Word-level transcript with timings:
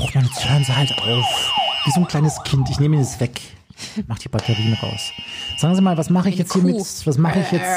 Hoffmann, 0.00 0.24
jetzt 0.24 0.48
hören 0.48 0.64
Sie 0.64 0.74
halt 0.74 0.96
auf. 0.98 1.52
Wie 1.84 1.90
so 1.92 2.00
ein 2.00 2.08
kleines 2.08 2.42
Kind. 2.42 2.68
Ich 2.70 2.80
nehme 2.80 2.96
Ihnen 2.96 3.04
das 3.04 3.20
weg. 3.20 3.40
Mach 4.06 4.18
die 4.18 4.28
Batterien 4.28 4.74
raus. 4.74 5.10
Sagen 5.58 5.74
Sie 5.74 5.80
mal, 5.80 5.96
was 5.96 6.10
mache 6.10 6.28
ich 6.28 6.36
jetzt 6.36 6.52
hier 6.52 6.62
mit, 6.62 6.76
was 6.76 7.18
mache 7.18 7.40
ich 7.40 7.52
jetzt, 7.52 7.70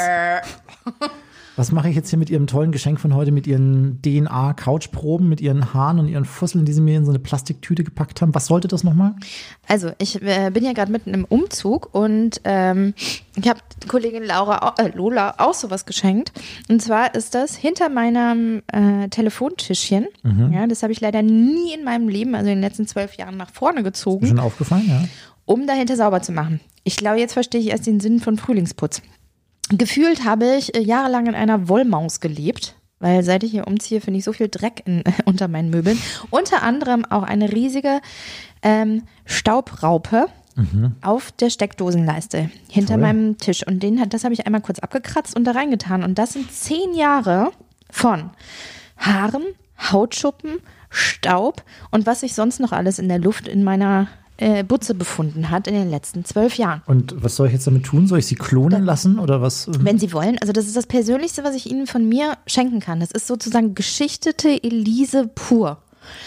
was 1.56 1.70
mache 1.72 1.88
ich 1.88 1.96
jetzt 1.96 2.10
hier 2.10 2.18
mit 2.18 2.30
Ihrem 2.30 2.46
tollen 2.46 2.72
Geschenk 2.72 2.98
von 3.00 3.14
heute, 3.14 3.30
mit 3.32 3.46
Ihren 3.46 4.00
DNA-Couchproben, 4.02 5.28
mit 5.28 5.40
Ihren 5.40 5.72
Haaren 5.74 5.98
und 5.98 6.08
Ihren 6.08 6.24
Fusseln, 6.24 6.64
die 6.64 6.72
Sie 6.72 6.80
mir 6.80 6.96
in 6.96 7.04
so 7.04 7.10
eine 7.12 7.18
Plastiktüte 7.18 7.84
gepackt 7.84 8.20
haben? 8.22 8.34
Was 8.34 8.46
sollte 8.46 8.68
das 8.68 8.84
nochmal? 8.84 9.14
Also, 9.68 9.90
ich 9.98 10.20
äh, 10.22 10.50
bin 10.52 10.64
ja 10.64 10.72
gerade 10.72 10.90
mitten 10.92 11.14
im 11.14 11.24
Umzug 11.24 11.94
und 11.94 12.40
ähm, 12.44 12.94
ich 13.36 13.48
habe 13.48 13.60
Kollegin 13.88 14.24
Laura, 14.24 14.68
au- 14.76 14.82
äh, 14.82 14.88
Lola 14.96 15.34
auch 15.38 15.54
sowas 15.54 15.86
geschenkt. 15.86 16.32
Und 16.68 16.82
zwar 16.82 17.14
ist 17.14 17.34
das 17.34 17.54
hinter 17.56 17.88
meinem 17.88 18.62
äh, 18.72 19.08
Telefontischchen. 19.08 20.06
Ja, 20.52 20.66
das 20.66 20.82
habe 20.82 20.92
ich 20.92 21.00
leider 21.00 21.22
nie 21.22 21.72
in 21.74 21.84
meinem 21.84 22.08
Leben, 22.08 22.34
also 22.34 22.48
in 22.50 22.56
den 22.56 22.62
letzten 22.62 22.86
zwölf 22.86 23.14
Jahren, 23.16 23.36
nach 23.36 23.50
vorne 23.50 23.82
gezogen, 23.82 24.26
Schon 24.26 24.38
aufgefallen, 24.38 24.84
ja? 24.88 25.04
um 25.44 25.66
dahinter 25.66 25.96
sauber 25.96 26.22
zu 26.22 26.32
machen. 26.32 26.60
Ich 26.82 26.96
glaube, 26.96 27.18
jetzt 27.18 27.32
verstehe 27.34 27.60
ich 27.60 27.68
erst 27.70 27.86
den 27.86 28.00
Sinn 28.00 28.20
von 28.20 28.36
Frühlingsputz. 28.36 29.02
Gefühlt 29.70 30.24
habe 30.24 30.56
ich 30.56 30.74
äh, 30.74 30.80
jahrelang 30.80 31.26
in 31.26 31.34
einer 31.34 31.68
Wollmaus 31.68 32.20
gelebt. 32.20 32.76
Weil 33.00 33.22
seit 33.22 33.42
ich 33.42 33.50
hier 33.50 33.66
umziehe, 33.66 34.00
finde 34.00 34.18
ich 34.18 34.24
so 34.24 34.32
viel 34.32 34.48
Dreck 34.48 34.82
in, 34.86 35.02
unter 35.24 35.48
meinen 35.48 35.70
Möbeln. 35.70 35.98
Unter 36.30 36.62
anderem 36.62 37.04
auch 37.04 37.22
eine 37.22 37.52
riesige 37.52 38.00
ähm, 38.62 39.02
Staubraupe 39.26 40.28
auf 41.02 41.32
der 41.32 41.50
Steckdosenleiste 41.50 42.50
hinter 42.70 42.94
Toll. 42.94 43.02
meinem 43.02 43.38
Tisch. 43.38 43.66
Und 43.66 43.82
den 43.82 44.00
hat, 44.00 44.14
das 44.14 44.24
habe 44.24 44.34
ich 44.34 44.46
einmal 44.46 44.60
kurz 44.60 44.78
abgekratzt 44.78 45.34
und 45.36 45.44
da 45.44 45.50
reingetan. 45.50 46.04
Und 46.04 46.18
das 46.18 46.34
sind 46.34 46.52
zehn 46.52 46.94
Jahre 46.94 47.50
von 47.90 48.30
Haaren, 48.96 49.42
Hautschuppen, 49.90 50.60
Staub 50.90 51.64
und 51.90 52.06
was 52.06 52.20
sich 52.20 52.34
sonst 52.34 52.60
noch 52.60 52.72
alles 52.72 53.00
in 53.00 53.08
der 53.08 53.18
Luft 53.18 53.48
in 53.48 53.64
meiner 53.64 54.08
äh, 54.36 54.64
Butze 54.64 54.94
befunden 54.94 55.50
hat 55.50 55.66
in 55.66 55.74
den 55.74 55.90
letzten 55.90 56.24
zwölf 56.24 56.56
Jahren. 56.56 56.82
Und 56.86 57.14
was 57.22 57.36
soll 57.36 57.46
ich 57.46 57.52
jetzt 57.52 57.66
damit 57.66 57.84
tun? 57.84 58.06
Soll 58.06 58.18
ich 58.18 58.26
sie 58.26 58.34
klonen 58.34 58.84
lassen 58.84 59.18
oder 59.18 59.40
was? 59.40 59.68
Wenn 59.78 59.98
Sie 59.98 60.12
wollen, 60.12 60.38
also 60.40 60.52
das 60.52 60.66
ist 60.66 60.76
das 60.76 60.86
Persönlichste, 60.86 61.44
was 61.44 61.54
ich 61.54 61.70
Ihnen 61.70 61.86
von 61.86 62.08
mir 62.08 62.36
schenken 62.46 62.80
kann. 62.80 63.00
Das 63.00 63.10
ist 63.10 63.26
sozusagen 63.26 63.74
geschichtete 63.74 64.62
Elise 64.62 65.28
pur. 65.34 65.78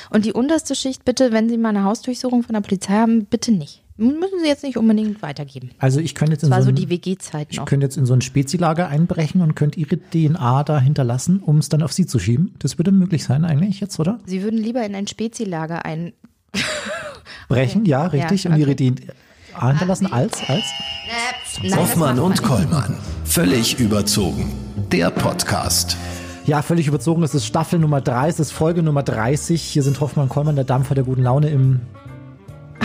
Und 0.10 0.26
die 0.26 0.34
unterste 0.34 0.76
Schicht 0.76 1.06
bitte, 1.06 1.32
wenn 1.32 1.50
Sie 1.50 1.58
mal 1.58 1.70
eine 1.70 1.84
Hausdurchsuchung 1.84 2.44
von 2.44 2.54
der 2.54 2.62
Polizei 2.62 2.94
haben, 2.94 3.26
bitte 3.26 3.52
nicht. 3.52 3.84
Müssen 3.98 4.40
Sie 4.42 4.48
jetzt 4.48 4.64
nicht 4.64 4.78
unbedingt 4.78 5.24
weitergeben. 5.24 5.72
Also 5.80 6.00
ich 6.00 6.14
könnte 6.14 6.34
jetzt 6.34 6.44
in 6.44 6.50
Das 6.50 6.58
war 6.58 6.62
so 6.62 6.68
so 6.68 6.72
ein, 6.72 6.76
die 6.76 6.90
WG-Zeit 6.90 7.48
ich 7.50 7.66
könnte 7.66 7.86
jetzt 7.86 7.98
in 7.98 8.06
so 8.06 8.14
ein 8.14 8.22
Spezilager 8.22 8.88
einbrechen 8.88 9.42
und 9.42 9.56
könnte 9.56 9.80
ihre 9.80 9.98
DNA 9.98 10.64
da 10.64 10.80
hinterlassen, 10.80 11.40
um 11.40 11.58
es 11.58 11.70
dann 11.70 11.82
auf 11.82 11.92
sie 11.94 12.06
zu 12.06 12.20
schieben. 12.20 12.54
Das 12.60 12.78
würde 12.78 12.92
möglich 12.92 13.24
sein 13.24 13.44
eigentlich 13.44 13.80
jetzt, 13.80 14.00
oder? 14.00 14.20
Sie 14.26 14.44
würden 14.44 14.60
lieber 14.60 14.86
in 14.86 14.94
ein 14.94 15.08
Spezilager 15.08 15.84
ein. 15.84 16.14
Brechen, 17.48 17.86
ja, 17.86 18.06
richtig. 18.08 18.44
Ja, 18.44 18.52
Und 18.52 18.58
ihre 18.58 18.72
okay. 18.72 18.92
DNA 19.56 19.70
hinterlassen 19.70 20.12
als, 20.12 20.40
als? 20.48 20.66
Nein, 21.60 21.70
das 21.72 21.80
Hoffmann 21.80 22.20
und. 22.20 22.44
Kollmann. 22.44 22.98
Völlig 23.26 23.80
überzogen. 23.80 24.54
Der 24.92 25.10
Podcast. 25.10 25.98
Ja, 26.46 26.62
völlig 26.62 26.88
überzogen. 26.88 27.24
Es 27.24 27.34
ist 27.36 27.46
Staffel 27.46 27.80
Nummer 27.80 28.00
3, 28.02 28.30
es 28.30 28.40
ist 28.40 28.52
Folge 28.52 28.82
Nummer 28.84 29.04
30. 29.04 29.62
Hier 29.62 29.84
sind 29.84 30.00
Hoffmann 30.00 30.24
und 30.24 30.30
Kollmann, 30.30 30.56
der 30.56 30.66
Dampfer 30.66 30.96
der 30.96 31.04
guten 31.04 31.24
Laune 31.24 31.50
im 31.50 31.82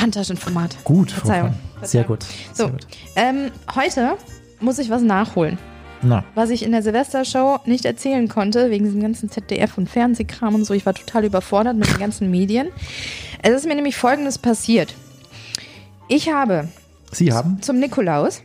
Handtaschenformat. 0.01 0.77
Gut. 0.85 1.13
Verzeihung. 1.13 1.51
Hoffmann. 1.51 1.89
Sehr 1.89 2.05
gut. 2.05 2.25
So, 2.53 2.65
Sehr 2.65 2.71
gut. 2.71 2.87
ähm, 3.17 3.51
heute 3.75 4.17
muss 4.61 4.79
ich 4.79 4.91
was 4.91 5.03
nachholen. 5.03 5.59
Na, 6.03 6.25
was 6.35 6.51
ich 6.51 6.63
in 6.65 6.73
der 6.73 6.83
Silvestershow 6.83 7.61
nicht 7.65 7.85
erzählen 7.85 8.29
konnte, 8.29 8.71
wegen 8.71 8.85
diesem 8.85 9.01
ganzen 9.01 9.31
ZDF 9.31 9.79
und 9.79 9.89
Fernsehkram 9.89 10.55
und 10.55 10.65
so. 10.65 10.75
Ich 10.75 10.85
war 10.85 10.95
total 10.95 11.25
überfordert 11.25 11.77
mit 11.77 11.89
den 11.89 11.99
ganzen 11.99 12.31
Medien. 12.31 12.69
Es 13.43 13.53
ist 13.53 13.67
mir 13.67 13.75
nämlich 13.75 13.97
Folgendes 13.97 14.39
passiert. 14.39 14.95
Ich 16.09 16.29
habe 16.33 16.69
Sie 17.13 17.33
haben? 17.33 17.61
zum 17.63 17.79
Nikolaus 17.79 18.43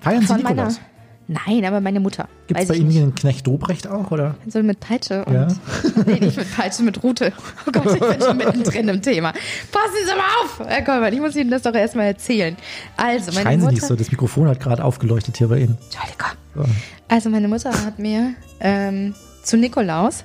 Feiern 0.00 0.26
Sie. 0.26 0.34
Nikolaus? 0.34 0.80
Nein, 1.28 1.64
aber 1.64 1.80
meine 1.80 2.00
Mutter. 2.00 2.28
Gibt 2.46 2.60
es 2.60 2.68
bei 2.68 2.74
Ihnen 2.74 2.88
nicht. 2.88 2.98
einen 3.00 3.14
Knecht 3.14 3.46
Dobrecht 3.46 3.86
auch, 3.86 4.10
oder? 4.10 4.34
So 4.48 4.62
mit 4.62 4.80
Peitsche 4.80 5.24
und. 5.24 5.34
Ja. 5.34 5.48
Nee, 6.06 6.18
nicht 6.20 6.36
mit 6.36 6.54
Peitsche, 6.56 6.82
mit 6.82 7.02
Rute. 7.02 7.32
Oh 7.66 7.70
Gott, 7.72 7.94
ich 7.94 8.00
bin 8.00 8.20
schon 8.20 8.36
mittendrin 8.36 8.88
im 8.88 9.00
Thema. 9.02 9.32
Passen 9.32 9.94
Sie 10.04 10.14
mal 10.16 10.24
auf, 10.44 10.60
Herr 10.68 10.82
Kollmann, 10.82 11.12
ich 11.12 11.20
muss 11.20 11.36
Ihnen 11.36 11.50
das 11.50 11.62
doch 11.62 11.74
erstmal 11.74 12.06
erzählen. 12.06 12.56
Also, 12.96 13.32
meine 13.32 13.42
Schreien 13.44 13.60
Sie 13.60 13.64
Mutter. 13.66 13.74
nicht 13.74 13.86
so, 13.86 13.94
das 13.96 14.10
Mikrofon 14.10 14.48
hat 14.48 14.60
gerade 14.60 14.84
aufgeleuchtet 14.84 15.36
hier 15.36 15.48
bei 15.48 15.58
Ihnen. 15.58 15.78
Entschuldigung. 15.84 16.28
So. 16.54 16.64
Also 17.08 17.30
meine 17.30 17.48
Mutter 17.48 17.70
hat 17.84 17.98
mir 17.98 18.34
ähm, 18.60 19.14
zu 19.42 19.56
Nikolaus 19.56 20.22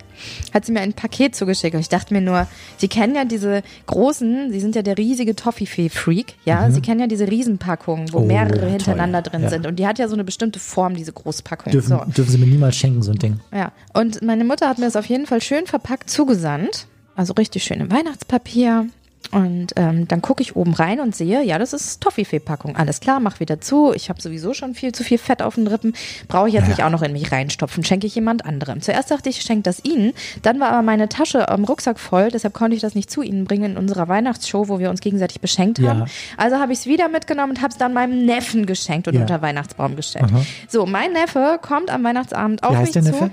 hat 0.54 0.66
sie 0.66 0.72
mir 0.72 0.82
ein 0.82 0.94
Paket 0.94 1.36
zugeschickt 1.36 1.76
und 1.76 1.82
ich 1.82 1.90
dachte 1.90 2.14
mir 2.14 2.22
nur, 2.22 2.48
Sie 2.78 2.88
kennen 2.88 3.16
ja 3.16 3.26
diese 3.26 3.62
großen, 3.86 4.52
Sie 4.52 4.60
sind 4.60 4.76
ja 4.76 4.82
der 4.82 4.98
riesige 4.98 5.36
Toffifee-Freak, 5.36 6.36
ja, 6.46 6.70
Sie 6.72 6.82
kennen 6.82 7.00
ja 7.00 7.08
diese 7.08 7.28
Riesenpackungen, 7.30 8.14
wo 8.14 8.20
Mhm. 8.20 8.24
Oh, 8.24 8.28
mehrere 8.28 8.60
toll. 8.60 8.70
hintereinander 8.70 9.22
drin 9.22 9.44
Ja. 9.44 9.50
sind 9.50 9.66
und 9.68 9.78
die 9.78 9.86
hat 9.88 10.00
ja 10.00 10.08
so 10.08 10.14
eine 10.16 10.24
bestimmte 10.24 10.60
Form, 10.60 10.96
diese 10.96 11.14
Großpackung. 11.14 11.72
Dürfen, 11.72 11.90
so. 11.90 12.04
dürfen 12.12 12.32
Sie 12.32 12.38
mir 12.38 12.48
niemals 12.48 12.76
schenken, 12.76 13.02
so 13.04 13.12
ein 13.12 13.20
Ding. 13.20 13.40
Ja, 13.54 13.72
und 13.94 14.22
meine 14.22 14.44
Mutter 14.44 14.68
hat 14.70 14.78
mir 14.80 14.86
das 14.86 14.96
auf 14.96 15.06
jeden 15.06 15.26
Fall 15.28 15.42
schön 15.42 15.66
verpackt 15.68 16.10
zugesandt. 16.10 16.88
Also 17.16 17.34
richtig 17.34 17.64
schön 17.64 17.80
im 17.80 17.92
Weihnachtspapier. 17.92 18.88
Und 19.32 19.74
ähm, 19.76 20.08
dann 20.08 20.22
gucke 20.22 20.42
ich 20.42 20.56
oben 20.56 20.74
rein 20.74 21.02
und 21.02 21.14
sehe, 21.14 21.44
ja, 21.44 21.60
das 21.60 21.74
ist 21.74 22.00
Toffifee-Packung. 22.02 22.78
Alles 22.78 23.02
klar, 23.02 23.20
mach 23.20 23.42
wieder 23.42 23.60
zu. 23.60 23.92
Ich 23.94 24.08
habe 24.10 24.22
sowieso 24.22 24.54
schon 24.54 24.74
viel 24.74 24.94
zu 24.94 25.04
viel 25.04 25.18
Fett 25.18 25.42
auf 25.42 25.56
den 25.56 25.68
Rippen. 25.68 25.94
Brauche 26.30 26.48
ich 26.48 26.54
jetzt 26.54 26.70
nicht 26.70 26.82
auch 26.82 26.90
noch 26.90 27.02
in 27.02 27.12
mich 27.12 27.30
reinstopfen. 27.30 27.84
Schenke 27.84 28.08
ich 28.08 28.16
jemand 28.16 28.46
anderem. 28.46 28.82
Zuerst 28.82 29.12
dachte 29.12 29.28
ich, 29.28 29.40
ich 29.40 29.44
schenke 29.44 29.64
das 29.64 29.84
Ihnen. 29.84 30.14
Dann 30.44 30.62
war 30.62 30.70
aber 30.72 30.82
meine 30.82 31.10
Tasche 31.10 31.50
am 31.50 31.66
Rucksack 31.66 32.00
voll. 32.00 32.30
Deshalb 32.32 32.54
konnte 32.54 32.76
ich 32.76 32.82
das 32.82 32.96
nicht 32.96 33.12
zu 33.12 33.22
Ihnen 33.22 33.44
bringen 33.44 33.72
in 33.72 33.78
unserer 33.78 34.08
Weihnachtsshow, 34.08 34.70
wo 34.70 34.80
wir 34.80 34.90
uns 34.90 35.02
gegenseitig 35.02 35.42
beschenkt 35.42 35.80
Ja. 35.80 35.90
haben. 35.90 36.06
Also 36.38 36.56
habe 36.58 36.72
ich 36.72 36.80
es 36.80 36.86
wieder 36.86 37.10
mitgenommen 37.10 37.52
und 37.52 37.62
habe 37.62 37.72
es 37.72 37.78
dann 37.78 37.94
meinem 37.94 38.26
Neffen 38.26 38.66
geschenkt 38.66 39.10
und 39.10 39.16
Ja. 39.16 39.22
unter 39.22 39.42
Weihnachtsbaum 39.42 39.98
gestellt. 39.98 40.28
So, 40.70 40.86
mein 40.86 41.12
Neffe 41.12 41.60
kommt 41.62 41.90
am 41.90 42.02
Weihnachtsabend 42.06 42.64
auf 42.64 42.72
Wie 42.72 42.78
mich 42.78 42.86
heißt 42.86 42.96
der 42.96 43.04
zu. 43.04 43.30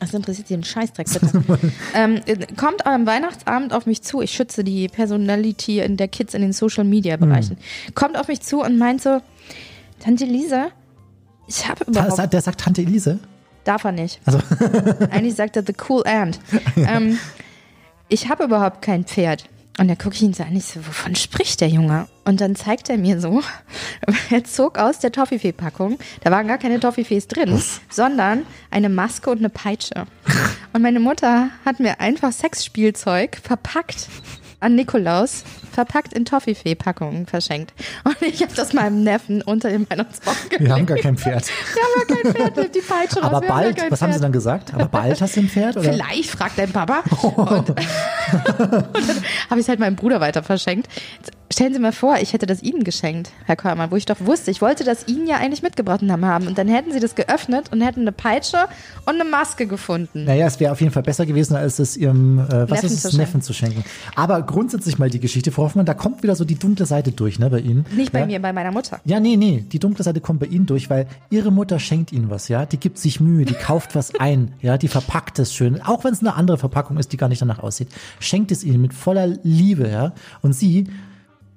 Das 0.00 0.12
interessiert 0.12 0.48
Sie 0.48 0.54
einen 0.54 0.64
Scheißdreck, 0.64 1.06
bitte. 1.12 1.72
ähm, 1.94 2.20
äh, 2.26 2.46
kommt 2.56 2.86
am 2.86 3.06
Weihnachtsabend 3.06 3.72
auf 3.72 3.86
mich 3.86 4.02
zu. 4.02 4.20
Ich 4.20 4.32
schütze 4.32 4.62
die 4.62 4.88
Personality 4.88 5.80
in 5.80 5.96
der 5.96 6.08
Kids 6.08 6.34
in 6.34 6.42
den 6.42 6.52
Social 6.52 6.84
Media 6.84 7.16
Bereichen. 7.16 7.56
Kommt 7.94 8.18
auf 8.18 8.28
mich 8.28 8.42
zu 8.42 8.60
und 8.60 8.78
meint 8.78 9.02
so, 9.02 9.20
Tante 10.00 10.26
Lisa, 10.26 10.68
ich 11.48 11.66
habe 11.66 11.84
überhaupt. 11.84 12.32
Der 12.32 12.40
sagt 12.42 12.60
Tante 12.60 12.82
Elise. 12.82 13.18
Darf 13.64 13.84
er 13.84 13.92
nicht. 13.92 14.20
Also, 14.24 14.38
Eigentlich 15.10 15.34
sagt 15.34 15.56
er 15.56 15.64
The 15.66 15.74
Cool 15.88 16.02
Ant. 16.06 16.38
ähm, 16.76 17.18
ich 18.08 18.28
habe 18.28 18.44
überhaupt 18.44 18.82
kein 18.82 19.04
Pferd. 19.04 19.44
Und 19.78 19.86
da 19.86 19.94
gucke 19.94 20.16
ich 20.16 20.22
ihn 20.22 20.34
so 20.34 20.42
an, 20.42 20.56
ich 20.56 20.64
so, 20.64 20.80
wovon 20.84 21.14
spricht 21.14 21.60
der 21.60 21.68
Junge? 21.68 22.08
Und 22.24 22.40
dann 22.40 22.56
zeigt 22.56 22.90
er 22.90 22.98
mir 22.98 23.20
so, 23.20 23.42
er 24.30 24.42
zog 24.42 24.76
aus 24.76 24.98
der 24.98 25.12
Toffifee-Packung, 25.12 25.98
da 26.22 26.32
waren 26.32 26.48
gar 26.48 26.58
keine 26.58 26.80
Toffifees 26.80 27.28
drin, 27.28 27.62
sondern 27.88 28.44
eine 28.70 28.88
Maske 28.88 29.30
und 29.30 29.38
eine 29.38 29.50
Peitsche. 29.50 30.06
Und 30.72 30.82
meine 30.82 30.98
Mutter 30.98 31.50
hat 31.64 31.78
mir 31.78 32.00
einfach 32.00 32.32
Sexspielzeug 32.32 33.40
verpackt 33.42 34.08
an 34.60 34.74
Nikolaus, 34.74 35.44
verpackt 35.72 36.12
in 36.12 36.24
Toffifee-Packungen 36.24 37.26
verschenkt. 37.26 37.72
Und 38.04 38.20
ich 38.22 38.42
habe 38.42 38.52
das 38.54 38.72
meinem 38.72 39.04
Neffen 39.04 39.42
unter 39.42 39.70
dem 39.70 39.88
Weihnachtsbaum 39.88 40.34
gelegt. 40.48 40.64
wir 40.64 40.72
haben 40.72 40.86
gar 40.86 40.98
kein 40.98 41.16
Pferd. 41.16 41.46
Wir 41.74 41.82
haben 41.82 42.08
gar 42.08 42.16
kein 42.16 42.34
Pferd, 42.34 42.56
nimmt 42.56 42.74
die 42.74 42.80
Peitsche 42.80 43.20
raus. 43.20 43.24
Aber 43.24 43.42
wir 43.42 43.48
haben 43.48 43.62
bald, 43.62 43.76
kein 43.76 43.90
was 43.90 44.02
haben 44.02 44.12
Sie 44.12 44.18
Pferd. 44.18 44.24
dann 44.24 44.32
gesagt? 44.32 44.74
Aber 44.74 44.86
bald 44.86 45.20
hast 45.20 45.36
du 45.36 45.40
ein 45.40 45.48
Pferd? 45.48 45.76
Oder? 45.76 45.92
Vielleicht, 45.92 46.30
fragt 46.30 46.58
dein 46.58 46.72
Papa. 46.72 47.02
Und, 47.22 47.70
und 47.70 47.78
dann 47.78 48.86
habe 49.50 49.54
ich 49.54 49.58
es 49.60 49.68
halt 49.68 49.78
meinem 49.78 49.96
Bruder 49.96 50.20
weiter 50.20 50.42
verschenkt. 50.42 50.88
Stellen 51.50 51.72
Sie 51.72 51.78
mal 51.80 51.92
vor, 51.92 52.16
ich 52.20 52.34
hätte 52.34 52.44
das 52.44 52.62
Ihnen 52.62 52.84
geschenkt, 52.84 53.30
Herr 53.46 53.56
Körmann, 53.56 53.90
wo 53.90 53.96
ich 53.96 54.04
doch 54.04 54.20
wusste, 54.20 54.50
ich 54.50 54.60
wollte 54.60 54.84
das 54.84 55.08
Ihnen 55.08 55.26
ja 55.26 55.36
eigentlich 55.36 55.62
mitgebracht 55.62 56.02
haben. 56.02 56.46
Und 56.46 56.58
dann 56.58 56.68
hätten 56.68 56.92
Sie 56.92 57.00
das 57.00 57.14
geöffnet 57.14 57.72
und 57.72 57.80
hätten 57.80 58.02
eine 58.02 58.12
Peitsche 58.12 58.66
und 59.06 59.14
eine 59.14 59.24
Maske 59.24 59.66
gefunden. 59.66 60.24
Naja, 60.24 60.46
es 60.46 60.60
wäre 60.60 60.72
auf 60.72 60.80
jeden 60.80 60.92
Fall 60.92 61.02
besser 61.02 61.24
gewesen, 61.24 61.56
als 61.56 61.78
es 61.78 61.96
ihrem 61.96 62.38
äh, 62.38 62.70
was 62.70 62.82
Neffen 62.82 62.86
ist 62.86 63.02
zu 63.02 63.08
es, 63.08 63.16
Neffen 63.16 63.40
zu 63.40 63.54
schenken. 63.54 63.82
Aber 64.14 64.42
grundsätzlich 64.42 64.98
mal 64.98 65.08
die 65.08 65.20
Geschichte, 65.20 65.50
Frau 65.50 65.64
Hoffmann, 65.64 65.86
da 65.86 65.94
kommt 65.94 66.22
wieder 66.22 66.36
so 66.36 66.44
die 66.44 66.56
dunkle 66.56 66.84
Seite 66.84 67.12
durch, 67.12 67.38
ne, 67.38 67.48
bei 67.48 67.60
Ihnen. 67.60 67.86
Nicht 67.96 68.12
bei 68.12 68.20
ja? 68.20 68.26
mir, 68.26 68.42
bei 68.42 68.52
meiner 68.52 68.70
Mutter. 68.70 69.00
Ja, 69.06 69.18
nee, 69.18 69.36
nee, 69.36 69.64
die 69.72 69.78
dunkle 69.78 70.04
Seite 70.04 70.20
kommt 70.20 70.40
bei 70.40 70.46
Ihnen 70.46 70.66
durch, 70.66 70.90
weil 70.90 71.06
Ihre 71.30 71.50
Mutter 71.50 71.78
schenkt 71.78 72.12
Ihnen 72.12 72.28
was, 72.28 72.48
ja. 72.48 72.66
Die 72.66 72.78
gibt 72.78 72.98
sich 72.98 73.20
Mühe, 73.20 73.46
die 73.46 73.54
kauft 73.54 73.94
was 73.94 74.14
ein, 74.20 74.52
ja, 74.60 74.76
die 74.76 74.88
verpackt 74.88 75.38
es 75.38 75.54
schön, 75.54 75.80
auch 75.80 76.04
wenn 76.04 76.12
es 76.12 76.20
eine 76.20 76.34
andere 76.34 76.58
Verpackung 76.58 76.98
ist, 76.98 77.12
die 77.12 77.16
gar 77.16 77.28
nicht 77.28 77.40
danach 77.40 77.60
aussieht. 77.60 77.88
Schenkt 78.20 78.52
es 78.52 78.64
Ihnen 78.64 78.82
mit 78.82 78.92
voller 78.92 79.26
Liebe, 79.42 79.88
ja. 79.88 80.12
Und 80.42 80.52
Sie 80.52 80.88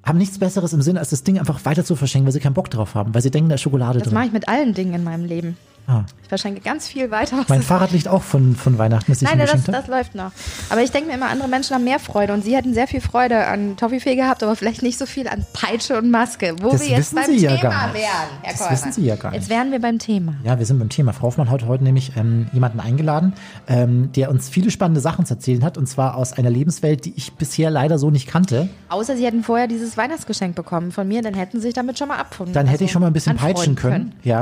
haben 0.03 0.17
nichts 0.17 0.39
Besseres 0.39 0.73
im 0.73 0.81
Sinn, 0.81 0.97
als 0.97 1.09
das 1.11 1.23
Ding 1.23 1.37
einfach 1.39 1.63
weiter 1.65 1.85
zu 1.85 1.95
verschenken, 1.95 2.25
weil 2.25 2.33
Sie 2.33 2.39
keinen 2.39 2.53
Bock 2.55 2.69
drauf 2.69 2.95
haben, 2.95 3.13
weil 3.13 3.21
Sie 3.21 3.31
denken, 3.31 3.49
da 3.49 3.55
ist 3.55 3.61
Schokolade 3.61 3.99
Das 3.99 4.07
drin. 4.07 4.15
mache 4.15 4.25
ich 4.27 4.31
mit 4.33 4.47
allen 4.47 4.73
Dingen 4.73 4.93
in 4.93 5.03
meinem 5.03 5.25
Leben. 5.25 5.57
Ah. 5.91 6.05
Ich 6.23 6.29
verschenke 6.29 6.61
ganz 6.61 6.87
viel 6.87 7.11
weiter. 7.11 7.43
Mein 7.49 7.61
Fahrrad 7.61 7.91
liegt 7.91 8.07
auch 8.07 8.23
von, 8.23 8.55
von 8.55 8.77
Weihnachten, 8.77 9.11
das 9.11 9.21
ich 9.21 9.27
Nein, 9.27 9.37
mir 9.37 9.45
das, 9.47 9.63
das 9.65 9.87
läuft 9.87 10.15
noch. 10.15 10.31
Aber 10.69 10.81
ich 10.81 10.89
denke 10.91 11.09
mir 11.09 11.15
immer, 11.15 11.27
andere 11.27 11.49
Menschen 11.49 11.75
haben 11.75 11.83
mehr 11.83 11.99
Freude 11.99 12.31
und 12.33 12.43
sie 12.45 12.55
hätten 12.55 12.73
sehr 12.73 12.87
viel 12.87 13.01
Freude 13.01 13.45
an 13.47 13.75
Toffifee 13.75 14.15
gehabt, 14.15 14.41
aber 14.41 14.55
vielleicht 14.55 14.81
nicht 14.81 14.97
so 14.97 15.05
viel 15.05 15.27
an 15.27 15.45
Peitsche 15.51 15.97
und 15.97 16.09
Maske. 16.09 16.55
Wo 16.61 16.69
Das 16.71 16.79
wir 16.81 16.87
jetzt 16.87 16.99
wissen 17.13 17.15
beim 17.15 17.25
Sie 17.25 17.43
ja 17.43 17.57
Thema 17.57 17.69
gar 17.69 17.87
nicht. 17.87 17.95
wären, 17.95 18.05
Herr 18.43 18.51
Das 18.53 18.59
Kollmann. 18.61 18.77
wissen 18.77 18.91
Sie 18.93 19.01
ja 19.05 19.15
gar 19.17 19.33
Jetzt 19.33 19.41
nicht. 19.41 19.49
wären 19.49 19.71
wir 19.73 19.81
beim 19.81 19.99
Thema. 19.99 20.35
Ja, 20.45 20.57
wir 20.57 20.65
sind 20.65 20.79
beim 20.79 20.87
Thema. 20.87 21.11
Frau 21.11 21.23
Hoffmann 21.27 21.49
hat 21.49 21.65
heute 21.65 21.83
nämlich 21.83 22.13
ähm, 22.15 22.47
jemanden 22.53 22.79
eingeladen, 22.79 23.33
ähm, 23.67 24.13
der 24.13 24.29
uns 24.29 24.47
viele 24.47 24.71
spannende 24.71 25.01
Sachen 25.01 25.25
zu 25.25 25.33
erzählen 25.33 25.65
hat, 25.65 25.77
und 25.77 25.87
zwar 25.87 26.15
aus 26.15 26.31
einer 26.31 26.49
Lebenswelt, 26.49 27.03
die 27.03 27.13
ich 27.17 27.33
bisher 27.33 27.69
leider 27.69 27.99
so 27.99 28.09
nicht 28.09 28.27
kannte. 28.27 28.69
Außer 28.87 29.17
sie 29.17 29.25
hätten 29.25 29.43
vorher 29.43 29.67
dieses 29.67 29.97
Weihnachtsgeschenk 29.97 30.55
bekommen 30.55 30.93
von 30.93 31.05
mir, 31.09 31.21
dann 31.21 31.33
hätten 31.33 31.57
sie 31.57 31.63
sich 31.67 31.73
damit 31.73 31.99
schon 31.99 32.07
mal 32.07 32.19
abgefunden. 32.19 32.53
Dann 32.53 32.67
hätte 32.67 32.85
ich 32.85 32.89
Also 32.91 32.93
schon 32.93 33.01
mal 33.01 33.07
ein 33.07 33.13
bisschen 33.13 33.35
peitschen 33.35 33.75
können. 33.75 34.13
Ja, 34.23 34.39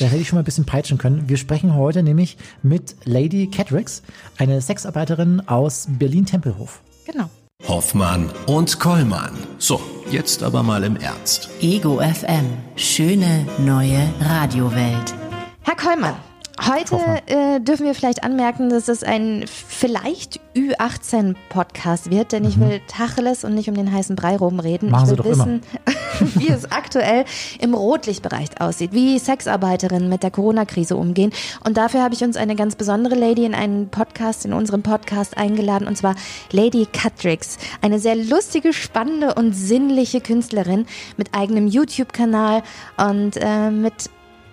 dann 0.00 0.08
hätte 0.08 0.16
ich 0.16 0.26
schon 0.26 0.36
mal 0.36 0.42
ein 0.42 0.44
bisschen 0.44 0.64
peitschen 0.64 0.79
können. 0.98 1.28
Wir 1.28 1.36
sprechen 1.36 1.74
heute 1.74 2.02
nämlich 2.02 2.36
mit 2.62 2.96
Lady 3.04 3.48
Catrix, 3.48 4.02
eine 4.38 4.60
Sexarbeiterin 4.60 5.42
aus 5.46 5.86
Berlin-Tempelhof. 5.88 6.80
Genau. 7.06 7.28
Hoffmann 7.68 8.30
und 8.46 8.80
Kollmann. 8.80 9.32
So, 9.58 9.80
jetzt 10.10 10.42
aber 10.42 10.62
mal 10.62 10.82
im 10.84 10.96
Ernst. 10.96 11.50
Ego 11.60 12.00
FM. 12.00 12.46
Schöne 12.76 13.46
neue 13.58 14.08
Radiowelt. 14.20 15.14
Herr 15.62 15.76
Kollmann, 15.76 16.14
heute 16.60 16.96
äh, 17.26 17.60
dürfen 17.60 17.86
wir 17.86 17.94
vielleicht 17.94 18.22
anmerken, 18.22 18.68
dass 18.70 18.88
es 18.88 19.02
ein 19.02 19.44
vielleicht 19.46 20.40
Ü18-Podcast 20.54 22.10
wird, 22.10 22.32
denn 22.32 22.44
ich 22.44 22.58
will 22.58 22.80
Tacheles 22.88 23.44
und 23.44 23.54
nicht 23.54 23.68
um 23.68 23.74
den 23.74 23.92
heißen 23.92 24.16
Brei 24.16 24.36
rumreden. 24.36 24.88
Mhm. 24.88 24.92
Machen 24.92 25.04
ich 25.04 25.10
Sie 25.10 25.18
will 25.18 25.24
doch 25.24 25.46
immer. 25.46 25.46
wissen, 25.46 25.62
wie 26.40 26.48
es 26.48 26.70
aktuell 26.70 27.24
im 27.60 27.74
Rotlichtbereich 27.74 28.60
aussieht, 28.60 28.92
wie 28.92 29.18
Sexarbeiterinnen 29.18 30.08
mit 30.08 30.22
der 30.22 30.30
Corona-Krise 30.30 30.96
umgehen. 30.96 31.32
Und 31.64 31.76
dafür 31.76 32.02
habe 32.02 32.14
ich 32.14 32.22
uns 32.22 32.36
eine 32.36 32.56
ganz 32.56 32.76
besondere 32.76 33.14
Lady 33.14 33.44
in 33.44 33.54
einen 33.54 33.88
Podcast, 33.88 34.44
in 34.44 34.52
unserem 34.52 34.82
Podcast 34.82 35.36
eingeladen, 35.36 35.86
und 35.86 35.96
zwar 35.96 36.14
Lady 36.52 36.86
Catrix. 36.86 37.58
Eine 37.80 37.98
sehr 37.98 38.16
lustige, 38.16 38.72
spannende 38.72 39.34
und 39.34 39.52
sinnliche 39.52 40.20
Künstlerin 40.20 40.86
mit 41.16 41.34
eigenem 41.34 41.66
YouTube-Kanal 41.66 42.62
und 42.96 43.36
äh, 43.36 43.70
mit 43.70 44.10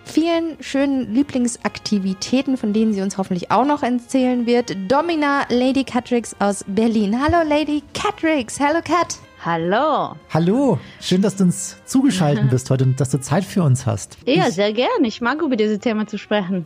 vielen 0.08 0.62
schönen 0.62 1.14
Lieblingsaktivitäten, 1.14 2.58
von 2.58 2.74
denen 2.74 2.94
sie 2.94 3.02
uns 3.02 3.18
hoffentlich 3.18 3.52
auch 3.52 3.66
noch 3.66 3.84
erzählen 3.84 4.46
wird. 4.46 4.76
Domina 4.90 5.44
Lady 5.50 5.84
Catrix 5.84 6.36
aus 6.40 6.64
Berlin. 6.68 7.20
Hallo 7.22 7.48
Lady 7.48 7.84
Catrix. 7.94 8.60
Hello 8.60 8.80
Cat. 8.84 9.18
Hallo. 9.46 10.16
Hallo, 10.34 10.80
schön, 11.00 11.22
dass 11.22 11.36
du 11.36 11.44
uns 11.44 11.78
zugeschaltet 11.86 12.50
bist 12.50 12.70
heute 12.70 12.86
und 12.86 13.00
dass 13.00 13.12
du 13.12 13.20
Zeit 13.20 13.44
für 13.44 13.64
uns 13.64 13.86
hast. 13.86 14.18
Ja, 14.26 14.50
sehr 14.50 14.74
gern. 14.74 15.04
Ich 15.04 15.22
mag 15.22 15.42
über 15.42 15.56
dieses 15.56 15.80
Thema 15.80 16.08
zu 16.08 16.18
sprechen. 16.18 16.66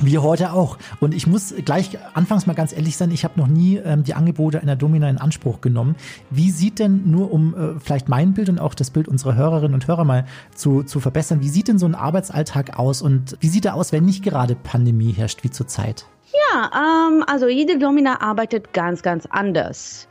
Wir 0.00 0.22
heute 0.22 0.52
auch. 0.52 0.78
Und 1.00 1.12
ich 1.12 1.26
muss 1.26 1.52
gleich 1.64 1.98
anfangs 2.14 2.46
mal 2.46 2.54
ganz 2.54 2.72
ehrlich 2.72 2.96
sein, 2.96 3.10
ich 3.10 3.24
habe 3.24 3.38
noch 3.38 3.48
nie 3.48 3.78
ähm, 3.78 4.04
die 4.04 4.14
Angebote 4.14 4.60
einer 4.60 4.76
Domina 4.76 5.10
in 5.10 5.18
Anspruch 5.18 5.60
genommen. 5.60 5.96
Wie 6.30 6.52
sieht 6.52 6.78
denn, 6.78 7.10
nur 7.10 7.32
um 7.32 7.54
äh, 7.54 7.80
vielleicht 7.80 8.08
mein 8.08 8.32
Bild 8.32 8.48
und 8.48 8.60
auch 8.60 8.74
das 8.74 8.90
Bild 8.90 9.08
unserer 9.08 9.34
Hörerinnen 9.34 9.74
und 9.74 9.88
Hörer 9.88 10.04
mal 10.04 10.26
zu, 10.54 10.84
zu 10.84 11.00
verbessern, 11.00 11.40
wie 11.40 11.48
sieht 11.48 11.66
denn 11.66 11.80
so 11.80 11.86
ein 11.86 11.96
Arbeitsalltag 11.96 12.78
aus 12.78 13.02
und 13.02 13.36
wie 13.40 13.48
sieht 13.48 13.64
er 13.64 13.74
aus, 13.74 13.90
wenn 13.90 14.04
nicht 14.04 14.22
gerade 14.22 14.54
Pandemie 14.54 15.12
herrscht 15.12 15.42
wie 15.42 15.50
zurzeit? 15.50 16.06
Ja, 16.52 16.70
ähm, 17.08 17.24
also 17.26 17.48
jede 17.48 17.78
Domina 17.78 18.20
arbeitet 18.20 18.72
ganz, 18.72 19.02
ganz 19.02 19.26
anders. 19.26 20.06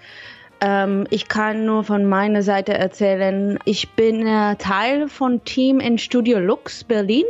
Ähm, 0.59 1.05
ich 1.11 1.27
kann 1.27 1.65
nur 1.65 1.83
von 1.83 2.05
meiner 2.05 2.43
Seite 2.43 2.73
erzählen, 2.73 3.59
ich 3.65 3.91
bin 3.91 4.25
äh, 4.25 4.55
Teil 4.57 5.07
von 5.07 5.43
Team 5.45 5.79
in 5.79 5.97
Studio 5.97 6.39
Lux 6.39 6.83
Berlin. 6.83 7.25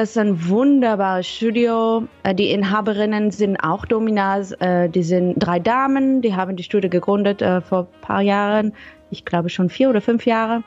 Das 0.00 0.12
ist 0.12 0.16
ein 0.16 0.48
wunderbares 0.48 1.28
Studio. 1.28 2.08
Äh, 2.22 2.34
Die 2.34 2.52
Inhaberinnen 2.52 3.30
sind 3.32 3.58
auch 3.58 3.84
Dominas. 3.84 4.52
Äh, 4.52 4.88
Die 4.88 5.02
sind 5.02 5.34
drei 5.36 5.58
Damen, 5.58 6.22
die 6.22 6.34
haben 6.34 6.56
die 6.56 6.62
Studio 6.62 6.88
gegründet 6.88 7.42
äh, 7.42 7.60
vor 7.60 7.80
ein 7.80 8.00
paar 8.00 8.22
Jahren. 8.22 8.72
Ich 9.10 9.26
glaube 9.26 9.50
schon 9.50 9.68
vier 9.68 9.90
oder 9.90 10.00
fünf 10.00 10.24
Jahre. 10.24 10.62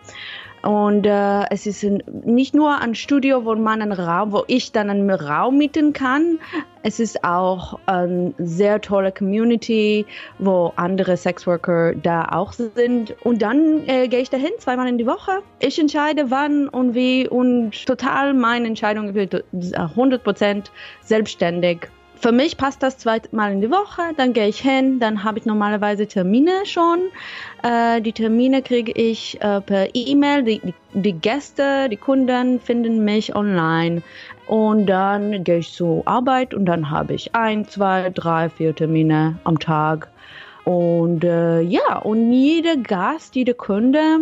Und 0.63 1.05
äh, 1.05 1.43
es 1.49 1.67
ist 1.67 1.83
ein, 1.83 2.01
nicht 2.23 2.55
nur 2.55 2.79
ein 2.79 2.95
Studio, 2.95 3.43
wo 3.43 3.53
man 3.55 3.81
einen 3.81 3.91
Raum, 3.91 4.31
wo 4.31 4.45
ich 4.47 4.71
dann 4.71 4.89
einen 4.89 5.09
Raum 5.09 5.57
mieten 5.57 5.91
kann. 5.91 6.39
Es 6.83 7.01
ist 7.01 7.25
auch 7.25 7.79
eine 7.85 8.33
sehr 8.37 8.79
tolle 8.79 9.11
Community, 9.11 10.05
wo 10.39 10.71
andere 10.77 11.17
Sexworker 11.17 11.93
da 11.95 12.29
auch 12.31 12.53
sind. 12.53 13.13
Und 13.25 13.41
dann 13.41 13.85
äh, 13.87 14.07
gehe 14.07 14.21
ich 14.21 14.29
dahin 14.29 14.51
zweimal 14.57 14.87
in 14.87 14.97
die 14.97 15.05
Woche. 15.05 15.41
Ich 15.59 15.77
entscheide 15.77 16.31
wann 16.31 16.69
und 16.69 16.95
wie 16.95 17.27
und 17.27 17.85
total 17.85 18.33
meine 18.33 18.67
Entscheidung 18.67 19.13
wird 19.13 19.43
100% 19.53 20.63
selbstständig. 21.01 21.89
Für 22.23 22.31
mich 22.31 22.55
passt 22.55 22.81
das 22.81 22.97
zweimal 22.97 23.51
in 23.51 23.59
die 23.59 23.69
Woche, 23.69 24.01
dann 24.15 24.31
gehe 24.31 24.47
ich 24.47 24.61
hin, 24.61 24.97
dann 24.97 25.25
habe 25.25 25.39
ich 25.39 25.45
normalerweise 25.45 26.07
Termine 26.07 26.65
schon. 26.65 26.99
Äh, 27.63 27.99
die 27.99 28.13
Termine 28.13 28.61
kriege 28.61 28.93
ich 28.93 29.41
äh, 29.41 29.59
per 29.59 29.93
E-Mail. 29.93 30.43
Die, 30.43 30.59
die, 30.59 30.73
die 30.93 31.11
Gäste, 31.11 31.89
die 31.89 31.97
Kunden 31.97 32.61
finden 32.61 33.03
mich 33.03 33.35
online. 33.35 34.03
Und 34.47 34.85
dann 34.85 35.43
gehe 35.43 35.57
ich 35.57 35.73
zur 35.73 36.07
Arbeit 36.07 36.53
und 36.53 36.63
dann 36.63 36.89
habe 36.89 37.13
ich 37.13 37.35
ein, 37.35 37.67
zwei, 37.67 38.09
drei, 38.09 38.47
vier 38.47 38.73
Termine 38.73 39.37
am 39.43 39.59
Tag. 39.59 40.07
Und 40.63 41.25
äh, 41.25 41.59
ja, 41.59 41.97
und 41.97 42.31
jeder 42.31 42.77
Gast, 42.77 43.35
jeder 43.35 43.53
Kunde 43.53 44.19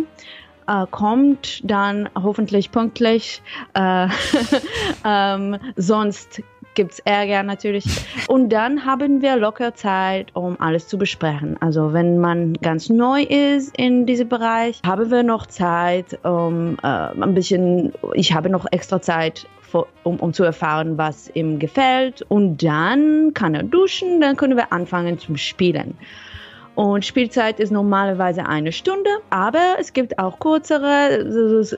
äh, 0.66 0.86
kommt 0.90 1.60
dann 1.62 2.08
hoffentlich 2.20 2.72
pünktlich. 2.72 3.42
Äh, 3.74 4.08
ähm, 5.04 5.56
sonst 5.76 6.42
gibt's 6.74 7.00
Ärger 7.00 7.42
natürlich. 7.42 7.84
Und 8.28 8.50
dann 8.50 8.84
haben 8.84 9.22
wir 9.22 9.36
locker 9.36 9.74
Zeit, 9.74 10.34
um 10.34 10.60
alles 10.60 10.88
zu 10.88 10.98
besprechen. 10.98 11.56
Also 11.60 11.92
wenn 11.92 12.18
man 12.18 12.54
ganz 12.54 12.88
neu 12.88 13.22
ist 13.22 13.76
in 13.76 14.06
diesem 14.06 14.28
Bereich, 14.28 14.80
haben 14.86 15.10
wir 15.10 15.22
noch 15.22 15.46
Zeit, 15.46 16.18
um 16.24 16.76
äh, 16.82 16.86
ein 16.86 17.34
bisschen, 17.34 17.92
ich 18.14 18.32
habe 18.32 18.48
noch 18.48 18.66
extra 18.70 19.00
Zeit, 19.00 19.46
um, 20.02 20.16
um 20.16 20.32
zu 20.32 20.44
erfahren, 20.44 20.98
was 20.98 21.30
ihm 21.34 21.58
gefällt. 21.58 22.22
Und 22.22 22.62
dann 22.62 23.32
kann 23.34 23.54
er 23.54 23.62
duschen, 23.62 24.20
dann 24.20 24.36
können 24.36 24.56
wir 24.56 24.72
anfangen 24.72 25.18
zum 25.18 25.36
Spielen. 25.36 25.96
Und 26.74 27.04
Spielzeit 27.04 27.60
ist 27.60 27.70
normalerweise 27.70 28.46
eine 28.46 28.72
Stunde, 28.72 29.10
aber 29.28 29.76
es 29.78 29.92
gibt 29.92 30.18
auch 30.18 30.38
kürzere. 30.38 31.26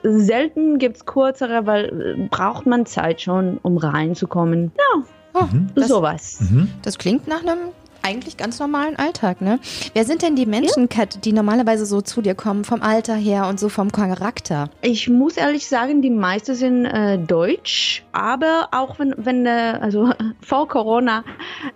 Selten 0.03 0.77
gibt 0.77 0.97
es 0.97 1.05
kürzere, 1.05 1.65
weil 1.65 1.85
äh, 2.17 2.27
braucht 2.29 2.65
man 2.65 2.85
Zeit 2.85 3.21
schon, 3.21 3.57
um 3.61 3.77
reinzukommen. 3.77 4.71
Ja, 4.77 5.03
Oh, 5.37 5.47
das, 5.75 5.89
sowas. 5.89 6.39
Mhm. 6.39 6.69
das 6.81 6.97
klingt 6.97 7.27
nach 7.27 7.41
einem 7.41 7.57
eigentlich 8.05 8.37
ganz 8.37 8.59
normalen 8.59 8.95
Alltag, 8.97 9.41
ne? 9.41 9.59
Wer 9.93 10.05
sind 10.05 10.21
denn 10.21 10.35
die 10.35 10.45
Menschen, 10.45 10.89
Kat, 10.89 11.25
die 11.25 11.33
normalerweise 11.33 11.85
so 11.85 12.01
zu 12.01 12.21
dir 12.21 12.35
kommen, 12.35 12.63
vom 12.63 12.83
Alter 12.83 13.15
her 13.15 13.47
und 13.47 13.59
so 13.59 13.67
vom 13.67 13.91
Charakter? 13.91 14.69
Ich 14.81 15.09
muss 15.09 15.37
ehrlich 15.37 15.67
sagen, 15.67 16.03
die 16.03 16.11
meisten 16.11 16.53
sind 16.53 16.85
äh, 16.85 17.17
deutsch, 17.17 18.03
aber 18.11 18.67
auch 18.71 18.99
wenn, 18.99 19.15
wenn 19.17 19.45
äh, 19.47 19.79
also 19.81 20.11
vor 20.41 20.67
Corona 20.67 21.23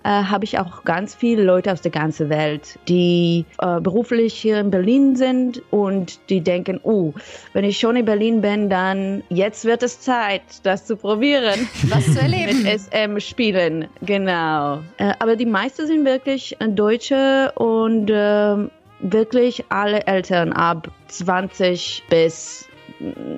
äh, 0.04 0.10
habe 0.10 0.46
ich 0.46 0.60
auch 0.60 0.84
ganz 0.84 1.16
viele 1.16 1.44
Leute 1.44 1.72
aus 1.72 1.82
der 1.82 1.92
ganzen 1.92 2.30
Welt, 2.30 2.78
die 2.88 3.46
äh, 3.60 3.82
beruflich 3.82 4.36
hier 4.36 4.60
in 4.60 4.70
Berlin 4.70 5.16
sind 5.16 5.64
und 5.72 6.20
die 6.30 6.42
denken, 6.42 6.80
oh, 6.84 7.14
wenn 7.54 7.66
ich 7.66 7.80
schon 7.80 7.96
in 7.96 8.06
Berlin 8.06 8.42
bin, 8.42 8.70
dann 8.70 9.24
jetzt 9.30 9.66
wird 9.66 9.82
es 9.82 10.00
Zeit, 10.00 10.44
das 10.62 10.86
zu 10.86 10.96
probieren. 10.96 11.68
Was 11.90 12.06
zu 12.06 12.20
erleben. 12.20 12.64
mit 12.64 12.80
SM 12.80 13.20
spielen, 13.20 13.88
genau. 14.04 14.80
Äh, 14.98 15.14
aber 15.18 15.36
die 15.36 15.48
meisten 15.48 15.88
sind 15.88 16.06
wirklich 16.06 16.19
äh, 16.28 16.70
Deutsche 16.70 17.52
und 17.56 18.10
ähm, 18.14 18.72
wirklich 19.00 19.66
alle 19.70 20.06
Eltern 20.08 20.52
ab 20.54 20.90
20 21.08 22.04
bis 22.10 22.68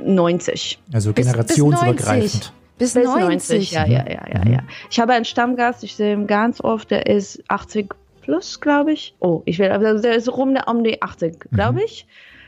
90. 0.06 0.80
Also 0.94 1.14
Bis- 1.14 1.26
bis 1.26 1.32
generationsübergreifend. 1.34 2.54
Bis, 2.78 2.94
Bis 2.96 3.04
90. 3.04 3.22
90, 3.22 3.72
ja, 3.72 3.86
ja, 3.86 4.06
ja, 4.10 4.26
ja, 4.34 4.52
ja. 4.54 4.60
Ich 4.90 5.00
habe 5.00 5.14
einen 5.14 5.26
Stammgast, 5.26 5.84
ich 5.84 5.96
sehe 5.96 6.14
ihn 6.14 6.26
ganz 6.26 6.62
oft, 6.62 6.90
der 6.90 7.06
ist 7.06 7.44
80 7.48 7.94
plus, 8.22 8.60
glaube 8.60 8.94
ich. 8.94 9.16
Oh, 9.20 9.44
ich 9.46 9.60
will, 9.60 9.70
also 9.70 10.02
der 10.02 10.16
ist 10.16 10.36
rum 10.36 10.58
um 10.66 10.84
die 10.84 11.00
80, 11.00 11.52
glaube 11.52 11.84
ich. 11.84 12.08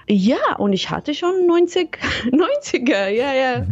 Ja, 0.09 0.55
und 0.57 0.73
ich 0.73 0.89
hatte 0.89 1.13
schon 1.13 1.45
90, 1.45 1.99
90er, 2.31 3.07
ja, 3.09 3.31
ja. 3.33 3.65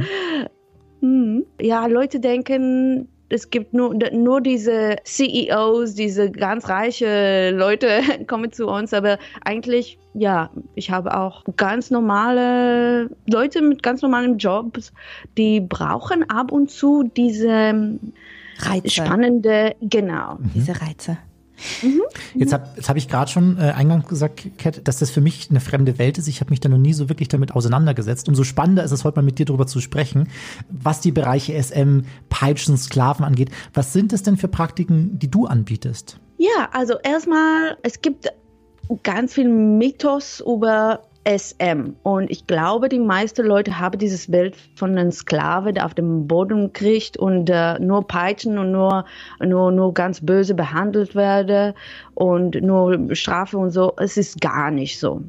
Mhm. 1.02 1.46
Ja, 1.60 1.88
Leute 1.88 2.20
denken, 2.20 3.08
es 3.32 3.50
gibt 3.50 3.74
nur, 3.74 3.94
nur 4.12 4.42
diese 4.42 4.98
CEOs, 5.04 5.96
diese 5.96 6.32
ganz 6.32 6.68
reiche 6.68 7.52
Leute 7.52 8.02
kommen 8.28 8.52
zu 8.52 8.68
uns, 8.68 8.94
aber 8.94 9.18
eigentlich, 9.46 9.98
ja, 10.14 10.50
ich 10.76 10.92
habe 10.92 11.18
auch 11.18 11.44
ganz 11.56 11.92
normale 11.92 13.10
Leute 13.28 13.62
mit 13.62 13.84
ganz 13.84 14.02
normalen 14.02 14.38
Jobs, 14.38 14.94
die 15.38 15.62
brauchen 15.62 16.30
ab 16.30 16.52
und 16.52 16.70
zu 16.70 17.04
diese 17.04 18.00
Reize. 18.60 18.90
spannende, 18.90 19.76
genau. 19.82 20.38
Diese 20.54 20.80
Reize. 20.82 21.18
Jetzt 22.34 22.54
habe 22.54 22.68
jetzt 22.76 22.90
hab 22.90 22.98
ich 22.98 23.08
gerade 23.08 23.30
schon 23.30 23.58
äh, 23.58 23.72
eingangs 23.72 24.08
gesagt, 24.08 24.58
Kat, 24.58 24.88
dass 24.88 25.00
das 25.00 25.12
für 25.12 25.22
mich 25.22 25.50
eine 25.50 25.60
fremde 25.60 25.98
Welt 25.98 26.18
ist. 26.18 26.28
Ich 26.28 26.40
habe 26.42 26.50
mich 26.50 26.60
da 26.60 26.70
noch 26.70 26.78
nie 26.78 26.94
so 26.94 27.10
wirklich 27.10 27.28
damit 27.28 27.54
auseinandergesetzt. 27.54 28.28
Umso 28.28 28.44
spannender 28.44 28.84
ist 28.84 28.92
es 28.92 29.04
heute 29.04 29.18
mal 29.18 29.24
mit 29.24 29.40
dir 29.40 29.46
darüber 29.46 29.68
zu 29.68 29.80
sprechen, 29.80 30.30
was 30.70 31.02
die 31.02 31.12
Bereiche 31.12 31.62
SM, 31.62 32.02
Peitschen, 32.30 32.78
Sklaven 32.78 33.26
angeht. 33.26 33.50
Was 33.74 33.94
sind 33.94 34.14
es 34.14 34.24
denn 34.24 34.38
für 34.38 34.48
Praktiken, 34.48 35.20
die 35.20 35.30
du 35.30 35.46
anbietest? 35.46 36.20
Ja, 36.38 36.70
also 36.72 36.96
erstmal, 37.04 37.78
es 37.84 38.02
gibt 38.02 38.30
ganz 39.04 39.34
viel 39.34 39.48
Mythos 39.48 40.44
über 40.46 41.02
SM. 41.24 41.96
Und 42.04 42.32
ich 42.32 42.48
glaube, 42.48 42.90
die 42.90 43.00
meisten 43.00 43.46
Leute 43.46 43.80
haben 43.80 44.00
dieses 44.00 44.30
Bild 44.30 44.56
von 44.76 44.98
einem 44.98 45.12
Sklave, 45.12 45.74
der 45.74 45.86
auf 45.86 45.94
dem 45.94 46.28
Boden 46.28 46.74
kriegt 46.74 47.18
und 47.18 47.50
äh, 47.50 47.80
nur 47.80 48.08
peitschen 48.08 48.58
und 48.58 48.72
nur, 48.72 49.06
nur, 49.40 49.72
nur 49.72 49.94
ganz 49.94 50.22
böse 50.22 50.54
behandelt 50.56 51.16
werde 51.16 51.76
und 52.16 52.62
nur 52.62 53.16
Strafe 53.16 53.58
und 53.58 53.72
so. 53.72 53.94
Es 53.98 54.18
ist 54.18 54.42
gar 54.42 54.72
nicht 54.72 55.00
so. 55.00 55.22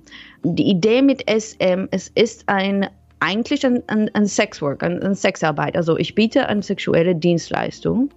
Die 0.43 0.71
Idee 0.71 1.03
mit 1.03 1.25
SM, 1.29 1.87
es 1.91 2.09
ist 2.15 2.49
ein 2.49 2.89
eigentlich 3.21 3.65
ein, 3.65 3.83
ein, 3.87 4.11
ein 4.15 4.27
Sexwork, 4.27 4.83
ein, 4.83 5.01
ein 5.01 5.15
Sexarbeit. 5.15 5.77
Also 5.77 5.97
ich 5.97 6.17
biete 6.17 6.49
eine 6.49 6.63
sexuelle 6.63 7.15
Dienstleistung. 7.15 8.11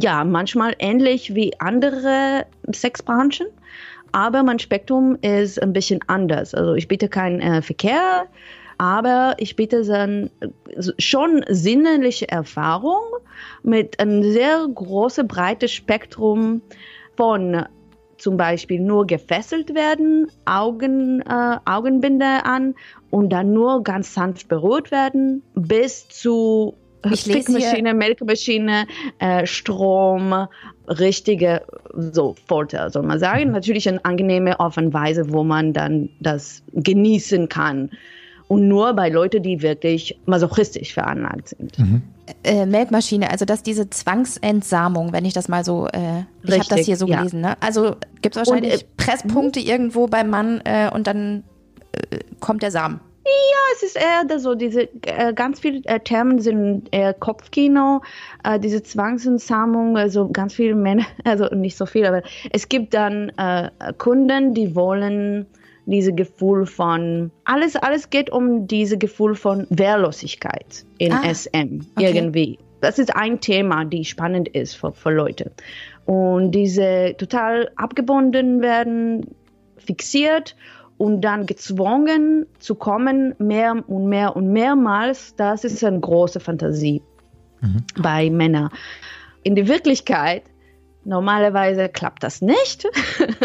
Ja, 0.00 0.24
manchmal 0.24 0.74
ähnlich 0.78 1.34
wie 1.34 1.52
andere 1.60 2.46
Sexbranchen 2.72 3.48
aber 4.16 4.42
mein 4.42 4.58
Spektrum 4.58 5.18
ist 5.20 5.62
ein 5.62 5.74
bisschen 5.74 6.00
anders. 6.06 6.54
Also 6.54 6.74
ich 6.74 6.88
biete 6.88 7.10
keinen 7.10 7.38
äh, 7.42 7.60
Verkehr, 7.60 8.24
aber 8.78 9.34
ich 9.36 9.56
biete 9.56 9.84
dann 9.84 10.30
schon 10.96 11.44
sinnliche 11.50 12.26
Erfahrung 12.30 13.02
mit 13.62 14.00
einem 14.00 14.22
sehr 14.22 14.66
großen, 14.74 15.28
breites 15.28 15.70
Spektrum 15.72 16.62
von 17.14 17.66
zum 18.16 18.38
Beispiel 18.38 18.80
nur 18.80 19.06
gefesselt 19.06 19.74
werden, 19.74 20.28
Augen, 20.46 21.20
äh, 21.20 21.58
Augenbinde 21.66 22.46
an 22.46 22.74
und 23.10 23.28
dann 23.28 23.52
nur 23.52 23.82
ganz 23.82 24.14
sanft 24.14 24.48
berührt 24.48 24.90
werden, 24.90 25.42
bis 25.54 26.08
zu 26.08 26.74
Fickmaschine, 27.14 27.94
Melkmaschine, 27.94 28.86
äh, 29.18 29.46
Strom, 29.46 30.48
richtige 30.88 31.62
so 31.94 32.34
Folter, 32.46 32.90
soll 32.90 33.02
man 33.02 33.18
sagen. 33.18 33.52
Natürlich 33.52 33.88
eine 33.88 34.04
angenehme 34.04 34.58
Art 34.60 34.76
und 34.78 34.92
Weise, 34.92 35.32
wo 35.32 35.44
man 35.44 35.72
dann 35.72 36.08
das 36.20 36.62
genießen 36.72 37.48
kann. 37.48 37.90
Und 38.48 38.68
nur 38.68 38.94
bei 38.94 39.08
Leuten, 39.08 39.42
die 39.42 39.60
wirklich 39.60 40.18
masochistisch 40.26 40.94
veranlagt 40.94 41.48
sind. 41.48 41.78
Mhm. 41.78 42.02
Äh, 42.44 42.66
Melkmaschine, 42.66 43.30
also 43.30 43.44
dass 43.44 43.62
diese 43.62 43.90
Zwangsentsamung, 43.90 45.12
wenn 45.12 45.24
ich 45.24 45.32
das 45.32 45.48
mal 45.48 45.64
so, 45.64 45.86
äh, 45.88 46.22
ich 46.44 46.52
habe 46.52 46.68
das 46.68 46.80
hier 46.86 46.96
so 46.96 47.06
ja. 47.06 47.18
gelesen, 47.18 47.40
ne? 47.40 47.56
Also 47.60 47.96
gibt 48.22 48.36
es 48.36 48.46
wahrscheinlich 48.46 48.74
und, 48.74 48.82
äh, 48.82 48.86
Presspunkte 48.96 49.60
irgendwo 49.60 50.06
beim 50.06 50.30
Mann 50.30 50.60
äh, 50.64 50.90
und 50.92 51.06
dann 51.08 51.42
äh, 52.10 52.18
kommt 52.40 52.62
der 52.62 52.70
Samen. 52.70 53.00
Ja, 53.26 53.74
es 53.74 53.82
ist 53.82 53.96
eher 53.96 54.38
so, 54.38 54.54
diese 54.54 54.88
äh, 55.02 55.32
ganz 55.34 55.58
viele 55.58 55.80
äh, 55.84 55.98
Termen 55.98 56.38
sind 56.38 56.88
eher 56.92 57.12
Kopfkino, 57.12 58.02
äh, 58.44 58.60
diese 58.60 58.84
Zwangsentsamung, 58.84 59.96
also 59.96 60.28
ganz 60.28 60.54
viele 60.54 60.76
Männer, 60.76 61.06
also 61.24 61.46
nicht 61.46 61.76
so 61.76 61.86
viel, 61.86 62.06
aber 62.06 62.22
es 62.52 62.68
gibt 62.68 62.94
dann 62.94 63.30
äh, 63.36 63.70
Kunden, 63.98 64.54
die 64.54 64.76
wollen 64.76 65.46
diese 65.86 66.12
Gefühl 66.12 66.66
von 66.66 67.32
alles, 67.44 67.74
alles 67.74 68.10
geht 68.10 68.30
um 68.30 68.68
diese 68.68 68.96
Gefühl 68.96 69.34
von 69.34 69.66
Wehrlosigkeit 69.70 70.84
in 70.98 71.12
ah, 71.12 71.22
SM 71.22 71.80
okay. 71.96 72.12
irgendwie. 72.12 72.58
Das 72.80 72.98
ist 73.00 73.14
ein 73.16 73.40
Thema, 73.40 73.84
die 73.84 74.04
spannend 74.04 74.48
ist 74.48 74.74
für, 74.74 74.92
für 74.92 75.10
Leute. 75.10 75.50
Und 76.04 76.52
diese 76.52 77.14
total 77.18 77.70
abgebunden 77.76 78.62
werden, 78.62 79.34
fixiert 79.78 80.56
und 80.98 81.20
dann 81.20 81.46
gezwungen 81.46 82.46
zu 82.58 82.74
kommen, 82.74 83.34
mehr 83.38 83.82
und 83.86 84.08
mehr 84.08 84.34
und 84.34 84.52
mehrmals, 84.52 85.34
das 85.36 85.64
ist 85.64 85.84
eine 85.84 86.00
große 86.00 86.40
Fantasie 86.40 87.02
mhm. 87.60 87.84
bei 87.98 88.30
Männern. 88.30 88.70
In 89.42 89.54
der 89.54 89.68
Wirklichkeit, 89.68 90.42
normalerweise 91.04 91.88
klappt 91.88 92.22
das 92.22 92.40
nicht. 92.40 92.88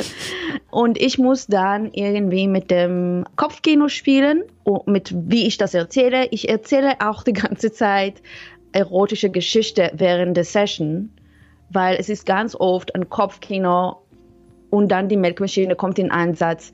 und 0.71 0.99
ich 0.99 1.17
muss 1.17 1.47
dann 1.47 1.91
irgendwie 1.91 2.47
mit 2.47 2.71
dem 2.71 3.25
Kopfkino 3.35 3.89
spielen, 3.89 4.43
mit 4.85 5.13
wie 5.13 5.45
ich 5.45 5.57
das 5.57 5.73
erzähle. 5.73 6.27
Ich 6.31 6.49
erzähle 6.49 6.95
auch 6.99 7.23
die 7.23 7.33
ganze 7.33 7.71
Zeit 7.71 8.21
erotische 8.71 9.29
Geschichte 9.29 9.91
während 9.93 10.37
der 10.37 10.45
Session, 10.45 11.11
weil 11.69 11.97
es 11.97 12.09
ist 12.09 12.25
ganz 12.25 12.55
oft 12.55 12.95
ein 12.95 13.09
Kopfkino 13.09 14.01
und 14.69 14.89
dann 14.89 15.09
die 15.09 15.17
Melkmaschine 15.17 15.75
kommt 15.75 15.99
in 15.99 16.11
Einsatz 16.11 16.71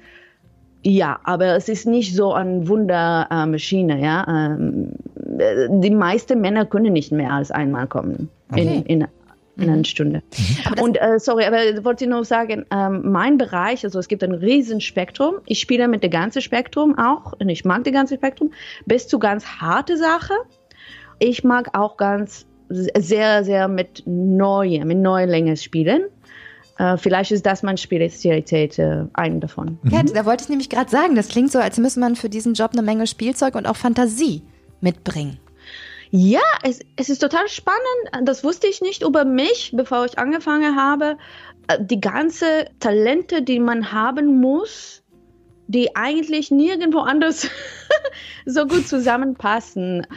ja, 0.83 1.19
aber 1.23 1.55
es 1.55 1.69
ist 1.69 1.85
nicht 1.85 2.15
so 2.15 2.33
eine 2.33 2.67
Wundermaschine, 2.67 4.01
ja. 4.01 4.25
Ähm, 4.27 4.91
die 5.15 5.89
meisten 5.89 6.41
Männer 6.41 6.65
können 6.65 6.93
nicht 6.93 7.11
mehr 7.11 7.33
als 7.33 7.51
einmal 7.51 7.87
kommen 7.87 8.29
okay. 8.51 8.83
in, 8.85 9.01
in, 9.01 9.07
in 9.57 9.69
einer 9.69 9.83
Stunde. 9.85 10.21
Mhm. 10.75 10.81
Und 10.81 11.01
äh, 11.01 11.19
sorry, 11.19 11.45
aber 11.45 11.57
wollte 11.83 12.05
ich 12.05 12.09
nur 12.09 12.23
sagen, 12.23 12.65
ähm, 12.71 13.01
mein 13.11 13.37
Bereich, 13.37 13.83
also 13.83 13.99
es 13.99 14.07
gibt 14.07 14.23
ein 14.23 14.33
riesen 14.33 14.81
Spektrum. 14.81 15.35
Ich 15.45 15.59
spiele 15.59 15.87
mit 15.87 16.03
dem 16.03 16.11
ganzen 16.11 16.41
Spektrum 16.41 16.97
auch 16.97 17.33
und 17.39 17.49
ich 17.49 17.65
mag 17.65 17.83
das 17.83 17.93
ganze 17.93 18.15
Spektrum 18.15 18.51
bis 18.85 19.07
zu 19.07 19.19
ganz 19.19 19.45
harte 19.45 19.97
Sachen. 19.97 20.37
Ich 21.19 21.43
mag 21.43 21.77
auch 21.77 21.97
ganz 21.97 22.45
sehr, 22.69 23.43
sehr 23.43 23.67
mit 23.67 24.03
neue, 24.05 24.85
mit 24.85 24.97
Neulänge 24.97 25.57
spielen. 25.57 26.03
Äh, 26.77 26.97
vielleicht 26.97 27.31
ist 27.31 27.45
das 27.45 27.63
meine 27.63 27.77
Spezialität, 27.77 28.77
äh, 28.77 29.05
eine 29.13 29.39
davon. 29.39 29.79
Ja, 29.83 30.03
da 30.03 30.25
wollte 30.25 30.43
ich 30.43 30.49
nämlich 30.49 30.69
gerade 30.69 30.89
sagen, 30.89 31.15
das 31.15 31.29
klingt 31.29 31.51
so, 31.51 31.59
als 31.59 31.77
müsste 31.77 31.99
man 31.99 32.15
für 32.15 32.29
diesen 32.29 32.53
Job 32.53 32.71
eine 32.73 32.81
Menge 32.81 33.07
Spielzeug 33.07 33.55
und 33.55 33.65
auch 33.65 33.75
Fantasie 33.75 34.43
mitbringen. 34.81 35.39
Ja, 36.09 36.41
es, 36.63 36.79
es 36.95 37.09
ist 37.09 37.19
total 37.19 37.47
spannend. 37.47 37.81
Das 38.23 38.43
wusste 38.43 38.67
ich 38.67 38.81
nicht 38.81 39.03
über 39.03 39.25
mich, 39.25 39.71
bevor 39.75 40.05
ich 40.05 40.17
angefangen 40.17 40.75
habe. 40.75 41.17
Äh, 41.67 41.83
die 41.83 41.99
ganze 41.99 42.67
Talente, 42.79 43.41
die 43.41 43.59
man 43.59 43.91
haben 43.91 44.39
muss, 44.39 45.03
die 45.67 45.95
eigentlich 45.95 46.51
nirgendwo 46.51 46.99
anders 46.99 47.49
so 48.45 48.65
gut 48.65 48.87
zusammenpassen. 48.87 50.07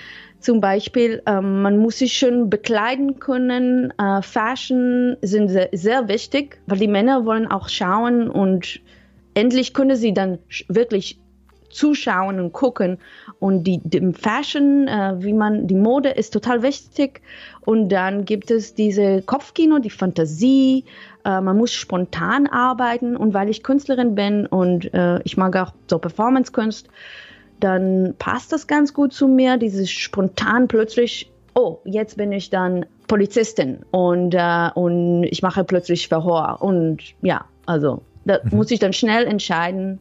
Zum 0.41 0.61
Beispiel, 0.61 1.23
ähm, 1.27 1.63
man 1.63 1.77
muss 1.77 1.99
sich 1.99 2.15
schön 2.15 2.49
bekleiden 2.49 3.19
können. 3.19 3.93
Äh, 3.99 4.23
Fashion 4.23 5.17
sind 5.21 5.49
sehr, 5.49 5.69
sehr, 5.73 6.09
wichtig, 6.09 6.59
weil 6.67 6.79
die 6.79 6.89
Männer 6.89 7.27
wollen 7.27 7.47
auch 7.47 7.69
schauen 7.69 8.31
und 8.31 8.81
endlich 9.35 9.75
können 9.75 9.97
sie 9.97 10.15
dann 10.15 10.39
wirklich 10.69 11.19
zuschauen 11.69 12.41
und 12.41 12.53
gucken. 12.53 12.99
Und 13.39 13.65
die, 13.65 13.81
die 13.85 14.13
Fashion, 14.13 14.89
äh, 14.89 15.15
wie 15.19 15.33
man, 15.33 15.67
die 15.67 15.75
Mode 15.75 16.11
ist 16.11 16.33
total 16.33 16.63
wichtig. 16.63 17.21
Und 17.61 17.91
dann 17.91 18.25
gibt 18.25 18.51
es 18.51 18.75
diese 18.75 19.23
Kopfkino, 19.23 19.79
die 19.79 19.91
Fantasie. 19.91 20.85
Äh, 21.25 21.41
man 21.41 21.57
muss 21.57 21.73
spontan 21.73 22.47
arbeiten. 22.47 23.17
Und 23.17 23.35
weil 23.35 23.49
ich 23.49 23.63
Künstlerin 23.63 24.15
bin 24.15 24.47
und 24.47 24.93
äh, 24.93 25.21
ich 25.25 25.37
mag 25.37 25.57
auch 25.57 25.73
so 25.89 25.99
Performance-Kunst, 25.99 26.89
dann 27.61 28.15
passt 28.19 28.53
das 28.53 28.67
ganz 28.67 28.95
gut 28.95 29.13
zu 29.13 29.29
mir, 29.29 29.57
dieses 29.57 29.91
spontan 29.91 30.69
plötzlich, 30.69 31.31
oh, 31.55 31.79
jetzt 31.85 32.17
bin 32.17 32.33
ich 32.33 32.51
dann 32.51 32.87
Polizistin 33.07 33.81
und, 33.91 34.35
äh, 34.35 34.71
und 34.75 35.25
ich 35.25 35.43
mache 35.43 35.65
plötzlich 35.65 36.09
Verhör. 36.09 36.59
Und 36.61 37.03
ja, 37.23 37.45
also 37.67 38.03
da 38.25 38.39
mhm. 38.43 38.57
muss 38.57 38.71
ich 38.71 38.79
dann 38.79 38.93
schnell 38.93 39.27
entscheiden. 39.27 39.99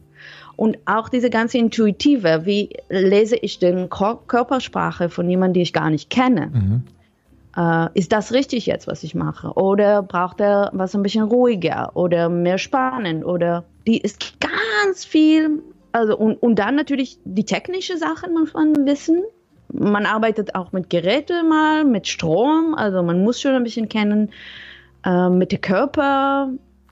Und 0.56 0.78
auch 0.84 1.08
diese 1.08 1.30
ganze 1.30 1.58
Intuitive, 1.58 2.42
wie 2.44 2.70
lese 2.90 3.36
ich 3.36 3.58
den 3.58 3.88
Körpersprache 3.88 5.08
von 5.08 5.28
jemandem, 5.28 5.54
den 5.54 5.62
ich 5.62 5.72
gar 5.72 5.90
nicht 5.90 6.10
kenne. 6.10 6.50
Mhm. 6.52 6.82
Uh, 7.56 7.88
ist 7.94 8.12
das 8.12 8.32
richtig 8.32 8.66
jetzt, 8.66 8.86
was 8.86 9.02
ich 9.02 9.16
mache? 9.16 9.52
Oder 9.54 10.04
braucht 10.04 10.40
er 10.40 10.70
was 10.72 10.94
ein 10.94 11.02
bisschen 11.02 11.24
ruhiger 11.24 11.90
oder 11.94 12.28
mehr 12.28 12.58
spannend? 12.58 13.24
Oder 13.24 13.64
die 13.88 13.98
ist 13.98 14.36
ganz 14.38 15.04
viel 15.04 15.60
also 15.92 16.16
und, 16.16 16.36
und 16.36 16.58
dann 16.58 16.76
natürlich 16.76 17.18
die 17.24 17.44
technische 17.44 17.96
Sachen 17.96 18.34
muss 18.34 18.54
man 18.54 18.86
wissen. 18.86 19.22
Man 19.72 20.06
arbeitet 20.06 20.54
auch 20.54 20.72
mit 20.72 20.90
Geräten 20.90 21.48
mal, 21.48 21.84
mit 21.84 22.08
Strom, 22.08 22.74
also 22.74 23.02
man 23.02 23.22
muss 23.22 23.40
schon 23.40 23.52
ein 23.52 23.62
bisschen 23.62 23.88
kennen, 23.88 24.30
äh, 25.04 25.28
mit 25.28 25.52
dem 25.52 25.60
Körper. 25.60 26.50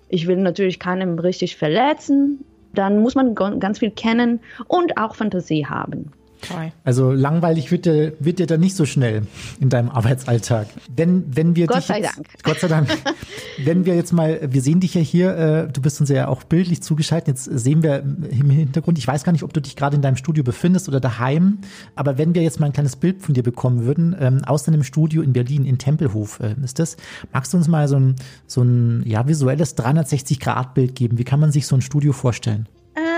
Ich 0.09 0.27
will 0.27 0.37
natürlich 0.37 0.79
keinen 0.79 1.19
richtig 1.19 1.57
verletzen. 1.57 2.45
Dann 2.75 3.01
muss 3.01 3.15
man 3.15 3.35
ganz 3.35 3.81
viel 3.81 3.91
kennen 3.91 4.41
und 4.69 4.97
auch 4.99 5.15
Fantasie 5.15 5.67
haben. 5.67 6.13
Toll. 6.43 6.73
Also 6.85 7.13
langweilig 7.13 7.71
wird 7.71 7.87
dir, 7.87 8.13
wird 8.21 8.39
dir 8.39 8.47
dann 8.47 8.61
nicht 8.61 8.77
so 8.77 8.85
schnell 8.85 9.27
in 9.61 9.69
deinem 9.69 9.91
Arbeitsalltag. 9.91 10.69
Wenn, 10.95 11.25
wenn 11.35 11.57
wir 11.57 11.67
Gott 11.67 11.79
dich 11.79 11.87
sei 11.87 12.01
jetzt, 12.01 12.17
Dank. 12.17 12.29
Gott 12.43 12.61
sei 12.61 12.69
Dank. 12.69 12.89
wenn 13.65 13.87
wir 13.87 13.97
jetzt 13.97 14.13
mal, 14.13 14.41
wir 14.51 14.63
sehen 14.63 14.81
dich 14.81 14.95
ja 14.95 15.01
hier, 15.01 15.37
äh, 15.37 15.73
du 15.73 15.81
bist 15.81 16.01
uns 16.01 16.11
ja 16.11 16.29
auch 16.29 16.45
bildlich 16.45 16.83
zugeschaltet. 16.83 17.29
Jetzt 17.29 17.45
sehen 17.45 17.83
wir 17.83 18.01
im 18.01 18.51
Hintergrund, 18.51 18.99
ich 18.99 19.07
weiß 19.07 19.25
gar 19.25 19.33
nicht, 19.33 19.43
ob 19.43 19.53
du 19.53 19.61
dich 19.61 19.77
gerade 19.77 19.97
in 19.97 20.03
deinem 20.03 20.17
Studio 20.17 20.45
befindest 20.45 20.89
oder 20.89 21.01
daheim, 21.01 21.59
aber 21.95 22.19
wenn 22.19 22.35
wir 22.35 22.43
jetzt 22.43 22.61
mal 22.61 22.67
ein 22.67 22.73
kleines 22.73 22.97
Bild 22.97 23.23
von 23.23 23.35
dir 23.35 23.43
bekommen 23.43 23.85
würden, 23.85 24.17
ähm, 24.19 24.45
aus 24.45 24.65
deinem 24.65 24.85
Studio 24.85 25.23
in 25.23 25.33
Berlin, 25.33 25.65
in 25.65 25.79
Tempelhof 25.79 26.41
äh, 26.41 26.55
ist 26.63 26.79
das, 26.79 26.97
magst 27.33 27.53
du 27.53 27.57
uns 27.57 27.69
mal 27.69 27.89
so 27.89 27.97
ein, 27.97 28.17
so 28.47 28.63
ein 28.63 29.03
ja, 29.07 29.27
visuelles 29.27 29.77
360-Grad-Bild 29.77 30.95
geben? 30.95 31.19
Wie 31.19 31.25
kann 31.25 31.41
man 31.41 31.53
sich 31.53 31.67
so 31.67 31.77
ein 31.77 31.83
Studio 31.83 32.13
vorstellen? 32.13 32.69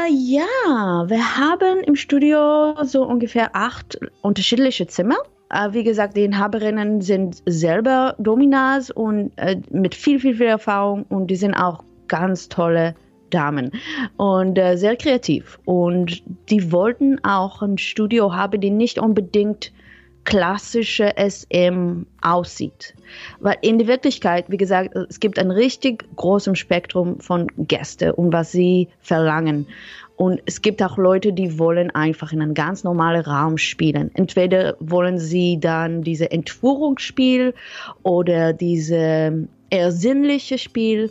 Ja, 0.09 1.09
wir 1.09 1.37
haben 1.39 1.81
im 1.85 1.95
Studio 1.95 2.75
so 2.85 3.05
ungefähr 3.05 3.51
acht 3.55 3.99
unterschiedliche 4.23 4.87
Zimmer. 4.87 5.17
Äh, 5.51 5.73
wie 5.73 5.85
gesagt, 5.85 6.17
die 6.17 6.25
Inhaberinnen 6.25 7.01
sind 7.01 7.43
selber 7.47 8.15
Dominas 8.19 8.91
und 8.91 9.33
äh, 9.37 9.61
mit 9.71 9.95
viel, 9.95 10.21
viel, 10.21 10.37
viel 10.37 10.47
Erfahrung 10.47 11.05
und 11.09 11.27
die 11.27 11.37
sind 11.37 11.55
auch 11.55 11.85
ganz 12.09 12.49
tolle 12.49 12.95
Damen 13.31 13.73
und 14.17 14.59
äh, 14.59 14.77
sehr 14.77 14.97
kreativ. 14.97 15.61
Und 15.65 16.23
die 16.51 16.73
wollten 16.73 17.23
auch 17.25 17.63
ein 17.63 17.79
Studio 17.79 18.35
haben, 18.35 18.61
die 18.61 18.71
nicht 18.71 18.99
unbedingt 18.99 19.73
klassische 20.25 21.13
SM 21.17 22.07
aussieht. 22.23 22.95
Weil 23.41 23.57
in 23.63 23.79
der 23.79 23.89
Wirklichkeit, 23.89 24.45
wie 24.49 24.57
gesagt, 24.57 24.95
es 24.95 25.21
gibt 25.21 25.39
ein 25.39 25.51
richtig 25.51 26.05
großes 26.17 26.59
Spektrum 26.59 27.21
von 27.21 27.49
Gästen 27.57 28.13
und 28.13 28.33
was 28.33 28.53
sie 28.53 28.89
verlangen. 29.01 29.67
Und 30.17 30.43
es 30.45 30.61
gibt 30.61 30.83
auch 30.83 30.99
Leute, 30.99 31.33
die 31.33 31.59
wollen 31.59 31.91
einfach 31.93 32.33
in 32.33 32.43
einen 32.43 32.53
ganz 32.53 32.85
normalen 32.85 33.23
Raum 33.23 33.57
spielen. 33.57 34.11
Entweder 34.15 34.77
wollen 34.79 35.19
sie 35.19 35.59
dann 35.59 36.03
diese 36.03 36.31
Entführungsspiel 36.31 37.55
oder 38.03 38.53
diese 38.53 39.49
eher 39.71 39.93
sinnliche 39.93 40.59
Spiel. 40.59 41.11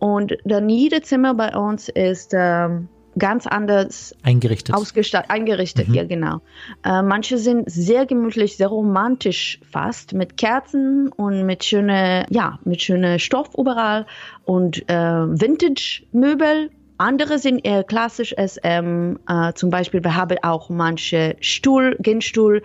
Und 0.00 0.36
dann 0.44 0.68
jedes 0.68 1.02
Zimmer 1.02 1.34
bei 1.34 1.56
uns 1.56 1.88
ist 1.88 2.32
ähm, 2.36 2.88
ganz 3.18 3.46
anders 3.46 4.14
Eingerichtet. 4.22 4.74
ausgestattet, 4.74 5.30
eingerichtet, 5.30 5.88
ja 5.88 6.04
genau. 6.04 6.40
Äh, 6.84 7.02
manche 7.02 7.38
sind 7.38 7.70
sehr 7.70 8.06
gemütlich, 8.06 8.56
sehr 8.56 8.68
romantisch 8.68 9.60
fast, 9.70 10.12
mit 10.12 10.36
Kerzen 10.36 11.08
und 11.08 11.44
mit 11.46 11.64
schöne, 11.64 12.26
ja, 12.30 12.58
mit 12.64 12.82
schöne 12.82 13.18
Stoff 13.18 13.50
überall 13.56 14.06
und 14.44 14.88
äh, 14.88 14.94
Vintage-Möbel. 14.94 16.70
Andere 16.98 17.38
sind 17.38 17.64
eher 17.64 17.84
klassisch 17.84 18.34
SM. 18.36 19.16
Äh, 19.28 19.52
zum 19.54 19.70
Beispiel, 19.70 20.02
wir 20.02 20.16
haben 20.16 20.38
auch 20.42 20.68
manche 20.68 21.36
Stuhl, 21.40 21.96
Genstuhl, 22.00 22.62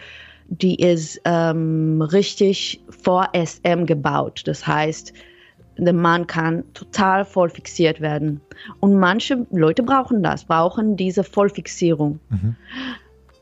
die 0.47 0.75
ist 0.75 1.21
ähm, 1.25 2.01
richtig 2.01 2.81
vor 2.89 3.29
SM 3.33 3.85
gebaut. 3.85 4.41
Das 4.45 4.65
heißt, 4.65 5.13
der 5.77 5.93
Mann 5.93 6.27
kann 6.27 6.63
total 6.73 7.25
voll 7.25 7.49
fixiert 7.49 8.01
werden. 8.01 8.41
Und 8.79 8.99
manche 8.99 9.45
Leute 9.51 9.83
brauchen 9.83 10.23
das, 10.23 10.45
brauchen 10.45 10.95
diese 10.97 11.23
Vollfixierung. 11.23 12.19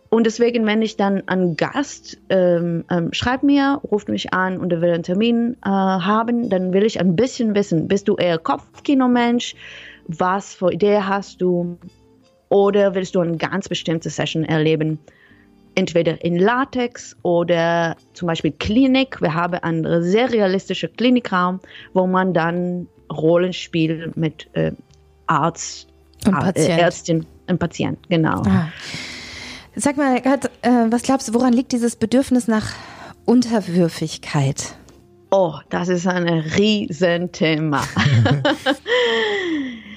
Und 0.09 0.25
deswegen, 0.25 0.65
wenn 0.65 0.81
ich 0.81 0.97
dann 0.97 1.25
einen 1.29 1.55
Gast 1.55 2.17
ähm, 2.29 2.83
ähm, 2.91 3.13
schreibt 3.13 3.43
mir, 3.43 3.79
ruft 3.89 4.09
mich 4.09 4.33
an 4.33 4.57
und 4.57 4.73
er 4.73 4.81
will 4.81 4.91
einen 4.91 5.03
Termin 5.03 5.55
äh, 5.63 5.69
haben, 5.69 6.50
dann 6.50 6.73
will 6.73 6.83
ich 6.83 7.00
ein 7.00 7.15
bisschen 7.15 7.55
wissen, 7.55 7.88
bist 7.88 8.09
du 8.09 8.17
eher 8.17 8.38
Kopfkinomensch? 8.38 9.55
Was 10.07 10.53
für 10.53 10.73
Idee 10.73 11.00
hast 11.00 11.41
du? 11.41 11.77
Oder 12.50 12.93
willst 12.93 13.15
du 13.15 13.21
eine 13.21 13.38
ganz 13.38 13.69
bestimmte 13.69 14.09
Session 14.09 14.43
erleben? 14.43 15.00
Entweder 15.75 16.23
in 16.23 16.37
Latex 16.37 17.15
oder 17.23 17.95
zum 18.13 18.27
Beispiel 18.27 18.51
Klinik. 18.51 19.21
Wir 19.21 19.33
haben 19.33 19.53
einen 19.55 20.03
sehr 20.03 20.31
realistischen 20.31 20.91
Klinikraum, 20.97 21.59
wo 21.93 22.07
man 22.07 22.33
dann 22.33 22.87
Rollenspiel 23.11 24.11
mit 24.15 24.49
äh, 24.53 24.71
Arzt, 25.27 25.87
Und 26.25 26.33
Ar- 26.33 26.43
Patient. 26.45 26.69
Äh, 26.69 26.81
Ärztin 26.81 27.25
und 27.47 27.57
Patient, 27.59 27.97
genau. 28.09 28.41
Ah. 28.45 28.67
Sag 29.75 29.95
mal, 29.95 30.19
Gerd, 30.21 30.45
äh, 30.61 30.69
was 30.89 31.03
glaubst 31.03 31.29
du, 31.29 31.33
woran 31.33 31.53
liegt 31.53 31.71
dieses 31.71 31.95
Bedürfnis 31.95 32.47
nach 32.49 32.71
Unterwürfigkeit? 33.25 34.75
Oh, 35.29 35.53
das 35.69 35.87
ist 35.87 36.05
ein 36.07 36.27
Riesenthema. 36.27 37.81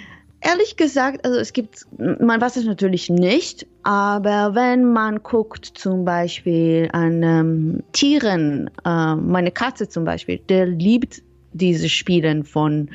Ehrlich 0.46 0.76
gesagt, 0.76 1.24
also 1.24 1.38
es 1.38 1.54
gibt, 1.54 1.86
man 1.98 2.38
weiß 2.38 2.56
es 2.56 2.66
natürlich 2.66 3.08
nicht, 3.08 3.66
aber 3.82 4.54
wenn 4.54 4.92
man 4.92 5.22
guckt 5.22 5.64
zum 5.64 6.04
Beispiel 6.04 6.90
an 6.92 7.22
ähm, 7.22 7.82
Tieren, 7.92 8.70
äh, 8.84 9.14
meine 9.14 9.50
Katze 9.50 9.88
zum 9.88 10.04
Beispiel, 10.04 10.38
der 10.50 10.66
liebt 10.66 11.22
diese 11.54 11.88
Spielen 11.88 12.44
von, 12.44 12.90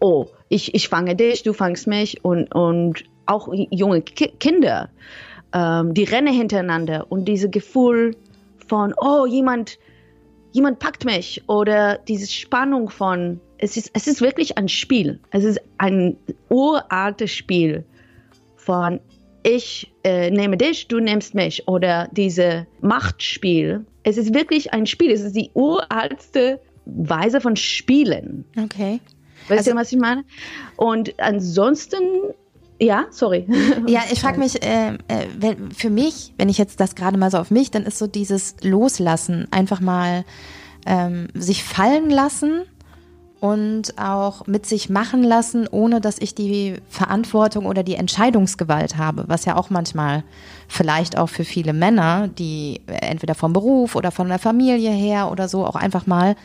oh, 0.00 0.26
ich, 0.48 0.74
ich 0.74 0.88
fange 0.88 1.14
dich, 1.14 1.44
du 1.44 1.52
fangst 1.52 1.86
mich 1.86 2.24
und, 2.24 2.52
und 2.52 3.04
auch 3.26 3.48
junge 3.52 4.02
Ki 4.02 4.32
Kinder, 4.40 4.90
ähm, 5.52 5.94
die 5.94 6.04
rennen 6.04 6.34
hintereinander 6.34 7.06
und 7.08 7.26
diese 7.26 7.48
Gefühl 7.48 8.16
von, 8.66 8.94
oh, 9.00 9.26
jemand, 9.26 9.78
jemand 10.50 10.80
packt 10.80 11.04
mich 11.04 11.40
oder 11.48 11.98
diese 12.08 12.26
Spannung 12.26 12.90
von, 12.90 13.40
es 13.60 13.76
ist, 13.76 13.90
es 13.92 14.06
ist 14.06 14.20
wirklich 14.20 14.56
ein 14.58 14.68
Spiel. 14.68 15.20
Es 15.30 15.44
ist 15.44 15.60
ein 15.78 16.16
uraltes 16.48 17.30
Spiel 17.32 17.84
von 18.56 19.00
ich 19.42 19.90
äh, 20.04 20.30
nehme 20.30 20.56
dich, 20.58 20.88
du 20.88 20.98
nimmst 21.00 21.34
mich 21.34 21.66
oder 21.66 22.08
diese 22.12 22.66
Machtspiel. 22.82 23.86
Es 24.02 24.18
ist 24.18 24.34
wirklich 24.34 24.72
ein 24.74 24.86
Spiel. 24.86 25.10
Es 25.10 25.22
ist 25.22 25.34
die 25.34 25.50
uralteste 25.54 26.60
Weise 26.84 27.40
von 27.40 27.56
Spielen. 27.56 28.44
Okay. 28.62 29.00
Weißt 29.48 29.60
Also- 29.60 29.70
du, 29.72 29.76
was 29.76 29.92
ich 29.92 29.98
meine? 29.98 30.24
Und 30.76 31.18
ansonsten, 31.18 31.98
ja, 32.78 33.06
sorry. 33.10 33.46
Ja, 33.86 34.02
ich 34.12 34.20
frage 34.20 34.38
mich, 34.38 34.62
äh, 34.62 34.94
äh, 35.08 35.26
wenn, 35.38 35.70
für 35.70 35.90
mich, 35.90 36.34
wenn 36.36 36.48
ich 36.50 36.58
jetzt 36.58 36.80
das 36.80 36.94
gerade 36.94 37.16
mal 37.16 37.30
so 37.30 37.38
auf 37.38 37.50
mich, 37.50 37.70
dann 37.70 37.84
ist 37.84 37.98
so 37.98 38.06
dieses 38.06 38.56
Loslassen, 38.62 39.48
einfach 39.50 39.80
mal 39.80 40.24
ähm, 40.86 41.28
sich 41.34 41.64
fallen 41.64 42.10
lassen 42.10 42.62
und 43.40 43.98
auch 43.98 44.46
mit 44.46 44.66
sich 44.66 44.90
machen 44.90 45.22
lassen, 45.22 45.66
ohne 45.70 46.00
dass 46.00 46.18
ich 46.18 46.34
die 46.34 46.76
Verantwortung 46.88 47.64
oder 47.66 47.82
die 47.82 47.94
Entscheidungsgewalt 47.94 48.98
habe, 48.98 49.24
was 49.28 49.46
ja 49.46 49.56
auch 49.56 49.70
manchmal 49.70 50.24
vielleicht 50.68 51.16
auch 51.16 51.28
für 51.28 51.44
viele 51.44 51.72
Männer, 51.72 52.28
die 52.28 52.82
entweder 52.86 53.34
vom 53.34 53.54
Beruf 53.54 53.96
oder 53.96 54.10
von 54.10 54.28
der 54.28 54.38
Familie 54.38 54.90
her 54.90 55.30
oder 55.32 55.48
so 55.48 55.64
auch 55.64 55.76
einfach 55.76 56.06
mal 56.06 56.36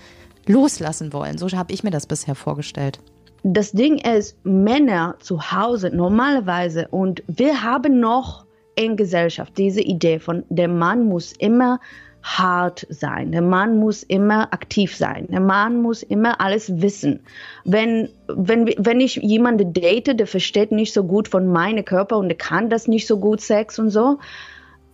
loslassen 0.48 1.12
wollen. 1.12 1.38
So 1.38 1.50
habe 1.52 1.74
ich 1.74 1.84
mir 1.84 1.92
das 1.92 2.08
bisher 2.08 2.36
vorgestellt. 2.36 3.00
das 3.44 3.74
Ding 3.74 3.98
ist, 3.98 4.38
Männer 4.44 5.16
zu 5.20 5.52
Hause 5.52 5.92
normalerweise 5.94 6.88
und 6.90 7.24
wir 7.28 7.62
haben 7.62 8.00
noch 8.00 8.46
in 8.76 8.96
Gesellschaft 8.96 9.58
diese 9.58 9.82
Idee 9.82 10.20
von, 10.20 10.44
der 10.50 10.68
Mann 10.68 11.08
muss 11.08 11.34
immer 11.34 11.80
hart 12.26 12.88
sein, 12.90 13.32
der 13.32 13.44
Mann 13.44 13.78
muss 13.78 14.02
immer 14.02 14.52
aktiv 14.52 14.96
sein, 14.96 15.28
der 15.30 15.40
Mann 15.40 15.84
muss 15.84 16.02
immer 16.02 16.42
alles 16.42 16.82
wissen. 16.82 17.20
Wenn, 17.66 18.10
wenn, 18.28 18.66
wenn 18.78 19.00
ich 19.00 19.18
jemanden 19.18 19.74
date, 19.74 20.20
der 20.20 20.26
versteht 20.26 20.72
nicht 20.72 20.92
so 20.92 21.04
gut 21.04 21.28
von 21.28 21.48
meinem 21.48 21.86
Körper 21.86 22.18
und 22.18 22.30
der 22.30 22.38
kann 22.38 22.72
das 22.72 22.88
nicht 22.88 23.06
so 23.06 23.20
gut, 23.20 23.42
Sex 23.42 23.78
und 23.78 23.92
so, 23.92 24.18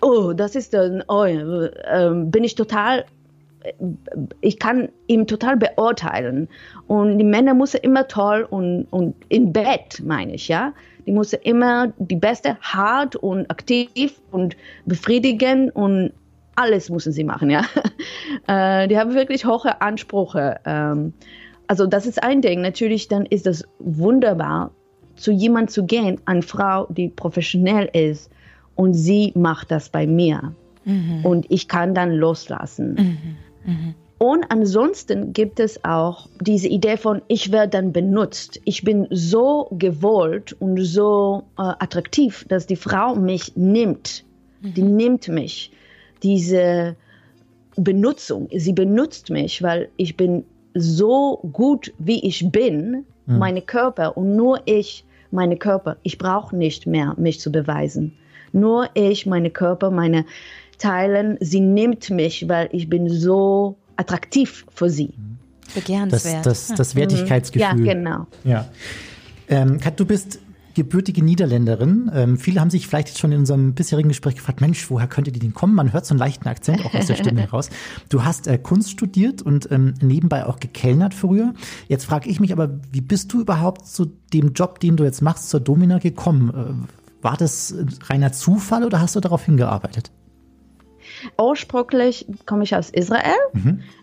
oh, 0.01 0.33
das 0.33 0.55
ist 0.55 0.73
dann, 0.73 1.05
oh, 1.07 1.23
äh, 1.23 2.11
bin 2.13 2.43
ich 2.43 2.55
total 2.55 3.05
ich 4.41 4.57
kann 4.57 4.89
ihn 5.05 5.27
total 5.27 5.55
beurteilen. 5.55 6.49
Und 6.87 7.19
die 7.19 7.23
Männer 7.23 7.53
müssen 7.53 7.79
immer 7.81 8.07
toll 8.07 8.47
und, 8.49 8.87
und 8.89 9.15
im 9.29 9.53
Bett, 9.53 10.01
meine 10.03 10.33
ich, 10.33 10.47
ja. 10.47 10.73
Die 11.05 11.11
müssen 11.11 11.39
immer 11.43 11.93
die 11.97 12.15
Beste 12.15 12.57
hart 12.59 13.15
und 13.15 13.51
aktiv 13.51 14.19
und 14.31 14.57
befriedigen 14.85 15.69
und 15.69 16.11
alles 16.55 16.89
müssen 16.89 17.11
sie 17.11 17.23
machen, 17.23 17.49
ja. 17.49 17.63
Äh, 18.47 18.87
die 18.87 18.97
haben 18.97 19.13
wirklich 19.13 19.45
hohe 19.45 19.81
Ansprüche. 19.81 20.59
Ähm, 20.65 21.13
also 21.67 21.85
das 21.85 22.07
ist 22.07 22.23
ein 22.23 22.41
Ding. 22.41 22.61
Natürlich, 22.61 23.07
dann 23.07 23.25
ist 23.25 23.45
das 23.45 23.63
wunderbar, 23.77 24.71
zu 25.15 25.31
jemand 25.31 25.69
zu 25.69 25.85
gehen, 25.85 26.19
eine 26.25 26.41
Frau, 26.41 26.87
die 26.89 27.09
professionell 27.09 27.85
ist 27.93 28.31
und 28.75 28.93
sie 28.93 29.31
macht 29.35 29.69
das 29.69 29.89
bei 29.89 30.07
mir. 30.07 30.55
Und 31.23 31.45
ich 31.49 31.67
kann 31.67 31.93
dann 31.93 32.11
loslassen. 32.13 32.95
Und 34.17 34.45
ansonsten 34.49 35.33
gibt 35.33 35.59
es 35.59 35.83
auch 35.83 36.27
diese 36.39 36.67
Idee 36.67 36.97
von, 36.97 37.21
ich 37.27 37.51
werde 37.51 37.69
dann 37.69 37.91
benutzt. 37.91 38.59
Ich 38.65 38.83
bin 38.83 39.07
so 39.09 39.67
gewollt 39.71 40.53
und 40.59 40.79
so 40.83 41.43
äh, 41.57 41.61
attraktiv, 41.61 42.45
dass 42.47 42.65
die 42.67 42.75
Frau 42.75 43.15
mich 43.15 43.55
nimmt. 43.55 44.23
Die 44.61 44.83
nimmt 44.83 45.27
mich. 45.27 45.71
Diese 46.23 46.95
Benutzung, 47.75 48.49
sie 48.55 48.73
benutzt 48.73 49.29
mich, 49.29 49.61
weil 49.63 49.89
ich 49.97 50.17
bin 50.17 50.43
so 50.73 51.39
gut, 51.51 51.93
wie 51.97 52.25
ich 52.25 52.51
bin, 52.51 53.05
meine 53.25 53.61
Körper 53.61 54.17
und 54.17 54.35
nur 54.35 54.61
ich 54.65 55.05
meine 55.31 55.57
Körper. 55.57 55.97
Ich 56.03 56.17
brauche 56.17 56.55
nicht 56.55 56.85
mehr, 56.85 57.15
mich 57.17 57.39
zu 57.39 57.51
beweisen. 57.51 58.13
Nur 58.51 58.89
ich, 58.93 59.25
meine 59.25 59.49
Körper, 59.49 59.91
meine 59.91 60.25
Teilen, 60.77 61.37
sie 61.39 61.61
nimmt 61.61 62.09
mich, 62.09 62.49
weil 62.49 62.69
ich 62.71 62.89
bin 62.89 63.09
so 63.09 63.77
attraktiv 63.95 64.65
für 64.73 64.89
sie. 64.89 65.13
Das, 65.65 65.73
Begehrenswert. 65.75 66.45
das, 66.45 66.67
das 66.67 66.95
Wertigkeitsgefühl. 66.95 67.85
Ja, 67.85 67.93
genau. 67.93 68.27
Ja. 68.43 68.67
Ähm, 69.47 69.79
Kat, 69.79 69.97
du 69.99 70.05
bist 70.05 70.39
gebürtige 70.73 71.23
Niederländerin. 71.23 72.11
Ähm, 72.13 72.37
viele 72.37 72.59
haben 72.61 72.69
sich 72.69 72.87
vielleicht 72.87 73.09
jetzt 73.09 73.19
schon 73.19 73.31
in 73.31 73.39
unserem 73.39 73.73
bisherigen 73.73 74.09
Gespräch 74.09 74.35
gefragt, 74.35 74.61
Mensch, 74.61 74.89
woher 74.89 75.07
könnte 75.07 75.31
die 75.31 75.39
denn 75.39 75.53
kommen? 75.53 75.75
Man 75.75 75.93
hört 75.93 76.05
so 76.05 76.13
einen 76.13 76.19
leichten 76.19 76.47
Akzent 76.47 76.85
auch 76.85 76.93
aus 76.93 77.07
der 77.07 77.15
Stimme 77.15 77.41
heraus. 77.41 77.69
Du 78.09 78.23
hast 78.23 78.47
äh, 78.47 78.57
Kunst 78.57 78.91
studiert 78.91 79.41
und 79.41 79.71
ähm, 79.71 79.93
nebenbei 80.01 80.45
auch 80.45 80.59
gekellnert 80.59 81.13
früher. 81.13 81.53
Jetzt 81.87 82.05
frage 82.05 82.29
ich 82.29 82.39
mich 82.39 82.51
aber, 82.51 82.79
wie 82.91 83.01
bist 83.01 83.33
du 83.33 83.41
überhaupt 83.41 83.87
zu 83.87 84.05
dem 84.33 84.53
Job, 84.53 84.79
den 84.79 84.97
du 84.97 85.03
jetzt 85.03 85.21
machst, 85.21 85.49
zur 85.49 85.59
Domina 85.59 85.99
gekommen? 85.99 86.49
Äh, 86.49 87.23
war 87.23 87.37
das 87.37 87.75
reiner 88.09 88.31
Zufall 88.31 88.83
oder 88.83 88.99
hast 88.99 89.15
du 89.15 89.19
darauf 89.19 89.45
hingearbeitet? 89.45 90.11
Ursprünglich 91.37 92.25
komme 92.45 92.63
ich 92.63 92.75
aus 92.75 92.89
Israel, 92.89 93.35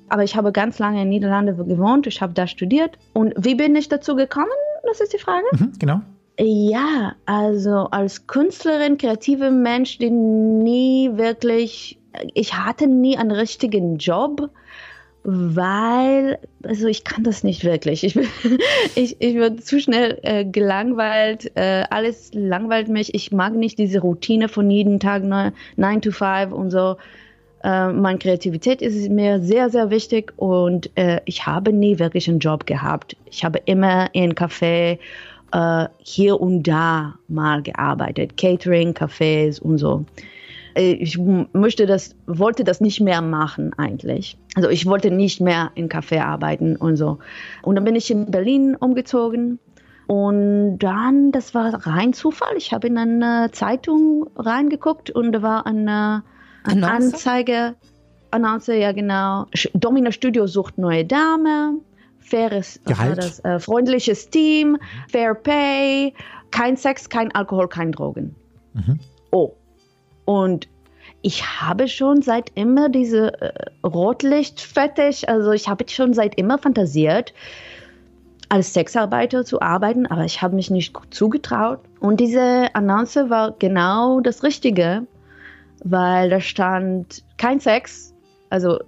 aber 0.09 0.25
ich 0.25 0.37
habe 0.37 0.53
ganz 0.53 0.79
lange 0.79 1.03
in 1.03 1.09
Niederlande 1.09 1.55
gewohnt. 1.55 2.07
Ich 2.07 2.21
habe 2.21 2.33
da 2.33 2.47
studiert. 2.47 2.99
Und 3.13 3.35
wie 3.37 3.55
bin 3.55 3.75
ich 3.77 3.89
dazu 3.89 4.15
gekommen? 4.15 4.47
Das 4.87 5.01
ist 5.01 5.13
die 5.13 5.19
Frage. 5.19 5.45
Mhm, 5.53 5.73
genau. 5.79 6.01
Ja, 6.41 7.17
also 7.27 7.89
als 7.91 8.27
Künstlerin, 8.29 8.97
kreative 8.97 9.51
Mensch, 9.51 9.99
die 9.99 10.11
nie 10.11 11.11
wirklich, 11.17 11.99
ich 12.35 12.55
hatte 12.55 12.87
nie 12.87 13.17
einen 13.17 13.33
richtigen 13.33 13.97
Job, 13.99 14.49
weil, 15.25 16.39
also 16.63 16.87
ich 16.89 17.05
kann 17.05 17.25
das 17.25 17.45
nicht 17.45 17.65
wirklich. 17.65 18.05
Ich, 18.05 18.15
bin- 18.15 18.29
ich, 18.95 19.17
ich 19.21 19.35
werde 19.37 19.57
zu 19.57 19.81
schnell 19.81 20.19
äh, 20.23 20.45
gelangweilt, 20.45 21.51
äh, 21.57 21.85
alles 21.91 22.31
langweilt 22.35 22.89
mich. 22.89 23.15
Ich 23.15 23.33
mag 23.33 23.55
nicht 23.55 23.79
diese 23.79 24.01
Routine 24.01 24.49
von 24.49 24.71
jeden 24.71 25.01
Tag 25.01 25.25
9 25.25 26.03
to 26.03 26.13
5 26.13 26.53
und 26.53 26.71
so. 26.71 26.97
Äh, 27.65 27.93
meine 27.93 28.19
Kreativität 28.19 28.83
ist 28.83 29.09
mir 29.11 29.41
sehr, 29.41 29.69
sehr 29.71 29.91
wichtig 29.91 30.33
und 30.37 30.91
äh, 30.97 31.21
ich 31.25 31.47
habe 31.47 31.73
nie 31.73 31.99
wirklich 31.99 32.29
einen 32.29 32.39
Job 32.39 32.67
gehabt. 32.67 33.17
Ich 33.27 33.45
habe 33.45 33.61
immer 33.65 34.09
in 34.15 34.35
Café 34.35 34.99
äh, 35.53 35.89
hier 35.99 36.41
und 36.41 36.63
da 36.63 37.15
mal 37.29 37.63
gearbeitet, 37.63 38.37
Catering, 38.37 38.93
Cafés 38.93 39.61
und 39.61 39.79
so. 39.79 40.05
Äh, 40.75 40.93
Ich 40.93 41.19
möchte 41.19 41.87
das, 41.87 42.15
wollte 42.27 42.65
das 42.65 42.81
nicht 42.81 43.01
mehr 43.01 43.23
machen 43.23 43.73
eigentlich. 43.79 44.39
Also 44.55 44.69
ich 44.69 44.87
wollte 44.87 45.11
nicht 45.11 45.41
mehr 45.41 45.71
in 45.75 45.89
Café 45.89 46.23
arbeiten 46.23 46.77
und 46.77 46.97
so. 46.97 47.19
Und 47.63 47.77
dann 47.77 47.85
bin 47.85 47.97
ich 47.97 48.11
in 48.11 48.31
Berlin 48.31 48.77
umgezogen. 48.77 49.59
Und 50.07 50.79
dann, 50.79 51.33
das 51.33 51.55
war 51.55 51.87
rein 51.87 52.15
Zufall. 52.15 52.57
Ich 52.57 52.73
habe 52.73 52.87
in 52.87 52.97
eine 52.97 53.51
Zeitung 53.53 54.31
reingeguckt 54.37 55.11
und 55.11 55.33
da 55.33 55.43
war 55.43 55.67
eine, 55.67 56.25
eine? 56.65 56.91
Anzeige. 56.91 57.75
Annonce, 58.31 58.69
ja 58.69 58.93
genau. 58.93 59.47
Domina 59.75 60.13
Studio 60.13 60.47
sucht 60.47 60.79
neue 60.79 61.05
Dame. 61.05 61.75
Faires, 62.29 62.81
das? 63.17 63.41
Äh, 63.45 63.59
freundliches 63.59 64.31
Team, 64.31 64.79
Fair 65.11 65.35
Pay, 65.35 66.15
kein 66.51 66.77
Sex, 66.77 67.09
kein 67.09 67.35
Alkohol, 67.35 67.69
kein 67.69 67.93
Drogen. 67.93 68.35
Oh. 69.31 69.53
Und 70.25 70.69
ich 71.23 71.45
habe 71.61 71.89
schon 71.89 72.23
seit 72.23 72.51
immer 72.55 72.89
diese 72.89 73.41
äh, 73.41 73.53
Rotlichtfetisch, 73.85 75.27
also 75.27 75.53
ich 75.53 75.69
habe 75.69 75.85
schon 75.89 76.15
seit 76.15 76.37
immer 76.37 76.59
fantasiert, 76.59 77.35
als 78.49 78.73
Sexarbeiter 78.73 79.45
zu 79.45 79.61
arbeiten, 79.61 80.07
aber 80.07 80.25
ich 80.25 80.41
habe 80.41 80.55
mich 80.55 80.71
nicht 80.71 80.97
zugetraut. 81.11 81.81
Und 82.01 82.21
diese 82.21 82.75
Annonce 82.75 83.29
war 83.29 83.55
genau 83.59 84.21
das 84.21 84.43
Richtige, 84.43 85.07
weil 85.85 86.31
da 86.31 86.41
stand 86.41 87.25
kein 87.37 87.61
Sex. 87.61 88.15
Also 88.51 88.79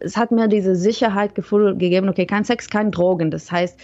es 0.00 0.16
hat 0.16 0.30
mir 0.30 0.48
diese 0.48 0.76
Sicherheitgefühl 0.76 1.76
gegeben, 1.76 2.08
okay, 2.08 2.26
kein 2.26 2.44
Sex, 2.44 2.68
kein 2.70 2.90
Drogen. 2.90 3.30
Das 3.30 3.50
heißt, 3.50 3.78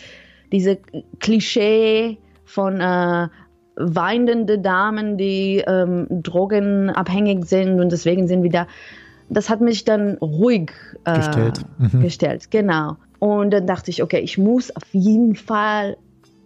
diese 0.53 0.79
Klischee 1.21 2.19
von 2.45 2.81
äh, 2.81 3.29
weinende 3.77 4.59
Damen, 4.59 5.19
die 5.19 5.63
ähm, 5.67 6.07
drogenabhängig 6.11 7.45
sind 7.45 7.81
und 7.81 7.93
deswegen 7.93 8.27
sind 8.27 8.43
wir 8.43 8.51
da. 8.51 8.67
Das 9.29 9.51
hat 9.51 9.61
mich 9.61 9.85
dann 9.85 10.17
ruhig 10.19 10.71
äh, 11.05 11.17
Gestellt. 11.17 11.61
Mhm. 11.79 12.01
gestellt, 12.01 12.51
genau. 12.51 12.97
Und 13.19 13.51
dann 13.51 13.67
dachte 13.67 13.91
ich, 13.91 14.03
okay, 14.03 14.21
ich 14.21 14.39
muss 14.39 14.75
auf 14.75 14.85
jeden 14.93 15.35
Fall 15.35 15.97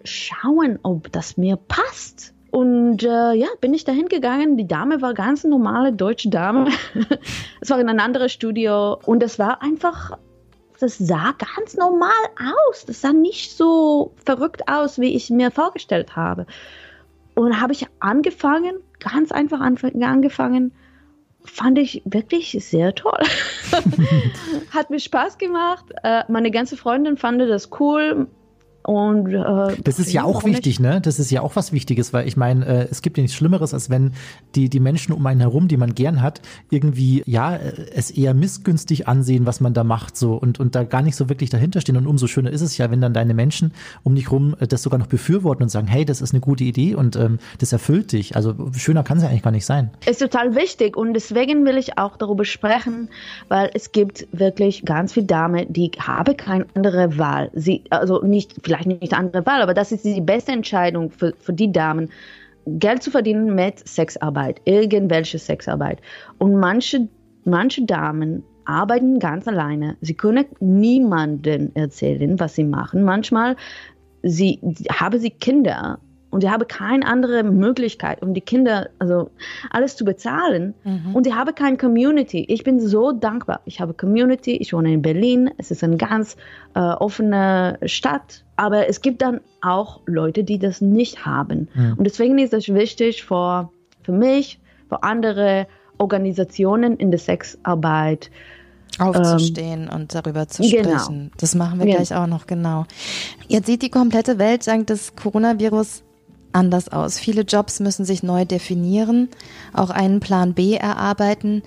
schauen, 0.04 0.78
ob 0.82 1.12
das 1.12 1.36
mir 1.36 1.56
passt. 1.56 2.32
Und 2.50 3.04
äh, 3.04 3.32
ja, 3.34 3.46
bin 3.60 3.74
ich 3.74 3.84
dahin 3.84 4.08
gegangen. 4.08 4.56
Die 4.56 4.66
Dame 4.66 5.00
war 5.02 5.14
ganz 5.14 5.44
normale 5.44 5.92
deutsche 5.92 6.30
Dame. 6.30 6.68
Es 7.60 7.70
war 7.70 7.78
in 7.78 7.88
ein 7.88 8.00
anderes 8.00 8.32
Studio 8.32 8.98
und 9.04 9.22
das 9.22 9.38
war 9.38 9.62
einfach, 9.62 10.18
das 10.80 10.96
sah 10.96 11.34
ganz 11.56 11.76
normal 11.76 12.10
aus. 12.68 12.86
Das 12.86 13.02
sah 13.02 13.12
nicht 13.12 13.54
so 13.54 14.14
verrückt 14.24 14.66
aus, 14.66 14.98
wie 14.98 15.14
ich 15.14 15.28
mir 15.30 15.50
vorgestellt 15.50 16.16
habe. 16.16 16.46
Und 17.34 17.60
habe 17.60 17.72
ich 17.72 17.86
angefangen, 18.00 18.76
ganz 18.98 19.30
einfach 19.30 19.60
angefangen, 19.60 20.72
fand 21.44 21.78
ich 21.78 22.02
wirklich 22.04 22.56
sehr 22.60 22.94
toll. 22.94 23.20
Hat 24.70 24.90
mir 24.90 25.00
Spaß 25.00 25.38
gemacht. 25.38 25.84
Äh, 26.02 26.24
meine 26.28 26.50
ganze 26.50 26.76
Freundin 26.76 27.16
fand 27.16 27.40
das 27.42 27.70
cool. 27.78 28.26
Und 28.90 29.32
äh, 29.32 29.76
Das 29.84 30.00
ist 30.00 30.12
ja 30.12 30.24
auch 30.24 30.42
wichtig, 30.42 30.80
ne? 30.80 31.00
Das 31.00 31.20
ist 31.20 31.30
ja 31.30 31.42
auch 31.42 31.54
was 31.54 31.72
Wichtiges, 31.72 32.12
weil 32.12 32.26
ich 32.26 32.36
meine, 32.36 32.66
äh, 32.66 32.88
es 32.90 33.02
gibt 33.02 33.18
ja 33.18 33.22
nichts 33.22 33.36
Schlimmeres, 33.36 33.72
als 33.72 33.88
wenn 33.88 34.14
die, 34.56 34.68
die 34.68 34.80
Menschen 34.80 35.12
um 35.12 35.24
einen 35.26 35.38
herum, 35.38 35.68
die 35.68 35.76
man 35.76 35.94
gern 35.94 36.22
hat, 36.22 36.40
irgendwie, 36.70 37.22
ja, 37.24 37.54
äh, 37.54 37.86
es 37.94 38.10
eher 38.10 38.34
missgünstig 38.34 39.06
ansehen, 39.06 39.46
was 39.46 39.60
man 39.60 39.74
da 39.74 39.84
macht, 39.84 40.16
so 40.16 40.34
und, 40.34 40.58
und 40.58 40.74
da 40.74 40.82
gar 40.82 41.02
nicht 41.02 41.14
so 41.14 41.28
wirklich 41.28 41.50
dahinter 41.50 41.80
stehen. 41.80 41.96
Und 41.96 42.08
umso 42.08 42.26
schöner 42.26 42.50
ist 42.50 42.62
es 42.62 42.78
ja, 42.78 42.90
wenn 42.90 43.00
dann 43.00 43.14
deine 43.14 43.32
Menschen 43.32 43.74
um 44.02 44.16
dich 44.16 44.32
rum 44.32 44.56
äh, 44.58 44.66
das 44.66 44.82
sogar 44.82 44.98
noch 44.98 45.06
befürworten 45.06 45.62
und 45.62 45.68
sagen, 45.68 45.86
hey, 45.86 46.04
das 46.04 46.20
ist 46.20 46.32
eine 46.32 46.40
gute 46.40 46.64
Idee 46.64 46.96
und 46.96 47.14
ähm, 47.14 47.38
das 47.58 47.72
erfüllt 47.72 48.10
dich. 48.10 48.34
Also 48.34 48.56
schöner 48.72 49.04
kann 49.04 49.18
es 49.18 49.22
ja 49.22 49.28
eigentlich 49.28 49.44
gar 49.44 49.52
nicht 49.52 49.66
sein. 49.66 49.90
ist 50.04 50.18
total 50.18 50.56
wichtig 50.56 50.96
und 50.96 51.14
deswegen 51.14 51.64
will 51.64 51.78
ich 51.78 51.96
auch 51.96 52.16
darüber 52.16 52.44
sprechen, 52.44 53.08
weil 53.46 53.70
es 53.72 53.92
gibt 53.92 54.26
wirklich 54.32 54.84
ganz 54.84 55.12
viele 55.12 55.26
Damen, 55.26 55.72
die 55.72 55.92
haben 55.96 56.36
keine 56.36 56.66
andere 56.74 57.18
Wahl. 57.18 57.52
Sie, 57.54 57.84
also 57.90 58.20
nicht, 58.24 58.56
vielleicht 58.64 58.79
nicht 58.86 59.12
eine 59.12 59.26
andere 59.26 59.46
Wahl, 59.46 59.62
aber 59.62 59.74
das 59.74 59.92
ist 59.92 60.04
die 60.04 60.20
beste 60.20 60.52
Entscheidung 60.52 61.10
für, 61.10 61.34
für 61.38 61.52
die 61.52 61.72
Damen, 61.72 62.10
Geld 62.66 63.02
zu 63.02 63.10
verdienen 63.10 63.54
mit 63.54 63.86
Sexarbeit, 63.88 64.60
irgendwelche 64.64 65.38
Sexarbeit. 65.38 66.00
Und 66.38 66.56
manche, 66.56 67.08
manche 67.44 67.84
Damen 67.84 68.42
arbeiten 68.64 69.18
ganz 69.18 69.48
alleine. 69.48 69.96
Sie 70.00 70.14
können 70.14 70.44
niemandem 70.60 71.70
erzählen, 71.74 72.38
was 72.38 72.54
sie 72.54 72.64
machen. 72.64 73.02
Manchmal 73.02 73.56
sie, 74.22 74.60
haben 74.92 75.18
sie 75.18 75.30
Kinder 75.30 75.98
und 76.30 76.42
sie 76.42 76.50
haben 76.50 76.66
keine 76.68 77.06
andere 77.06 77.42
Möglichkeit, 77.42 78.22
um 78.22 78.34
die 78.34 78.40
Kinder, 78.40 78.88
also 78.98 79.30
alles 79.70 79.96
zu 79.96 80.04
bezahlen. 80.04 80.74
Und 81.12 81.24
sie 81.24 81.34
haben 81.34 81.54
keine 81.54 81.76
Community. 81.76 82.44
Ich 82.48 82.62
bin 82.62 82.80
so 82.80 83.10
dankbar. 83.12 83.60
Ich 83.64 83.80
habe 83.80 83.94
Community. 83.94 84.52
Ich 84.56 84.72
wohne 84.72 84.92
in 84.92 85.02
Berlin. 85.02 85.50
Es 85.58 85.70
ist 85.72 85.82
eine 85.82 85.96
ganz 85.96 86.36
äh, 86.74 86.80
offene 86.80 87.78
Stadt. 87.84 88.44
Aber 88.56 88.88
es 88.88 89.00
gibt 89.00 89.22
dann 89.22 89.40
auch 89.60 90.00
Leute, 90.06 90.44
die 90.44 90.58
das 90.58 90.80
nicht 90.80 91.26
haben. 91.26 91.68
Und 91.96 92.04
deswegen 92.04 92.38
ist 92.38 92.52
es 92.52 92.68
wichtig 92.68 93.24
für, 93.24 93.70
für 94.02 94.12
mich, 94.12 94.60
für 94.88 95.02
andere 95.02 95.66
Organisationen 95.98 96.96
in 96.96 97.10
der 97.10 97.18
Sexarbeit, 97.18 98.30
aufzustehen 98.98 99.88
und 99.88 100.14
darüber 100.14 100.48
zu 100.48 100.62
genau. 100.62 100.98
sprechen. 100.98 101.30
Das 101.38 101.54
machen 101.54 101.78
wir 101.78 101.86
Genau. 101.86 101.96
gleich 101.98 102.14
auch 102.14 102.26
noch 102.26 102.46
genau. 102.46 102.84
Jetzt 103.48 103.66
sieht 103.66 103.82
die 103.82 103.90
komplette 103.90 104.38
Welt 104.38 104.66
dank 104.66 104.86
des 104.88 105.14
Coronavirus 105.16 106.02
anders 106.52 106.88
aus. 106.88 107.18
Viele 107.18 107.42
Jobs 107.42 107.80
müssen 107.80 108.04
sich 108.04 108.22
neu 108.22 108.44
definieren, 108.44 109.28
auch 109.72 109.90
einen 109.90 110.20
Plan 110.20 110.54
B 110.54 110.74
erarbeiten. 110.74 111.62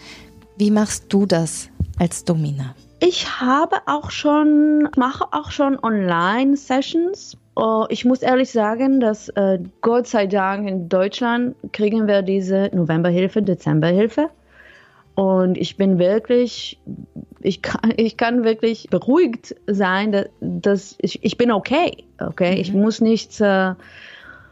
Wie 0.58 0.72
machst 0.72 1.06
du 1.10 1.26
das 1.26 1.70
als 2.00 2.26
Domina? 2.26 2.76
Ich 3.00 3.42
habe 3.42 3.78
auch 3.86 4.12
schon, 4.12 4.88
mache 4.96 5.26
auch 5.32 5.52
schon 5.52 5.78
Online-Sessions. 5.78 7.38
Oh, 7.56 7.86
ich 7.90 8.06
muss 8.06 8.22
ehrlich 8.22 8.50
sagen, 8.50 9.00
dass 9.00 9.30
äh, 9.30 9.60
Gott 9.82 10.08
sei 10.08 10.26
Dank 10.26 10.68
in 10.68 10.90
Deutschland 10.90 11.56
kriegen 11.74 12.08
wir 12.08 12.22
diese 12.22 12.70
Novemberhilfe, 12.74 13.42
Dezemberhilfe. 13.42 14.30
Und 15.16 15.58
ich 15.58 15.78
bin 15.78 16.00
wirklich, 16.00 16.80
ich 17.42 17.62
kann, 17.62 17.94
ich 17.98 18.18
kann 18.18 18.44
wirklich 18.44 18.90
beruhigt 18.90 19.56
sein, 19.68 20.26
dass, 20.40 20.96
ich, 21.00 21.24
ich 21.24 21.38
bin 21.38 21.52
okay. 21.52 22.06
Okay, 22.20 22.56
ich 22.56 22.74
muss 22.74 23.02
nicht, 23.02 23.40
äh, 23.42 23.74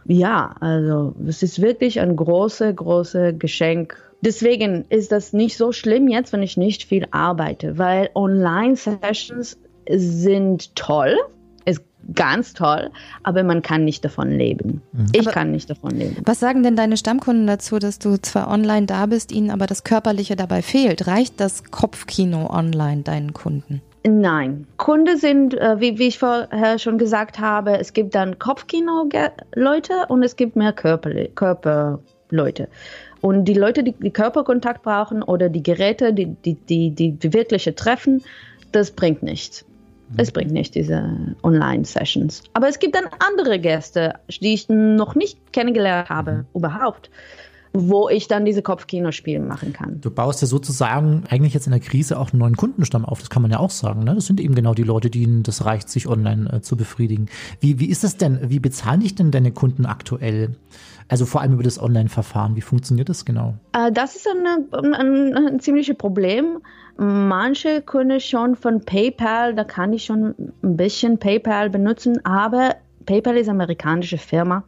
ja, 0.05 0.55
also 0.59 1.13
es 1.27 1.43
ist 1.43 1.61
wirklich 1.61 1.99
ein 1.99 2.15
großes, 2.15 2.75
großes 2.75 3.35
Geschenk. 3.39 3.95
Deswegen 4.21 4.85
ist 4.89 5.11
das 5.11 5.33
nicht 5.33 5.57
so 5.57 5.71
schlimm 5.71 6.07
jetzt, 6.07 6.31
wenn 6.33 6.43
ich 6.43 6.55
nicht 6.57 6.83
viel 6.83 7.07
arbeite, 7.11 7.77
weil 7.77 8.09
Online-Sessions 8.13 9.57
sind 9.89 10.75
toll. 10.75 11.17
Es 11.65 11.81
ganz 12.15 12.53
toll, 12.53 12.89
aber 13.23 13.43
man 13.43 13.61
kann 13.61 13.85
nicht 13.85 14.03
davon 14.05 14.31
leben. 14.31 14.81
Ich 15.13 15.21
Aber- 15.21 15.31
kann 15.31 15.51
nicht 15.51 15.69
davon 15.69 15.91
leben. 15.91 16.17
Was 16.25 16.39
sagen 16.39 16.63
denn 16.63 16.75
deine 16.75 16.97
Stammkunden 16.97 17.47
dazu, 17.47 17.79
dass 17.79 17.99
du 17.99 18.17
zwar 18.21 18.49
online 18.49 18.85
da 18.85 19.05
bist, 19.05 19.31
ihnen 19.31 19.51
aber 19.51 19.67
das 19.67 19.83
Körperliche 19.83 20.35
dabei 20.35 20.61
fehlt? 20.61 21.07
Reicht 21.07 21.39
das 21.39 21.63
Kopfkino 21.71 22.49
online 22.49 23.01
deinen 23.03 23.33
Kunden? 23.33 23.81
Nein, 24.03 24.65
Kunde 24.77 25.17
sind, 25.17 25.53
äh, 25.53 25.79
wie, 25.79 25.99
wie 25.99 26.07
ich 26.07 26.17
vorher 26.17 26.79
schon 26.79 26.97
gesagt 26.97 27.39
habe, 27.39 27.77
es 27.77 27.93
gibt 27.93 28.15
dann 28.15 28.39
Kopfkino-Leute 28.39 29.93
und 30.07 30.23
es 30.23 30.35
gibt 30.35 30.55
mehr 30.55 30.73
Körper- 30.73 31.27
Körperleute. 31.35 32.67
Und 33.21 33.45
die 33.45 33.53
Leute, 33.53 33.83
die, 33.83 33.91
die 33.91 34.09
Körperkontakt 34.09 34.81
brauchen 34.81 35.21
oder 35.21 35.49
die 35.49 35.61
Geräte, 35.61 36.13
die, 36.13 36.25
die, 36.25 36.55
die, 36.55 36.89
die, 36.89 37.11
die 37.11 37.33
wirkliche 37.33 37.75
Treffen, 37.75 38.23
das 38.71 38.91
bringt 38.91 39.21
nichts. 39.21 39.65
Es 40.17 40.31
bringt 40.31 40.51
nicht 40.51 40.75
diese 40.75 41.35
Online-Sessions. 41.43 42.43
Aber 42.53 42.67
es 42.67 42.79
gibt 42.79 42.95
dann 42.95 43.05
andere 43.19 43.59
Gäste, 43.59 44.15
die 44.27 44.55
ich 44.55 44.67
noch 44.67 45.15
nicht 45.15 45.53
kennengelernt 45.53 46.09
habe, 46.09 46.45
überhaupt, 46.53 47.09
wo 47.73 48.10
ich 48.10 48.27
dann 48.27 48.43
diese 48.43 48.62
Kopfkinospiele 48.62 49.39
machen 49.39 49.71
kann. 49.73 50.01
Du 50.01 50.12
baust 50.12 50.41
ja 50.41 50.47
sozusagen 50.47 51.23
eigentlich 51.29 51.53
jetzt 51.53 51.67
in 51.67 51.71
der 51.71 51.79
Krise 51.79 52.19
auch 52.19 52.31
einen 52.31 52.39
neuen 52.39 52.57
Kundenstamm 52.57 53.05
auf. 53.05 53.19
Das 53.19 53.29
kann 53.29 53.41
man 53.41 53.51
ja 53.51 53.60
auch 53.60 53.69
sagen. 53.69 54.03
Ne? 54.03 54.15
Das 54.15 54.25
sind 54.25 54.41
eben 54.41 54.55
genau 54.55 54.73
die 54.73 54.84
Leute, 54.84 55.10
denen 55.10 55.43
das 55.43 55.63
reicht, 55.63 55.89
sich 55.89 56.07
online 56.07 56.51
äh, 56.51 56.62
zu 56.62 56.75
befriedigen. 56.75 57.27
Wie, 57.60 57.79
wie 57.79 57.89
ist 57.89 58.03
das 58.03 58.17
denn? 58.17 58.39
Wie 58.49 58.60
bezahlen 58.60 58.99
dich 58.99 59.15
denn 59.15 59.31
deine 59.31 59.51
Kunden 59.51 59.86
aktuell? 59.86 60.55
Also 61.07 61.25
vor 61.25 61.41
allem 61.41 61.53
über 61.53 61.63
das 61.63 61.81
Online-Verfahren. 61.81 62.55
Wie 62.55 62.62
funktioniert 62.62 63.10
das 63.10 63.25
genau? 63.25 63.55
Äh, 63.73 63.91
Das 63.91 64.15
ist 64.15 64.27
eine, 64.27 64.65
ein, 64.97 65.36
ein 65.36 65.60
ziemliches 65.60 65.97
Problem. 65.97 66.60
Manche 66.97 67.81
können 67.81 68.19
schon 68.19 68.55
von 68.55 68.81
PayPal, 68.81 69.55
da 69.55 69.63
kann 69.63 69.93
ich 69.93 70.05
schon 70.05 70.36
ein 70.62 70.77
bisschen 70.77 71.17
PayPal 71.19 71.69
benutzen, 71.69 72.23
aber 72.25 72.75
PayPal 73.05 73.37
ist 73.37 73.47
eine 73.47 73.63
amerikanische 73.63 74.17
Firma 74.17 74.63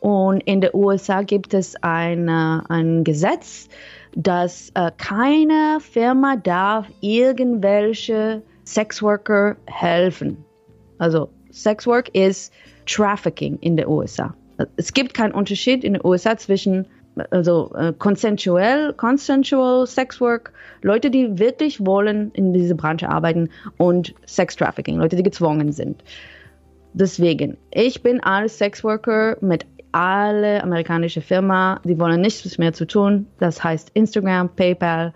und 0.00 0.40
in 0.42 0.60
den 0.60 0.70
USA 0.72 1.22
gibt 1.22 1.54
es 1.54 1.74
eine, 1.82 2.64
ein 2.68 3.04
Gesetz, 3.04 3.68
dass 4.14 4.70
äh, 4.74 4.90
keine 4.96 5.78
Firma 5.80 6.36
darf 6.36 6.86
irgendwelche 7.00 8.42
Sexworker 8.64 9.56
helfen. 9.66 10.44
Also 10.98 11.30
Sexwork 11.50 12.08
ist 12.14 12.52
Trafficking 12.86 13.58
in 13.60 13.76
den 13.76 13.86
USA. 13.86 14.34
Es 14.76 14.92
gibt 14.92 15.14
keinen 15.14 15.32
Unterschied 15.32 15.82
in 15.82 15.94
den 15.94 16.04
USA 16.04 16.36
zwischen 16.36 16.86
also 17.30 17.70
äh, 17.74 17.92
consensual, 17.92 18.94
consensual 18.94 19.86
Sexwork, 19.86 20.52
Leute, 20.80 21.10
die 21.10 21.38
wirklich 21.38 21.84
wollen 21.84 22.30
in 22.32 22.52
dieser 22.52 22.74
Branche 22.74 23.08
arbeiten 23.08 23.50
und 23.76 24.14
Sex 24.26 24.56
Trafficking, 24.56 24.96
Leute, 24.96 25.16
die 25.16 25.22
gezwungen 25.22 25.72
sind. 25.72 26.02
Deswegen, 26.94 27.56
ich 27.72 28.02
bin 28.02 28.20
als 28.20 28.58
Sexworker 28.58 29.36
mit 29.40 29.66
alle 29.92 30.62
amerikanische 30.62 31.20
Firma, 31.20 31.80
die 31.84 31.98
wollen 31.98 32.20
nichts 32.20 32.58
mehr 32.58 32.72
zu 32.72 32.86
tun. 32.86 33.26
Das 33.38 33.62
heißt 33.62 33.90
Instagram, 33.94 34.48
PayPal, 34.54 35.12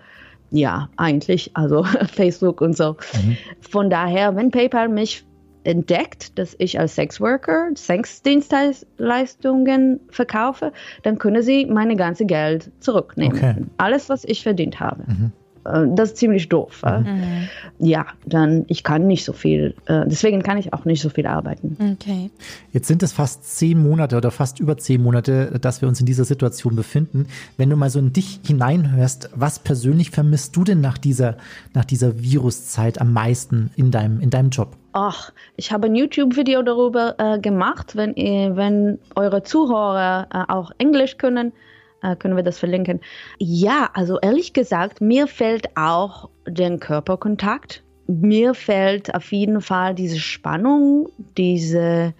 ja, 0.51 0.89
eigentlich, 0.97 1.51
also 1.55 1.83
Facebook 2.13 2.61
und 2.61 2.77
so. 2.77 2.95
Von 3.69 3.89
daher, 3.89 4.35
wenn 4.35 4.51
PayPal 4.51 4.89
mich 4.89 5.25
entdeckt, 5.63 6.37
dass 6.39 6.55
ich 6.59 6.79
als 6.79 6.95
Sexworker 6.95 7.71
Sexdienstleistungen 7.75 9.99
verkaufe, 10.09 10.71
dann 11.03 11.17
können 11.17 11.43
sie 11.43 11.65
meine 11.65 11.97
ganze 11.97 12.25
Geld 12.25 12.71
zurücknehmen. 12.79 13.37
Okay. 13.37 13.55
Alles, 13.77 14.07
was 14.07 14.23
ich 14.23 14.43
verdient 14.43 14.79
habe. 14.79 15.03
Äh, 15.03 15.31
Das 15.95 16.09
ist 16.09 16.17
ziemlich 16.17 16.49
doof. 16.49 16.81
äh. 16.83 17.47
Ja, 17.79 18.07
dann 18.25 18.65
ich 18.67 18.83
kann 18.83 19.05
nicht 19.07 19.23
so 19.23 19.33
viel, 19.33 19.75
äh, 19.85 20.05
deswegen 20.07 20.41
kann 20.41 20.57
ich 20.57 20.73
auch 20.73 20.85
nicht 20.85 21.01
so 21.01 21.09
viel 21.09 21.27
arbeiten. 21.27 21.77
Okay. 21.99 22.31
Jetzt 22.71 22.87
sind 22.87 23.03
es 23.03 23.11
fast 23.11 23.43
zehn 23.57 23.81
Monate 23.81 24.17
oder 24.17 24.31
fast 24.31 24.59
über 24.59 24.77
zehn 24.77 25.01
Monate, 25.03 25.59
dass 25.61 25.81
wir 25.81 25.87
uns 25.87 25.99
in 25.99 26.05
dieser 26.05 26.25
Situation 26.25 26.75
befinden. 26.75 27.27
Wenn 27.57 27.69
du 27.69 27.75
mal 27.75 27.89
so 27.89 27.99
in 27.99 28.13
dich 28.13 28.39
hineinhörst, 28.45 29.29
was 29.35 29.59
persönlich 29.59 30.11
vermisst 30.11 30.55
du 30.55 30.63
denn 30.63 30.81
nach 30.81 30.97
dieser, 30.97 31.37
nach 31.73 31.85
dieser 31.85 32.21
Viruszeit 32.21 32.99
am 32.99 33.13
meisten 33.13 33.71
in 33.75 33.91
deinem, 33.91 34.21
in 34.21 34.29
deinem 34.29 34.49
Job? 34.49 34.75
Ach, 34.93 35.31
ich 35.55 35.71
habe 35.71 35.87
ein 35.87 35.95
YouTube-Video 35.95 36.63
darüber 36.63 37.15
äh, 37.19 37.39
gemacht. 37.39 37.95
Wenn, 37.95 38.15
ihr, 38.15 38.55
wenn 38.55 38.97
eure 39.15 39.43
Zuhörer 39.43 40.27
äh, 40.33 40.51
auch 40.51 40.71
Englisch 40.79 41.17
können, 41.17 41.49
äh, 41.49 41.51
können 42.19 42.35
wir 42.35 42.43
das 42.43 42.59
verlinken. 42.59 43.01
Ja, 43.39 43.89
also 43.93 44.19
ehrlich 44.19 44.53
gesagt, 44.53 45.01
mir 45.01 45.27
fällt 45.27 45.75
auch 45.75 46.29
der 46.47 46.77
Körperkontakt. 46.77 47.83
Mir 48.07 48.53
fällt 48.53 49.13
auf 49.13 49.31
jeden 49.31 49.61
Fall 49.61 49.93
diese 49.93 50.19
Spannung, 50.19 51.09
diese, 51.37 52.13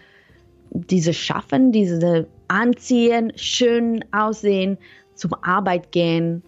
diese 0.71 1.13
Schaffen, 1.13 1.71
diese 1.71 2.27
Anziehen, 2.49 3.31
schön 3.35 4.03
aussehen, 4.11 4.77
zum 5.15 5.33
Arbeit 5.41 5.91
gehen, 5.91 6.43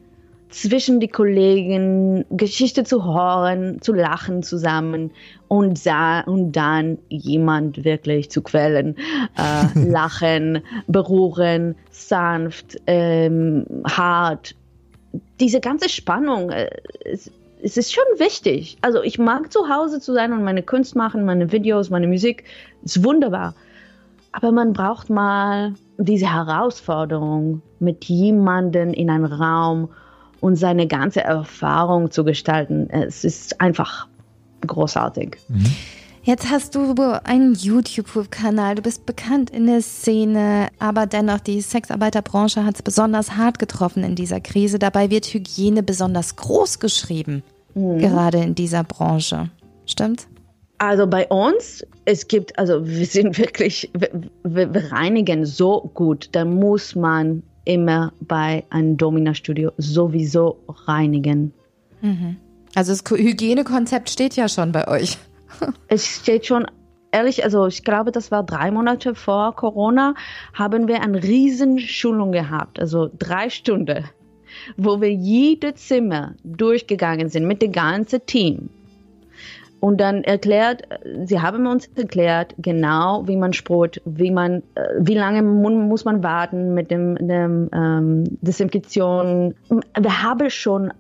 zwischen 0.49 0.99
die 0.99 1.07
Kollegen 1.07 2.25
Geschichte 2.31 2.83
zu 2.83 3.03
hören, 3.03 3.81
zu 3.81 3.93
lachen 3.93 4.43
zusammen 4.43 5.11
und, 5.49 5.77
sa 5.77 6.21
und 6.21 6.53
dann 6.53 6.99
jemand 7.09 7.83
wirklich 7.83 8.31
zu 8.31 8.41
quälen, 8.41 8.95
äh, 9.38 9.79
lachen, 9.89 10.62
berühren, 10.88 11.75
sanft, 11.91 12.77
ähm, 12.88 13.65
hart. 13.85 14.55
Diese 15.39 15.59
ganze 15.59 15.89
Spannung, 15.89 16.51
äh, 16.51 16.69
es, 17.03 17.31
es 17.62 17.77
ist 17.77 17.93
schon 17.93 18.05
wichtig. 18.17 18.77
Also 18.81 19.01
ich 19.01 19.19
mag 19.19 19.51
zu 19.51 19.67
Hause 19.67 19.99
zu 19.99 20.13
sein 20.13 20.31
und 20.33 20.43
meine 20.43 20.63
Kunst 20.63 20.95
machen, 20.95 21.25
meine 21.25 21.51
Videos, 21.51 21.89
meine 21.89 22.07
Musik, 22.07 22.43
ist 22.83 23.03
wunderbar. 23.03 23.55
Aber 24.31 24.51
man 24.51 24.73
braucht 24.73 25.09
mal 25.09 25.73
diese 25.97 26.31
Herausforderung, 26.31 27.63
mit 27.79 28.05
jemandem 28.05 28.93
in 28.93 29.09
einem 29.09 29.25
Raum 29.25 29.89
und 30.41 30.57
seine 30.57 30.85
ganze 30.85 31.21
Erfahrung 31.21 32.12
zu 32.12 32.23
gestalten. 32.23 32.88
Es 32.91 33.23
ist 33.23 33.59
einfach 33.59 34.09
großartig. 34.62 35.38
Jetzt 36.24 36.50
hast 36.52 36.76
du 36.76 36.93
einen 37.24 37.56
YouTube-Kanal, 37.56 38.76
du 38.76 38.82
bist 38.82 39.06
bekannt 39.06 39.50
in 39.50 39.65
der 39.65 39.82
Szene, 39.82 40.67
aber 40.78 41.06
dennoch 41.06 41.39
die 41.39 41.62
Sexarbeiterbranche 41.62 42.65
hat 42.65 42.76
es 42.76 42.82
besonders 42.82 43.38
hart 43.38 43.58
getroffen 43.58 44.04
in 44.04 44.15
dieser 44.15 44.39
Krise. 44.39 44.80
Dabei 44.80 45.10
wird 45.10 45.26
Hygiene 45.26 45.82
besonders 45.82 46.36
groß 46.36 46.80
geschrieben, 46.80 47.41
gerade 47.74 48.39
in 48.39 48.54
dieser 48.54 48.84
Branche. 48.84 49.50
Stimmt? 49.86 50.28
Also 50.78 51.08
bei 51.08 51.28
uns, 51.28 51.86
es 52.06 52.28
gibt, 52.28 52.58
also 52.60 52.86
wir 52.86 53.06
sind 53.06 53.38
wirklich, 53.38 53.89
wir, 53.93 54.74
wir 54.74 54.91
reinigen 54.91 55.45
so 55.45 55.89
gut, 55.93 56.30
da 56.34 56.45
muss 56.45 56.95
man 56.95 57.43
immer 57.65 58.13
bei 58.22 58.63
einem 58.69 58.98
Domina-Studio 58.98 59.72
sowieso 59.78 60.58
reinigen. 60.86 61.54
Also 62.75 62.91
das 62.91 63.03
Ko- 63.03 63.15
Hygienekonzept 63.15 64.10
steht 64.10 64.36
ja 64.36 64.47
schon 64.47 64.71
bei 64.71 64.88
euch. 64.88 65.17
Es 65.88 66.05
steht 66.05 66.45
schon, 66.45 66.67
ehrlich, 67.12 67.43
also 67.43 67.67
ich 67.67 67.84
glaube, 67.84 68.12
das 68.12 68.32
war 68.32 68.43
drei 68.43 68.71
Monate 68.71 69.15
vor 69.15 69.55
Corona, 69.55 70.13
haben 70.53 70.88
wir 70.88 71.01
eine 71.01 71.21
Riesenschulung 71.21 72.32
gehabt, 72.32 72.79
also 72.79 73.10
drei 73.17 73.49
Stunden, 73.49 74.05
wo 74.77 75.01
wir 75.01 75.12
jede 75.12 75.73
Zimmer 75.73 76.36
durchgegangen 76.43 77.27
sind 77.29 77.45
mit 77.45 77.62
dem 77.62 77.71
ganzen 77.71 78.25
Team. 78.25 78.69
Und 79.82 79.99
dann 80.01 80.23
erklärt, 80.25 80.84
sie 81.25 81.39
haben 81.41 81.65
uns 81.65 81.88
erklärt, 81.95 82.53
genau 82.58 83.23
wie 83.27 83.38
man 83.38 83.53
sprüht, 83.53 84.01
wie 84.05 84.29
man, 84.29 84.62
äh, 84.75 84.82
wie 84.99 85.15
lange 85.15 85.41
mu- 85.41 85.69
muss 85.69 86.03
man 86.03 86.21
warten 86.21 86.73
mit 86.73 86.91
dem, 86.91 87.15
dem 87.15 87.69
ähm, 87.73 88.23
Desinfektion. 88.41 89.55
Wir 89.97 90.21
haben 90.23 90.49
schon, 90.49 90.91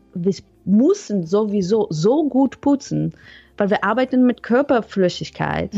müssen 0.69 1.25
sowieso 1.25 1.87
so 1.89 2.27
gut 2.27 2.61
putzen, 2.61 3.13
weil 3.57 3.69
wir 3.69 3.83
arbeiten 3.83 4.25
mit 4.25 4.43
Körperflüssigkeit. 4.43 5.73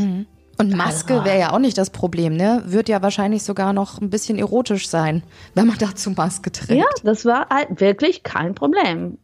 Und 0.58 0.76
Maske 0.76 1.24
wäre 1.24 1.38
ja 1.38 1.52
auch 1.52 1.58
nicht 1.58 1.78
das 1.78 1.90
Problem, 1.90 2.36
ne? 2.36 2.62
Wird 2.66 2.88
ja 2.88 3.02
wahrscheinlich 3.02 3.42
sogar 3.42 3.72
noch 3.72 4.00
ein 4.00 4.10
bisschen 4.10 4.38
erotisch 4.38 4.88
sein, 4.88 5.22
wenn 5.54 5.66
man 5.66 5.76
dazu 5.80 6.10
Maske 6.10 6.52
trägt. 6.52 6.78
Ja, 6.78 6.86
das 7.02 7.24
war 7.24 7.48
halt 7.48 7.80
wirklich 7.80 8.22
kein 8.22 8.54
Problem. 8.54 9.18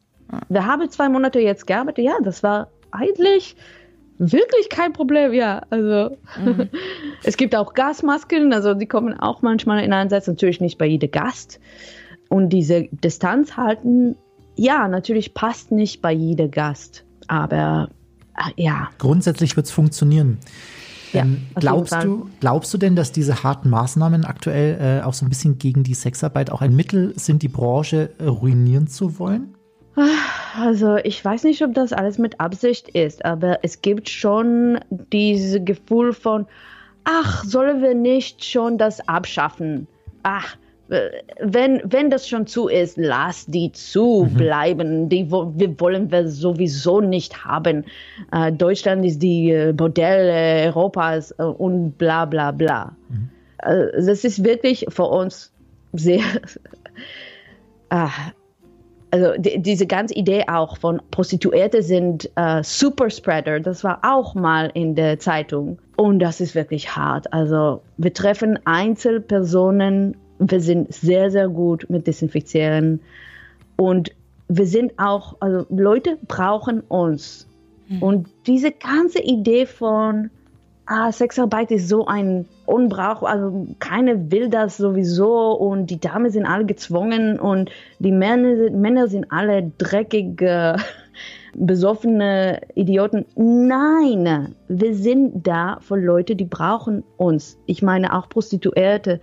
Wir 0.48 0.66
haben 0.66 0.90
zwei 0.90 1.08
Monate 1.08 1.40
jetzt 1.40 1.66
gearbeitet. 1.66 2.04
Ja, 2.04 2.16
das 2.22 2.42
war 2.42 2.68
eigentlich 2.90 3.56
wirklich 4.18 4.68
kein 4.68 4.92
Problem. 4.92 5.32
Ja, 5.32 5.62
also 5.70 6.16
es 7.24 7.36
gibt 7.36 7.54
auch 7.54 7.74
Gasmasken, 7.74 8.52
also 8.52 8.74
die 8.74 8.86
kommen 8.86 9.18
auch 9.18 9.42
manchmal 9.42 9.84
in 9.84 9.92
Einsatz. 9.92 10.26
Natürlich 10.26 10.60
nicht 10.60 10.78
bei 10.78 10.86
jedem 10.86 11.10
Gast. 11.10 11.60
Und 12.28 12.50
diese 12.50 12.88
Distanz 12.90 13.56
halten, 13.56 14.16
ja, 14.58 14.88
natürlich 14.88 15.34
passt 15.34 15.70
nicht 15.70 16.02
bei 16.02 16.12
jedem 16.12 16.50
Gast. 16.50 17.04
Aber 17.28 17.88
äh, 18.36 18.62
ja, 18.62 18.90
Grundsätzlich 18.98 19.56
wird 19.56 19.66
es 19.66 19.72
funktionieren. 19.72 20.38
Ja, 21.12 21.22
ähm, 21.22 21.46
glaubst, 21.54 21.94
du, 22.02 22.28
glaubst 22.40 22.74
du 22.74 22.78
denn, 22.78 22.94
dass 22.94 23.12
diese 23.12 23.42
harten 23.42 23.70
Maßnahmen 23.70 24.24
aktuell 24.24 25.00
äh, 25.00 25.04
auch 25.04 25.14
so 25.14 25.24
ein 25.24 25.28
bisschen 25.28 25.58
gegen 25.58 25.82
die 25.84 25.94
Sexarbeit 25.94 26.50
auch 26.50 26.60
ein 26.60 26.76
Mittel 26.76 27.14
sind, 27.16 27.42
die 27.42 27.48
Branche 27.48 28.10
äh, 28.18 28.24
ruinieren 28.24 28.88
zu 28.88 29.18
wollen? 29.18 29.54
Also 30.60 30.96
ich 30.96 31.24
weiß 31.24 31.44
nicht, 31.44 31.62
ob 31.62 31.74
das 31.74 31.92
alles 31.92 32.18
mit 32.18 32.40
Absicht 32.40 32.88
ist, 32.88 33.24
aber 33.24 33.60
es 33.62 33.80
gibt 33.80 34.08
schon 34.08 34.80
dieses 35.12 35.64
Gefühl 35.64 36.12
von, 36.12 36.46
ach, 37.04 37.44
sollen 37.44 37.80
wir 37.80 37.94
nicht 37.94 38.44
schon 38.44 38.76
das 38.76 39.06
abschaffen? 39.08 39.86
Ach, 40.22 40.56
wenn, 40.88 41.82
wenn 41.84 42.10
das 42.10 42.28
schon 42.28 42.46
zu 42.46 42.68
ist, 42.68 42.96
lass 42.96 43.46
die 43.46 43.70
zu 43.72 44.28
bleiben. 44.34 45.08
Die 45.08 45.30
wo- 45.30 45.52
wir 45.54 45.78
wollen 45.80 46.10
wir 46.10 46.28
sowieso 46.28 47.00
nicht 47.00 47.44
haben. 47.44 47.84
Äh, 48.32 48.52
Deutschland 48.52 49.04
ist 49.04 49.22
die 49.22 49.50
äh, 49.50 49.72
Modell 49.72 50.66
Europas 50.66 51.32
äh, 51.32 51.42
und 51.42 51.98
bla 51.98 52.24
bla 52.24 52.52
bla. 52.52 52.96
Äh, 53.62 54.02
das 54.04 54.24
ist 54.24 54.44
wirklich 54.44 54.86
für 54.88 55.04
uns 55.04 55.52
sehr. 55.92 56.22
ah, 57.90 58.10
also 59.10 59.32
die, 59.38 59.60
diese 59.60 59.86
ganze 59.86 60.14
Idee 60.14 60.44
auch 60.48 60.76
von 60.78 61.00
Prostituierte 61.10 61.82
sind 61.82 62.30
äh, 62.36 62.62
Superspreader, 62.62 63.60
das 63.60 63.82
war 63.84 64.00
auch 64.02 64.34
mal 64.34 64.70
in 64.74 64.94
der 64.94 65.18
Zeitung. 65.18 65.78
Und 65.96 66.18
das 66.18 66.40
ist 66.40 66.54
wirklich 66.54 66.94
hart. 66.94 67.32
Also 67.32 67.82
wir 67.96 68.12
treffen 68.12 68.58
Einzelpersonen, 68.66 70.16
wir 70.38 70.60
sind 70.60 70.92
sehr, 70.92 71.30
sehr 71.30 71.48
gut 71.48 71.86
mit 71.88 72.06
Desinfizieren. 72.06 73.00
Und 73.76 74.12
wir 74.48 74.66
sind 74.66 74.98
auch, 74.98 75.36
also 75.40 75.66
Leute 75.68 76.18
brauchen 76.26 76.80
uns. 76.80 77.46
Und 78.00 78.28
diese 78.46 78.70
ganze 78.70 79.22
Idee 79.22 79.64
von, 79.64 80.30
ah, 80.84 81.10
Sexarbeit 81.10 81.70
ist 81.70 81.88
so 81.88 82.06
ein 82.06 82.46
unbrauchbar, 82.66 83.30
also 83.30 83.66
keiner 83.78 84.30
will 84.30 84.50
das 84.50 84.76
sowieso 84.76 85.52
und 85.52 85.86
die 85.86 85.98
Damen 85.98 86.30
sind 86.30 86.44
alle 86.44 86.66
gezwungen 86.66 87.40
und 87.40 87.70
die 87.98 88.12
Männer, 88.12 88.70
Männer 88.70 89.08
sind 89.08 89.30
alle 89.30 89.72
dreckige, 89.78 90.76
besoffene 91.54 92.60
Idioten. 92.74 93.24
Nein, 93.36 94.54
wir 94.68 94.94
sind 94.94 95.46
da 95.46 95.78
für 95.80 95.96
Leute, 95.96 96.36
die 96.36 96.44
brauchen 96.44 97.04
uns. 97.16 97.58
Ich 97.64 97.82
meine 97.82 98.14
auch 98.14 98.28
Prostituierte. 98.28 99.20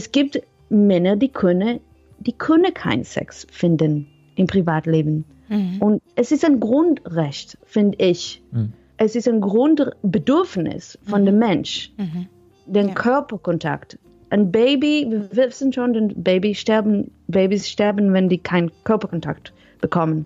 Es 0.00 0.12
gibt 0.12 0.40
Männer, 0.70 1.14
die 1.16 1.28
können, 1.28 1.80
die 2.20 2.32
können 2.32 2.72
keinen 2.72 3.04
Sex 3.04 3.46
finden 3.50 4.06
im 4.34 4.46
Privatleben. 4.46 5.26
Und 5.78 6.00
es 6.16 6.32
ist 6.32 6.42
ein 6.42 6.58
Grundrecht, 6.58 7.58
finde 7.64 7.98
ich. 7.98 8.42
Es 8.96 9.14
ist 9.14 9.28
ein 9.28 9.42
Grundbedürfnis 9.42 10.98
von 11.02 11.26
dem 11.26 11.38
Mensch, 11.38 11.92
den 12.64 12.94
Körperkontakt. 12.94 13.98
Ein 14.30 14.50
Baby, 14.50 15.06
wir 15.10 15.36
wissen 15.36 15.70
schon, 15.70 15.92
denn 15.92 16.14
Baby 16.22 16.54
sterben, 16.54 17.10
Babys 17.28 17.68
sterben, 17.68 18.14
wenn 18.14 18.30
die 18.30 18.38
keinen 18.38 18.70
Körperkontakt 18.84 19.52
bekommen. 19.82 20.24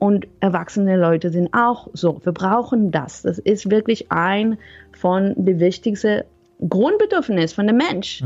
Und 0.00 0.26
erwachsene 0.40 0.96
Leute 0.96 1.30
sind 1.30 1.54
auch 1.54 1.86
so. 1.92 2.20
Wir 2.24 2.32
brauchen 2.32 2.90
das. 2.90 3.22
Das 3.22 3.38
ist 3.38 3.70
wirklich 3.70 4.10
ein 4.10 4.58
von 4.90 5.34
den 5.36 5.60
wichtigsten 5.60 6.22
Grundbedürfnissen 6.68 7.54
von 7.54 7.68
dem 7.68 7.76
Mensch. 7.76 8.20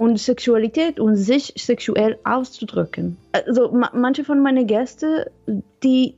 Und 0.00 0.18
Sexualität 0.18 0.98
und 0.98 1.16
sich 1.16 1.52
sexuell 1.58 2.18
auszudrücken. 2.24 3.18
Also 3.32 3.70
ma 3.70 3.90
manche 3.92 4.24
von 4.24 4.40
meinen 4.42 4.66
Gästen, 4.66 5.26
die, 5.82 6.14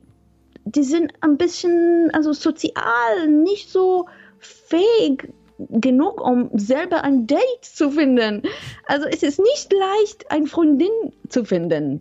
die 0.63 0.83
sind 0.83 1.11
ein 1.19 1.35
bisschen 1.35 2.09
also 2.13 2.31
sozial 2.31 3.27
nicht 3.27 3.69
so 3.69 4.05
fähig 4.39 5.27
genug, 5.69 6.25
um 6.25 6.49
selber 6.53 7.03
ein 7.03 7.27
Date 7.27 7.63
zu 7.63 7.91
finden. 7.91 8.43
Also 8.85 9.05
es 9.07 9.21
ist 9.21 9.39
nicht 9.39 9.73
leicht, 9.73 10.31
eine 10.31 10.47
Freundin 10.47 11.11
zu 11.27 11.43
finden. 11.43 11.99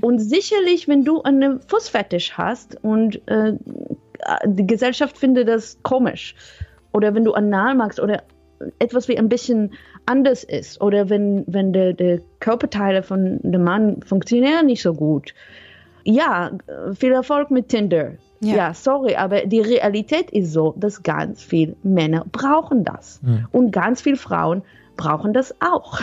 Und 0.00 0.20
sicherlich, 0.20 0.86
wenn 0.86 1.04
du 1.04 1.22
einen 1.22 1.60
Fußfetisch 1.60 2.38
hast 2.38 2.78
und 2.84 3.20
äh, 3.26 3.54
die 4.44 4.66
Gesellschaft 4.66 5.18
findet 5.18 5.48
das 5.48 5.78
komisch 5.82 6.36
oder 6.92 7.14
wenn 7.14 7.24
du 7.24 7.32
anal 7.32 7.74
magst 7.74 7.98
oder 7.98 8.22
etwas 8.78 9.08
wie 9.08 9.18
ein 9.18 9.28
bisschen 9.28 9.72
anders 10.06 10.44
ist 10.44 10.80
oder 10.80 11.10
wenn, 11.10 11.44
wenn 11.46 11.72
der, 11.72 11.92
der 11.92 12.20
Körperteile 12.40 13.02
von 13.02 13.40
dem 13.42 13.64
Mann 13.64 14.02
funktionieren 14.02 14.66
nicht 14.66 14.82
so 14.82 14.94
gut. 14.94 15.34
Ja, 16.04 16.52
viel 16.94 17.12
Erfolg 17.12 17.50
mit 17.50 17.68
Tinder. 17.68 18.12
Ja. 18.40 18.54
Ja. 18.54 18.74
sorry, 18.74 19.16
aber 19.16 19.46
die 19.46 19.60
Realität 19.60 20.30
ist 20.30 20.52
so, 20.52 20.74
dass 20.76 21.02
ganz 21.02 21.42
viele 21.42 21.74
Männer 21.82 22.24
brauchen 22.30 22.84
das 22.84 23.20
und 23.50 23.72
ganz 23.72 24.02
viele 24.02 24.16
Frauen 24.16 24.62
brauchen 24.96 25.32
das 25.32 25.54
auch. 25.60 26.00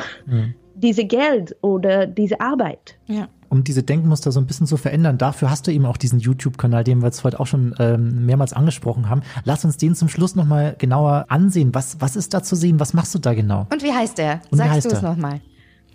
Diese 0.76 1.06
Geld 1.06 1.56
oder 1.62 2.08
diese 2.08 2.42
Arbeit. 2.42 2.98
Ja. 3.08 3.28
Um 3.54 3.64
diese 3.64 3.84
Denkmuster 3.84 4.32
so 4.32 4.40
ein 4.40 4.48
bisschen 4.48 4.66
zu 4.66 4.78
verändern, 4.78 5.20
dafür 5.20 5.50
hast 5.52 5.68
du 5.68 5.72
eben 5.72 5.86
auch 5.86 5.98
diesen 5.98 6.20
YouTube-Kanal, 6.20 6.84
den 6.84 7.02
wir 7.02 7.06
jetzt 7.06 7.24
heute 7.24 7.40
auch 7.40 7.46
schon 7.46 7.76
ähm, 7.80 8.26
mehrmals 8.26 8.52
angesprochen 8.52 9.10
haben. 9.10 9.22
Lass 9.46 9.64
uns 9.64 9.78
den 9.78 9.94
zum 9.94 10.10
Schluss 10.10 10.36
nochmal 10.36 10.76
genauer 10.80 11.26
ansehen. 11.30 11.74
Was, 11.74 12.02
was 12.02 12.16
ist 12.16 12.34
da 12.34 12.42
zu 12.42 12.56
sehen? 12.56 12.80
Was 12.80 12.94
machst 12.94 13.14
du 13.14 13.20
da 13.20 13.34
genau? 13.34 13.68
Und 13.72 13.84
wie 13.84 13.94
heißt 13.94 14.18
der? 14.18 14.42
Und 14.50 14.54
wie 14.54 14.58
Sagst 14.58 14.74
heißt 14.74 14.86
du 14.88 14.96
es 14.96 15.00
der? 15.02 15.10
nochmal? 15.12 15.40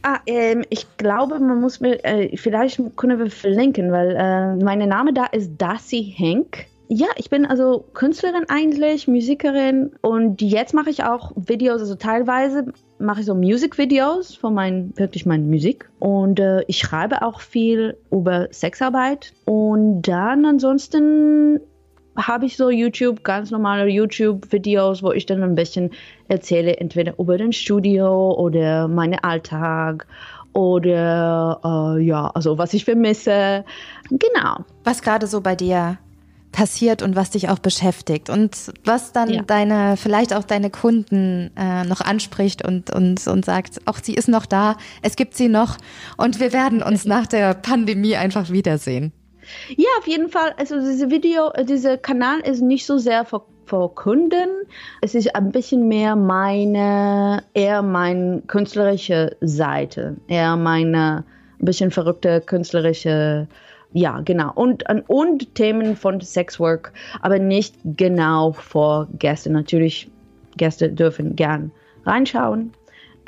Ah, 0.02 0.18
ähm, 0.26 0.62
ich 0.70 0.86
glaube, 0.96 1.40
man 1.40 1.60
muss 1.60 1.80
mir, 1.80 2.02
äh, 2.04 2.36
vielleicht 2.36 2.80
können 2.96 3.18
wir 3.18 3.30
verlinken, 3.30 3.90
weil 3.90 4.14
äh, 4.16 4.54
mein 4.64 4.78
Name 4.88 5.12
da 5.12 5.26
ist 5.26 5.50
Darcy 5.58 6.14
Henk. 6.16 6.66
Ja, 6.86 7.08
ich 7.16 7.28
bin 7.28 7.44
also 7.44 7.84
Künstlerin 7.92 8.44
eigentlich, 8.48 9.08
Musikerin 9.08 9.90
und 10.00 10.40
jetzt 10.40 10.72
mache 10.72 10.90
ich 10.90 11.02
auch 11.02 11.32
Videos, 11.34 11.80
also 11.80 11.96
teilweise 11.96 12.72
mache 12.98 13.20
ich 13.20 13.26
so 13.26 13.34
Musikvideos 13.34 14.34
von 14.34 14.54
mein, 14.54 14.92
wirklich 14.96 15.26
meine 15.26 15.44
Musik 15.44 15.88
und 15.98 16.40
äh, 16.40 16.62
ich 16.66 16.78
schreibe 16.78 17.22
auch 17.22 17.40
viel 17.40 17.96
über 18.10 18.48
Sexarbeit 18.50 19.32
und 19.44 20.02
dann 20.02 20.44
ansonsten 20.44 21.60
habe 22.16 22.46
ich 22.46 22.56
so 22.56 22.68
YouTube, 22.68 23.22
ganz 23.22 23.50
normale 23.50 23.88
YouTube-Videos, 23.88 25.02
wo 25.02 25.12
ich 25.12 25.26
dann 25.26 25.42
ein 25.42 25.54
bisschen 25.54 25.90
erzähle, 26.26 26.76
entweder 26.76 27.14
über 27.18 27.38
den 27.38 27.52
Studio 27.52 28.34
oder 28.34 28.88
meinen 28.88 29.18
Alltag 29.20 30.06
oder 30.52 31.60
äh, 31.96 32.02
ja, 32.02 32.30
also 32.34 32.58
was 32.58 32.74
ich 32.74 32.84
vermisse. 32.84 33.64
Genau. 34.10 34.64
Was 34.82 35.02
gerade 35.02 35.26
so 35.26 35.40
bei 35.40 35.54
dir 35.54 35.98
passiert 36.58 37.02
und 37.02 37.14
was 37.14 37.30
dich 37.30 37.48
auch 37.50 37.60
beschäftigt 37.60 38.30
und 38.30 38.50
was 38.84 39.12
dann 39.12 39.30
Ja. 39.30 39.42
deine, 39.42 39.96
vielleicht 39.96 40.34
auch 40.34 40.42
deine 40.42 40.70
Kunden 40.70 41.52
äh, 41.56 41.84
noch 41.84 42.00
anspricht 42.00 42.66
und, 42.66 42.90
und, 42.92 43.24
und 43.28 43.44
sagt, 43.44 43.80
auch 43.86 43.98
sie 44.02 44.14
ist 44.14 44.28
noch 44.28 44.44
da, 44.44 44.76
es 45.02 45.14
gibt 45.14 45.36
sie 45.36 45.48
noch 45.48 45.76
und 46.16 46.40
wir 46.40 46.52
werden 46.52 46.82
uns 46.82 47.04
nach 47.04 47.28
der 47.28 47.54
Pandemie 47.54 48.16
einfach 48.16 48.50
wiedersehen. 48.50 49.12
Ja, 49.76 49.86
auf 50.00 50.08
jeden 50.08 50.30
Fall. 50.30 50.52
Also 50.58 50.80
diese 50.80 51.10
Video, 51.12 51.52
dieser 51.62 51.96
Kanal 51.96 52.40
ist 52.40 52.60
nicht 52.60 52.84
so 52.86 52.98
sehr 52.98 53.24
für, 53.24 53.42
für 53.66 53.88
Kunden. 53.94 54.48
Es 55.00 55.14
ist 55.14 55.32
ein 55.36 55.52
bisschen 55.52 55.86
mehr 55.86 56.16
meine, 56.16 57.44
eher 57.54 57.82
meine 57.82 58.42
künstlerische 58.48 59.36
Seite, 59.40 60.16
eher 60.26 60.56
meine 60.56 61.24
ein 61.60 61.64
bisschen 61.64 61.90
verrückte 61.92 62.40
künstlerische, 62.40 63.46
ja 63.92 64.20
genau 64.20 64.52
und 64.54 64.84
und 65.08 65.54
Themen 65.54 65.96
von 65.96 66.20
Sexwork, 66.20 66.92
aber 67.20 67.38
nicht 67.38 67.74
genau 67.84 68.52
vor 68.52 69.08
Gäste. 69.18 69.50
Natürlich 69.50 70.10
Gäste 70.56 70.90
dürfen 70.90 71.36
gern 71.36 71.70
reinschauen. 72.04 72.72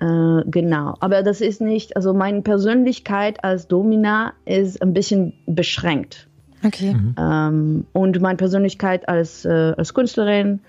Äh, 0.00 0.42
genau, 0.46 0.94
aber 1.00 1.22
das 1.22 1.40
ist 1.40 1.60
nicht, 1.60 1.96
also 1.96 2.14
meine 2.14 2.40
Persönlichkeit 2.40 3.44
als 3.44 3.68
Domina 3.68 4.32
ist 4.46 4.80
ein 4.82 4.94
bisschen 4.94 5.34
beschränkt. 5.46 6.26
Okay. 6.64 6.94
Ähm, 7.18 7.86
und 7.92 8.20
meine 8.20 8.36
Persönlichkeit 8.36 9.08
als, 9.08 9.44
äh, 9.44 9.74
als 9.76 9.94
Künstlerin 9.94 10.60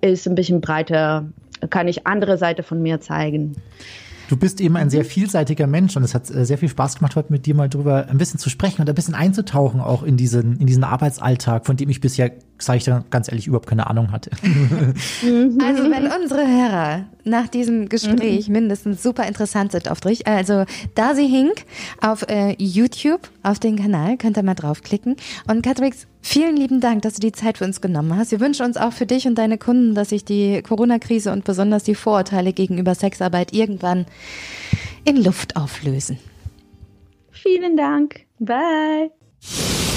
ist 0.00 0.26
ein 0.26 0.34
bisschen 0.34 0.60
breiter, 0.60 1.26
kann 1.70 1.88
ich 1.88 2.06
andere 2.06 2.38
Seite 2.38 2.62
von 2.62 2.82
mir 2.82 3.00
zeigen. 3.00 3.56
Du 4.28 4.36
bist 4.36 4.60
eben 4.60 4.76
ein 4.76 4.90
sehr 4.90 5.06
vielseitiger 5.06 5.66
Mensch 5.66 5.96
und 5.96 6.02
es 6.02 6.14
hat 6.14 6.30
äh, 6.30 6.44
sehr 6.44 6.58
viel 6.58 6.68
Spaß 6.68 6.96
gemacht, 6.96 7.16
heute 7.16 7.32
mit 7.32 7.46
dir 7.46 7.54
mal 7.54 7.68
drüber 7.68 8.08
ein 8.08 8.18
bisschen 8.18 8.38
zu 8.38 8.50
sprechen 8.50 8.82
und 8.82 8.88
ein 8.88 8.94
bisschen 8.94 9.14
einzutauchen 9.14 9.80
auch 9.80 10.02
in 10.02 10.18
diesen, 10.18 10.58
in 10.58 10.66
diesen 10.66 10.84
Arbeitsalltag, 10.84 11.64
von 11.64 11.78
dem 11.78 11.88
ich 11.88 12.00
bisher, 12.00 12.32
sage 12.58 12.78
ich 12.78 12.84
dir 12.84 13.04
ganz 13.10 13.28
ehrlich, 13.28 13.46
überhaupt 13.46 13.68
keine 13.68 13.86
Ahnung 13.88 14.12
hatte. 14.12 14.30
Also 15.60 15.90
wenn 15.90 16.06
unsere 16.06 16.46
Hörer 16.46 17.04
nach 17.24 17.48
diesem 17.48 17.88
Gespräch 17.88 18.48
mindestens 18.48 19.02
super 19.02 19.26
interessant 19.26 19.72
sind 19.72 19.90
auf 19.90 20.00
durch, 20.00 20.26
also 20.26 20.64
Darcy 20.94 21.28
Hink 21.28 21.64
auf 22.00 22.22
äh, 22.28 22.54
YouTube, 22.58 23.28
auf 23.42 23.58
den 23.58 23.76
Kanal, 23.76 24.16
könnt 24.16 24.36
ihr 24.36 24.42
mal 24.42 24.54
draufklicken. 24.54 25.16
Und 25.48 25.62
Katrix, 25.62 26.06
vielen 26.22 26.56
lieben 26.56 26.80
Dank, 26.80 27.02
dass 27.02 27.14
du 27.14 27.20
die 27.20 27.32
Zeit 27.32 27.58
für 27.58 27.64
uns 27.64 27.80
genommen 27.80 28.16
hast. 28.16 28.30
Wir 28.30 28.40
wünschen 28.40 28.64
uns 28.64 28.76
auch 28.76 28.92
für 28.92 29.06
dich 29.06 29.26
und 29.26 29.36
deine 29.36 29.58
Kunden, 29.58 29.94
dass 29.94 30.10
sich 30.10 30.24
die 30.24 30.62
Corona-Krise 30.62 31.32
und 31.32 31.44
besonders 31.44 31.84
die 31.84 31.94
Vorurteile 31.94 32.52
gegenüber 32.52 32.94
Sexarbeit 32.94 33.52
irgendwann 33.52 34.06
in 35.04 35.22
Luft 35.22 35.56
auflösen. 35.56 36.18
Vielen 37.30 37.76
Dank. 37.76 38.26
Bye. 38.38 39.10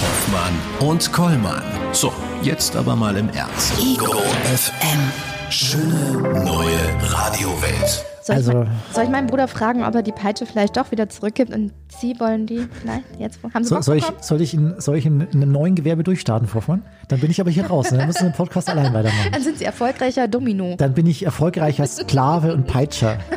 Hoffmann 0.01 0.89
und 0.89 1.11
Kollmann. 1.13 1.63
So, 1.91 2.11
jetzt 2.41 2.75
aber 2.75 2.95
mal 2.95 3.15
im 3.17 3.29
Ernst. 3.29 3.73
Ego 3.79 4.21
FM. 4.55 5.11
Schöne 5.49 6.43
neue 6.43 7.11
Radiowelt. 7.11 8.10
Soll, 8.31 8.37
Also- 8.37 8.51
ich, 8.51 8.57
mein- 8.57 8.67
soll 8.93 9.03
ich 9.03 9.09
meinen 9.09 9.27
Bruder 9.27 9.47
fragen, 9.47 9.83
ob 9.83 9.93
er 9.95 10.01
die 10.03 10.11
Peitsche 10.11 10.45
vielleicht 10.45 10.77
doch 10.77 10.91
wieder 10.91 11.09
zurückgibt 11.09 11.53
und 11.53 11.71
Sie 11.99 12.19
wollen 12.19 12.45
die 12.45 12.67
vielleicht 12.81 13.03
jetzt? 13.19 13.39
Haben 13.53 13.63
Sie 13.63 13.69
So, 13.69 13.81
soll, 13.81 13.97
ich, 13.97 14.03
bekommen? 14.05 14.23
soll, 14.23 14.41
ich 14.41 14.53
in, 14.53 14.73
soll 14.79 14.95
ich 14.97 15.05
in, 15.05 15.21
in 15.21 15.41
einem 15.41 15.51
neuen 15.51 15.75
Gewerbe 15.75 16.03
durchstarten, 16.03 16.47
Vormann? 16.47 16.83
Dann 17.09 17.19
bin 17.19 17.29
ich 17.29 17.41
aber 17.41 17.49
hier 17.51 17.65
raus. 17.67 17.91
Ne? 17.91 17.97
Dann 17.97 18.07
müssen 18.07 18.21
wir 18.23 18.29
den 18.29 18.35
Podcast 18.35 18.69
allein 18.69 18.93
weitermachen. 18.93 19.29
Dann 19.31 19.41
sind 19.43 19.57
Sie 19.57 19.65
erfolgreicher 19.65 20.27
Domino. 20.29 20.75
Dann 20.77 20.93
bin 20.93 21.05
ich 21.05 21.23
erfolgreicher 21.25 21.85
Sklave 21.85 22.53
und 22.53 22.67
Peitscher. 22.67 23.17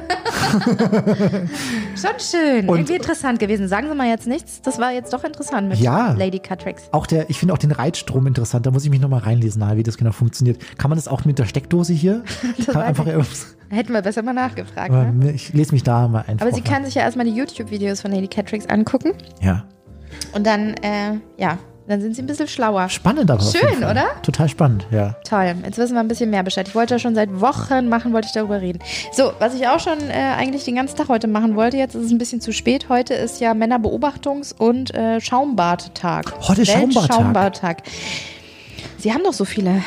Schon 1.96 2.18
schön. 2.18 2.68
Und- 2.68 2.76
Irgendwie 2.78 2.94
interessant 2.96 3.38
gewesen. 3.38 3.68
Sagen 3.68 3.88
Sie 3.88 3.94
mal 3.94 4.08
jetzt 4.08 4.26
nichts. 4.26 4.60
Das 4.62 4.78
war 4.78 4.92
jetzt 4.92 5.12
doch 5.12 5.24
interessant 5.24 5.68
mit 5.68 5.78
Ja. 5.78 6.12
Lady 6.12 6.38
Catrix. 6.38 6.82
Auch 6.92 7.06
der, 7.06 7.28
ich 7.30 7.38
finde 7.38 7.54
auch 7.54 7.58
den 7.58 7.72
Reitstrom 7.72 8.26
interessant. 8.26 8.66
Da 8.66 8.70
muss 8.70 8.84
ich 8.84 8.90
mich 8.90 9.00
nochmal 9.00 9.20
reinlesen, 9.20 9.64
wie 9.76 9.82
das 9.82 9.96
genau 9.96 10.12
funktioniert. 10.12 10.58
Kann 10.78 10.90
man 10.90 10.98
das 10.98 11.08
auch 11.08 11.24
mit 11.24 11.38
der 11.38 11.46
Steckdose 11.46 11.92
hier? 11.92 12.22
Kann 12.66 12.74
weiß 12.76 12.84
einfach 12.84 13.06
ich 13.06 13.12
irgendwas- 13.12 13.56
Hätten 13.74 13.92
wir 13.92 14.02
besser 14.02 14.22
mal 14.22 14.32
nachgefragt. 14.32 14.92
Ne? 14.92 15.32
ich 15.32 15.52
lese 15.52 15.72
mich 15.72 15.82
da 15.82 16.08
mal 16.08 16.24
einfach. 16.26 16.46
Aber 16.46 16.54
sie 16.54 16.62
kann 16.62 16.84
sich 16.84 16.94
ja 16.94 17.02
erstmal 17.02 17.26
die 17.26 17.32
YouTube-Videos 17.34 18.00
von 18.00 18.12
Lady 18.12 18.28
Catrix 18.28 18.66
angucken. 18.66 19.12
Ja. 19.40 19.64
Und 20.32 20.46
dann, 20.46 20.74
äh, 20.74 21.18
ja, 21.38 21.58
dann 21.86 22.00
sind 22.00 22.16
sie 22.16 22.22
ein 22.22 22.26
bisschen 22.26 22.48
schlauer. 22.48 22.88
Spannend 22.88 23.30
aber. 23.30 23.42
Schön, 23.42 23.78
oder? 23.78 24.06
Total 24.22 24.48
spannend, 24.48 24.86
ja. 24.90 25.16
Toll, 25.28 25.54
jetzt 25.64 25.76
wissen 25.76 25.94
wir 25.94 26.00
ein 26.00 26.08
bisschen 26.08 26.30
mehr 26.30 26.42
Bescheid. 26.42 26.66
Ich 26.66 26.74
wollte 26.74 26.94
ja 26.94 26.98
schon 26.98 27.14
seit 27.14 27.40
Wochen 27.40 27.88
machen, 27.88 28.12
wollte 28.12 28.26
ich 28.26 28.32
darüber 28.32 28.60
reden. 28.60 28.78
So, 29.12 29.32
was 29.38 29.54
ich 29.54 29.68
auch 29.68 29.80
schon 29.80 29.98
äh, 30.08 30.34
eigentlich 30.36 30.64
den 30.64 30.76
ganzen 30.76 30.96
Tag 30.96 31.08
heute 31.08 31.26
machen 31.26 31.56
wollte, 31.56 31.76
jetzt 31.76 31.94
ist 31.94 32.06
es 32.06 32.10
ein 32.10 32.18
bisschen 32.18 32.40
zu 32.40 32.52
spät. 32.52 32.88
Heute 32.88 33.12
ist 33.12 33.40
ja 33.40 33.52
Männerbeobachtungs- 33.52 34.54
und 34.56 34.94
äh, 34.94 35.20
Schaumbadtag. 35.20 36.32
Heute 36.48 36.62
ist 36.62 36.72
Schaumbadtag. 36.72 37.82
Sie 38.98 39.12
haben 39.12 39.22
doch 39.24 39.32
so 39.32 39.44
viele 39.44 39.82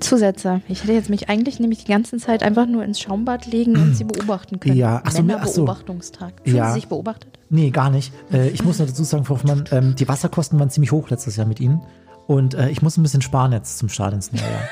Zusätze. 0.00 0.60
Ich 0.68 0.82
hätte 0.82 0.92
jetzt 0.92 1.10
mich 1.10 1.28
eigentlich 1.28 1.60
nämlich 1.60 1.84
die 1.84 1.92
ganze 1.92 2.16
Zeit 2.18 2.42
einfach 2.42 2.66
nur 2.66 2.84
ins 2.84 3.00
Schaumbad 3.00 3.46
legen 3.46 3.76
und 3.76 3.94
sie 3.94 4.04
beobachten 4.04 4.60
können. 4.60 4.76
Ja, 4.76 5.02
ach 5.04 5.10
so, 5.12 5.18
ach. 5.18 5.22
Männerbeobachtungstag. 5.24 6.32
Fühlen 6.44 6.56
Ja. 6.56 6.68
Sie 6.68 6.74
sich 6.80 6.88
beobachtet? 6.88 7.38
Nee, 7.50 7.70
gar 7.70 7.90
nicht. 7.90 8.12
Äh, 8.32 8.48
ich 8.48 8.64
muss 8.64 8.78
noch 8.78 8.86
dazu 8.86 9.04
sagen, 9.04 9.24
Frau 9.24 9.34
Hoffmann, 9.34 9.64
ähm, 9.70 9.94
die 9.96 10.08
Wasserkosten 10.08 10.58
waren 10.58 10.70
ziemlich 10.70 10.92
hoch 10.92 11.10
letztes 11.10 11.36
Jahr 11.36 11.46
mit 11.46 11.60
Ihnen. 11.60 11.82
Und 12.26 12.54
äh, 12.54 12.70
ich 12.70 12.80
muss 12.82 12.96
ein 12.96 13.02
bisschen 13.02 13.20
sparen 13.22 13.52
jetzt 13.52 13.78
zum 13.78 13.88
Start 13.90 14.14
ins 14.14 14.32
neue 14.32 14.40
Jahr. 14.40 14.62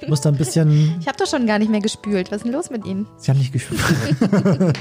Ich 0.00 0.08
muss 0.08 0.22
da 0.22 0.30
ein 0.30 0.36
bisschen. 0.36 0.94
Ich 1.00 1.06
habe 1.06 1.18
doch 1.18 1.26
schon 1.26 1.46
gar 1.46 1.58
nicht 1.58 1.70
mehr 1.70 1.80
gespült. 1.80 2.30
Was 2.32 2.38
ist 2.38 2.44
denn 2.46 2.52
los 2.52 2.70
mit 2.70 2.86
Ihnen? 2.86 3.06
Sie 3.18 3.30
haben 3.30 3.38
nicht 3.38 3.52
gespielt. 3.52 3.80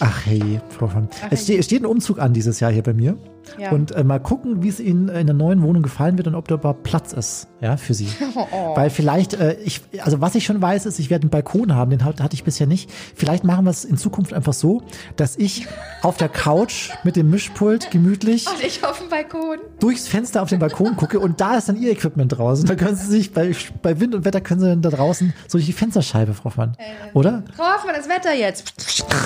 Ach 0.00 0.26
hey, 0.26 0.60
Frau 0.70 0.86
Hoffmann. 0.86 1.08
Es, 1.30 1.42
ste 1.42 1.56
es 1.58 1.64
steht 1.66 1.82
ein 1.82 1.86
Umzug 1.86 2.18
an 2.18 2.32
dieses 2.32 2.60
Jahr 2.60 2.70
hier 2.70 2.82
bei 2.82 2.92
mir. 2.92 3.16
Ja. 3.58 3.70
Und 3.70 3.92
äh, 3.92 4.04
mal 4.04 4.18
gucken, 4.20 4.62
wie 4.62 4.68
es 4.68 4.80
Ihnen 4.80 5.08
in 5.08 5.26
der 5.26 5.34
neuen 5.34 5.62
Wohnung 5.62 5.82
gefallen 5.82 6.16
wird 6.18 6.26
und 6.26 6.34
ob 6.34 6.48
da 6.48 6.56
überhaupt 6.56 6.82
Platz 6.82 7.12
ist, 7.12 7.48
ja, 7.60 7.76
für 7.76 7.94
Sie. 7.94 8.08
Weil 8.74 8.90
vielleicht, 8.90 9.34
äh, 9.34 9.54
ich, 9.64 9.80
also 10.02 10.20
was 10.20 10.34
ich 10.34 10.44
schon 10.44 10.60
weiß, 10.60 10.86
ist, 10.86 10.98
ich 10.98 11.10
werde 11.10 11.22
einen 11.24 11.30
Balkon 11.30 11.74
haben, 11.74 11.90
den 11.90 12.04
hat- 12.04 12.20
hatte 12.20 12.34
ich 12.34 12.44
bisher 12.44 12.66
nicht. 12.66 12.90
Vielleicht 13.14 13.44
machen 13.44 13.64
wir 13.64 13.70
es 13.70 13.84
in 13.84 13.96
Zukunft 13.96 14.32
einfach 14.34 14.52
so, 14.52 14.82
dass 15.16 15.36
ich 15.36 15.66
auf 16.02 16.16
der 16.16 16.28
Couch 16.28 16.90
mit 17.04 17.16
dem 17.16 17.30
Mischpult 17.30 17.90
gemütlich 17.90 18.46
Und 18.52 18.62
ich 18.64 18.84
auf 18.84 18.98
dem 18.98 19.08
Balkon. 19.08 19.58
durchs 19.80 20.08
Fenster 20.08 20.42
auf 20.42 20.48
den 20.50 20.58
Balkon 20.58 20.96
gucke 20.96 21.18
und 21.20 21.40
da 21.40 21.56
ist 21.56 21.68
dann 21.68 21.76
Ihr 21.76 21.90
Equipment 21.92 22.36
draußen. 22.36 22.66
Da 22.66 22.74
können 22.74 22.96
Sie 22.96 23.06
sich 23.06 23.32
bei, 23.32 23.54
bei 23.82 23.98
Wind 24.00 24.14
und 24.14 24.24
Wetter 24.24 24.40
können 24.40 24.60
Sie 24.60 24.66
dann 24.68 24.82
da 24.82 24.90
draußen 24.90 25.32
so 25.48 25.58
durch 25.58 25.66
die 25.66 25.72
Fensterscheibe, 25.72 26.34
Frau 26.34 26.46
Hoffmann. 26.46 26.76
Oder? 27.14 27.42
Frau 27.56 27.64
Hoffmann, 27.64 27.94
das 27.96 28.08
Wetter 28.08 28.34
jetzt. 28.34 28.74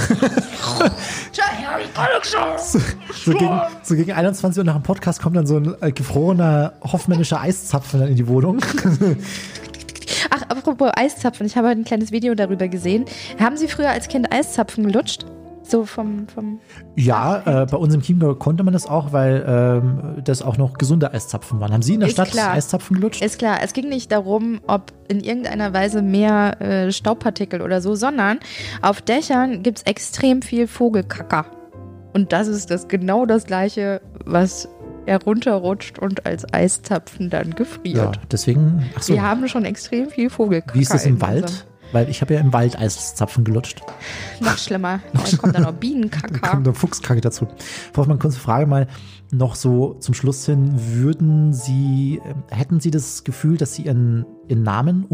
So 3.25 3.33
gegen, 3.33 3.61
so 3.83 3.95
gegen 3.95 4.10
21 4.13 4.59
Uhr 4.59 4.65
nach 4.65 4.75
dem 4.75 4.83
Podcast 4.83 5.23
kommt 5.23 5.37
dann 5.37 5.47
so 5.47 5.57
ein 5.57 5.75
äh, 5.81 5.93
gefrorener 5.93 6.75
hoffmännischer 6.83 7.41
Eiszapfen 7.41 8.03
in 8.07 8.17
die 8.17 8.29
Wohnung. 8.29 8.61
Ach, 10.31 10.43
apropos 10.49 10.91
Eiszapfen, 10.95 11.47
ich 11.47 11.57
habe 11.57 11.69
heute 11.69 11.81
ein 11.81 11.85
kleines 11.85 12.13
Video 12.13 12.35
darüber 12.35 12.69
gesehen. 12.69 13.05
Haben 13.39 13.57
Sie 13.57 13.69
früher 13.69 13.91
als 13.91 14.09
Kind 14.09 14.33
Eiszapfen 14.33 14.85
gelutscht? 14.85 15.25
So 15.63 15.85
vom, 15.85 16.27
vom 16.27 16.59
Ja, 16.97 17.63
äh, 17.63 17.67
bei 17.67 17.77
uns 17.77 17.95
im 17.95 18.03
Chiemgau 18.03 18.35
konnte 18.35 18.65
man 18.65 18.73
das 18.73 18.87
auch, 18.87 19.13
weil 19.13 19.45
ähm, 19.47 20.23
das 20.25 20.43
auch 20.43 20.57
noch 20.57 20.79
gesunde 20.79 21.15
Eiszapfen 21.15 21.61
waren. 21.61 21.73
Haben 21.73 21.83
Sie 21.83 21.95
in 21.95 22.01
der 22.01 22.09
Ist 22.09 22.15
Stadt 22.15 22.33
klar. 22.33 22.53
Eiszapfen 22.53 22.97
gelutscht? 22.97 23.23
Ist 23.23 23.39
klar, 23.39 23.59
es 23.63 23.73
ging 23.73 23.89
nicht 23.89 24.11
darum, 24.11 24.61
ob 24.67 24.93
in 25.09 25.21
irgendeiner 25.21 25.73
Weise 25.73 26.03
mehr 26.03 26.61
äh, 26.61 26.91
Staubpartikel 26.91 27.63
oder 27.63 27.81
so, 27.81 27.95
sondern 27.95 28.41
auf 28.83 29.01
Dächern 29.01 29.63
gibt 29.63 29.79
es 29.79 29.85
extrem 29.85 30.43
viel 30.43 30.67
Vogelkacker. 30.67 31.47
Und 32.13 32.33
das 32.33 32.49
ist 32.49 32.71
das 32.71 32.89
genau 32.89 33.27
das 33.27 33.45
gleiche, 33.45 34.01
was 34.25 34.69
herunterrutscht 35.07 35.99
und 35.99 36.27
als 36.27 36.53
Eiszapfen 36.53 37.31
dann 37.31 37.49
ja, 37.49 37.55
gefriert. 37.55 38.21
deswegen, 38.31 38.85
ach 38.97 39.03
so, 39.03 39.15
Wir 39.15 39.23
haben 39.23 39.49
schon 39.49 39.65
extrem 39.65 40.09
viel 40.11 40.31
Vogelkacker. 40.31 40.75
wie 40.75 40.83
ist 40.83 40.93
das 40.95 41.07
im 41.07 41.21
Wald? 41.21 41.67
Weil 41.93 42.09
ich 42.09 42.21
habe 42.21 42.35
ja 42.35 42.41
im 42.41 42.53
Wald 42.53 42.79
Eiszapfen 42.79 43.43
gelutscht. 43.43 43.83
Noch 44.39 44.57
schlimmer. 44.59 45.01
Da 45.13 45.37
kommt 45.39 45.55
dann 45.57 45.63
noch 45.63 45.71
Da 45.73 45.77
Bienenkacker. 45.77 46.39
kommt 46.49 46.67
eine 46.67 46.75
Fuchskacke 46.75 47.21
dazu. 47.21 47.49
Frau 47.93 48.03
Hoffmann, 48.03 48.21
kurze 48.21 48.39
Frage 48.39 48.67
mal 48.67 48.87
noch 49.33 49.57
so 49.57 49.95
zum 49.95 50.15
Schluss 50.15 50.47
hin. 50.47 50.71
Würden 50.77 51.53
Sie, 51.53 52.21
äh, 52.25 52.55
hätten 52.55 52.79
Sie 52.79 52.93
das 52.93 53.25
Gefühl, 53.25 53.57
dass 53.57 53.75
Sie 53.75 53.83
Ihren, 53.83 54.25
Ihren 54.47 54.63
Namen 54.63 55.05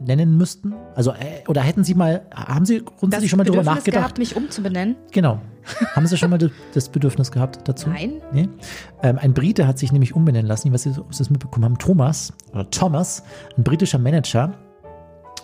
umnennen 0.00 0.36
müssten? 0.36 0.74
Also, 0.94 1.12
äh, 1.12 1.46
oder 1.48 1.60
hätten 1.62 1.84
Sie 1.84 1.94
mal, 1.94 2.22
haben 2.34 2.64
Sie 2.64 2.82
grundsätzlich 2.84 3.30
schon 3.30 3.36
mal 3.38 3.44
darüber 3.44 3.62
nachgedacht? 3.62 4.02
gehabt, 4.02 4.18
mich 4.18 4.34
umzubenennen? 4.36 4.96
Genau. 5.12 5.40
Haben 5.94 6.06
Sie 6.06 6.16
schon 6.16 6.30
mal 6.30 6.38
das- 6.38 6.50
das 6.74 6.88
Bedürfnis 6.88 7.30
gehabt 7.30 7.68
dazu? 7.68 7.90
Nein. 7.90 8.22
Nee? 8.32 8.48
Ähm, 9.02 9.18
ein 9.20 9.34
Brite 9.34 9.66
hat 9.66 9.78
sich 9.78 9.92
nämlich 9.92 10.14
umbenennen 10.14 10.46
lassen. 10.48 10.68
Ich 10.68 10.74
weiß 10.74 10.86
nicht, 10.86 10.98
ob 10.98 11.12
Sie 11.14 11.18
das 11.18 11.30
mitbekommen 11.30 11.64
haben. 11.66 11.78
Thomas, 11.78 12.32
oder 12.52 12.68
Thomas, 12.70 13.22
ein 13.56 13.62
britischer 13.62 13.98
Manager, 13.98 14.54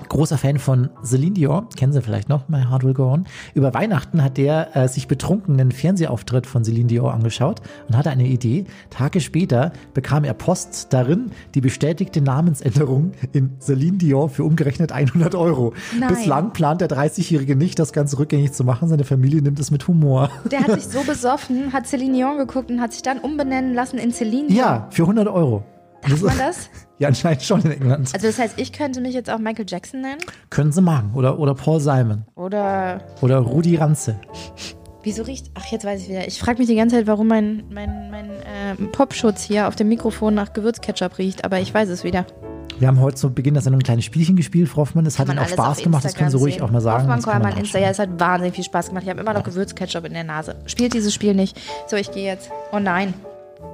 großer 0.09 0.39
Fan 0.39 0.59
von 0.59 0.91
Celine 1.03 1.35
Dion, 1.35 1.69
kennen 1.77 1.93
Sie 1.93 2.03
vielleicht 2.03 2.29
noch, 2.29 2.49
My 2.49 2.63
Heart 2.63 2.85
Will 2.85 2.95
Go 2.95 3.13
On. 3.13 3.27
Über 3.55 3.75
Weihnachten 3.75 4.23
hat 4.23 4.37
der 4.37 4.77
äh, 4.77 4.89
sich 4.89 5.09
betrunken 5.09 5.61
einen 5.61 5.73
Fernsehauftritt 5.73 6.47
von 6.47 6.65
Celine 6.65 6.87
Dion 6.87 7.11
angeschaut 7.11 7.61
und 7.89 7.97
hatte 7.97 8.11
eine 8.11 8.27
Idee. 8.27 8.65
Tage 8.91 9.21
später 9.21 9.73
bekam 9.95 10.25
er 10.25 10.35
Post 10.35 10.93
darin, 10.93 11.31
die 11.55 11.61
bestätigte 11.61 12.21
Namensänderung 12.21 13.13
in 13.33 13.57
Celine 13.61 13.99
Dion 13.99 14.31
für 14.31 14.45
umgerechnet 14.45 14.93
100 14.93 15.35
Euro. 15.35 15.73
Nein. 15.99 16.09
Bislang 16.09 16.53
plant 16.53 16.81
der 16.81 16.89
30-Jährige 16.89 17.57
nicht, 17.57 17.79
das 17.79 17.93
Ganze 17.93 18.19
rückgängig 18.19 18.53
zu 18.53 18.65
machen. 18.65 18.89
Seine 18.89 19.05
Familie 19.05 19.43
nimmt 19.43 19.59
es 19.61 19.71
mit 19.71 19.87
Humor. 19.89 20.31
Der 20.51 20.61
hat 20.61 20.73
sich 20.81 20.87
so 20.93 21.03
besoffen, 21.03 21.73
hat 21.73 21.87
Celine 21.87 22.15
Dion 22.15 22.39
geguckt 22.39 22.71
und 22.71 22.81
hat 22.81 22.93
sich 22.93 23.03
dann 23.03 23.19
umbenennen 23.19 23.75
lassen 23.75 23.99
in 23.99 24.13
Celine 24.13 24.49
Dion. 24.49 24.59
Ja, 24.59 24.89
für 24.91 25.03
100 25.03 25.29
Euro. 25.29 25.65
Darf 26.03 26.23
man 26.23 26.39
das? 26.39 26.71
Ja, 26.99 27.09
anscheinend 27.09 27.43
schon 27.43 27.61
in 27.63 27.73
England. 27.73 28.11
Also 28.15 28.27
das 28.27 28.39
heißt, 28.39 28.55
ich 28.59 28.73
könnte 28.73 29.01
mich 29.01 29.15
jetzt 29.15 29.29
auch 29.29 29.39
Michael 29.39 29.67
Jackson 29.69 30.01
nennen? 30.01 30.21
Können 30.49 30.73
sie 30.73 30.81
machen. 30.81 31.11
Oder, 31.15 31.39
oder 31.39 31.55
Paul 31.55 31.79
Simon. 31.81 32.25
Oder 32.35 33.03
Oder 33.21 33.39
Rudi 33.39 33.77
Ranze. 33.77 34.19
wieso 35.03 35.23
riecht... 35.23 35.51
Ach, 35.55 35.67
jetzt 35.67 35.85
weiß 35.85 36.03
ich 36.03 36.09
wieder. 36.09 36.27
Ich 36.27 36.41
frage 36.41 36.59
mich 36.59 36.69
die 36.69 36.75
ganze 36.75 36.97
Zeit, 36.97 37.07
warum 37.07 37.29
mein, 37.29 37.65
mein, 37.71 38.11
mein 38.11 38.31
äh, 38.31 38.75
Popschutz 38.93 39.43
hier 39.43 39.69
auf 39.69 39.77
dem 39.77 39.89
Mikrofon 39.89 40.35
nach 40.35 40.53
Gewürzketchup 40.55 41.19
riecht, 41.19 41.45
aber 41.45 41.61
ich 41.61 41.73
weiß 41.73 41.91
es 41.91 42.03
wieder. 42.03 42.25
Wir 42.79 42.89
haben 42.89 43.01
heute 43.01 43.17
zu 43.17 43.33
Beginn 43.33 43.55
der 43.55 43.63
Sendung 43.63 43.81
ein 43.81 43.85
kleines 43.85 44.05
Spielchen 44.05 44.37
gespielt, 44.37 44.69
Frau 44.69 44.83
Hoffmann. 44.83 45.05
Das 45.05 45.19
hat 45.19 45.29
Ihnen 45.29 45.39
auch 45.39 45.49
Spaß 45.49 45.79
gemacht. 45.79 46.05
Das 46.05 46.15
können 46.15 46.31
Sie 46.31 46.37
ruhig 46.37 46.55
sehen. 46.55 46.63
auch 46.63 46.71
mal 46.71 46.81
sagen. 46.81 47.05
Hoffmann 47.05 47.19
Das 47.19 47.27
kann 47.27 47.43
man 47.43 47.57
Insta, 47.57 47.79
ja, 47.79 47.89
es 47.89 47.99
hat 47.99 48.19
wahnsinnig 48.19 48.55
viel 48.55 48.65
Spaß 48.65 48.89
gemacht. 48.89 49.05
Ich 49.05 49.11
habe 49.11 49.21
immer 49.21 49.33
noch 49.33 49.45
Gewürzketchup 49.45 50.05
in 50.05 50.13
der 50.13 50.25
Nase. 50.25 50.57
Spielt 50.67 50.93
dieses 50.93 51.15
Spiel 51.15 51.35
nicht. 51.35 51.59
So, 51.87 51.97
ich 51.97 52.11
gehe 52.11 52.25
jetzt. 52.25 52.51
Oh 52.73 52.79
nein. 52.79 53.15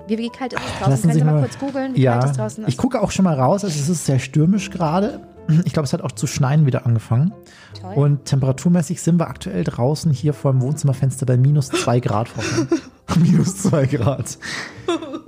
Wie, 0.08 0.18
wie 0.18 0.28
kalt 0.30 0.52
ist 0.52 0.60
es 0.60 0.66
draußen? 0.78 0.90
Lassen 0.90 1.02
Können 1.02 1.12
Sie 1.14 1.18
Sie 1.20 1.24
mal 1.24 1.32
mal- 1.34 1.40
kurz 1.42 1.58
googeln, 1.58 1.94
wie 1.94 2.04
kalt 2.04 2.24
es 2.24 2.30
Ja, 2.30 2.36
draußen 2.36 2.64
ich 2.64 2.70
ist? 2.70 2.76
gucke 2.78 3.00
auch 3.00 3.10
schon 3.10 3.24
mal 3.24 3.34
raus. 3.38 3.64
Also 3.64 3.78
es 3.78 3.88
ist 3.88 4.04
sehr 4.06 4.18
stürmisch 4.18 4.70
gerade. 4.70 5.20
Ich 5.64 5.72
glaube, 5.72 5.86
es 5.86 5.92
hat 5.92 6.02
auch 6.02 6.12
zu 6.12 6.26
schneien 6.28 6.66
wieder 6.66 6.86
angefangen. 6.86 7.32
Toll. 7.80 7.94
Und 7.94 8.24
temperaturmäßig 8.26 9.02
sind 9.02 9.18
wir 9.18 9.26
aktuell 9.28 9.64
draußen 9.64 10.12
hier 10.12 10.34
vor 10.34 10.52
dem 10.52 10.62
Wohnzimmerfenster 10.62 11.26
bei 11.26 11.36
minus 11.36 11.68
zwei 11.68 11.98
Grad. 12.00 12.28
Minus 13.16 13.56
zwei 13.62 13.84
Grad. 13.86 14.38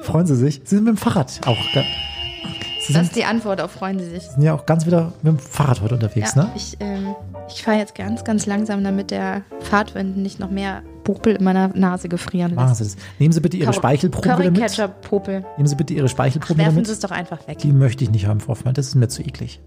Freuen 0.01 0.27
Sie 0.27 0.37
sich? 0.37 0.63
Sie 0.65 0.77
sind 0.77 0.85
mit 0.85 0.95
dem 0.95 0.97
Fahrrad 0.97 1.41
auch. 1.47 1.57
Sie 1.57 1.75
Das 1.75 2.87
sind, 2.87 3.03
ist 3.03 3.17
die 3.17 3.25
Antwort 3.25 3.61
auf 3.61 3.73
Freuen 3.73 3.99
Sie 3.99 4.09
sich. 4.09 4.23
sind 4.23 4.43
ja 4.43 4.55
auch 4.55 4.65
ganz 4.65 4.87
wieder 4.87 5.13
mit 5.23 5.33
dem 5.35 5.39
Fahrrad 5.39 5.83
heute 5.83 5.95
unterwegs, 5.95 6.35
Ja, 6.35 6.45
ne? 6.45 6.51
ich, 6.55 6.77
ähm, 6.81 7.15
ich 7.49 7.63
fahre 7.63 7.79
jetzt 7.79 7.95
ganz, 7.95 8.25
ganz 8.25 8.47
langsam, 8.47 8.85
damit 8.85 9.11
der 9.11 9.43
Fahrtwind 9.61 10.17
nicht 10.17 10.39
noch 10.41 10.51
mehr 10.51 10.83
Popel 11.05 11.37
in 11.37 11.45
meiner 11.45 11.69
Nase 11.69 12.09
gefrieren 12.09 12.55
lässt. 12.57 12.81
Das. 12.81 12.97
Nehmen 13.19 13.33
Sie 13.33 13.41
bitte 13.41 13.57
Ihre 13.57 13.67
Curry- 13.71 13.77
Speichelprobe 13.77 14.29
Curry 14.29 14.51
mit. 14.51 14.61
Ketchup 14.61 15.01
Popel. 15.03 15.45
Nehmen 15.57 15.67
Sie 15.69 15.77
bitte 15.77 15.95
Ihre 15.95 16.09
Speichelprobe 16.09 16.55
wieder 16.59 16.65
Werfen 16.67 16.77
mit. 16.79 16.87
Sie 16.87 16.93
es 16.93 17.01
doch 17.01 17.11
einfach 17.11 17.47
weg. 17.47 17.59
Die 17.59 17.73
möchte 17.73 18.03
ich 18.05 18.11
nicht 18.11 18.27
haben, 18.27 18.41
Frau 18.41 18.49
Hoffmann. 18.49 18.75
Das 18.75 18.87
ist 18.89 18.95
mir 18.95 19.09
zu 19.09 19.23
eklig. 19.23 19.61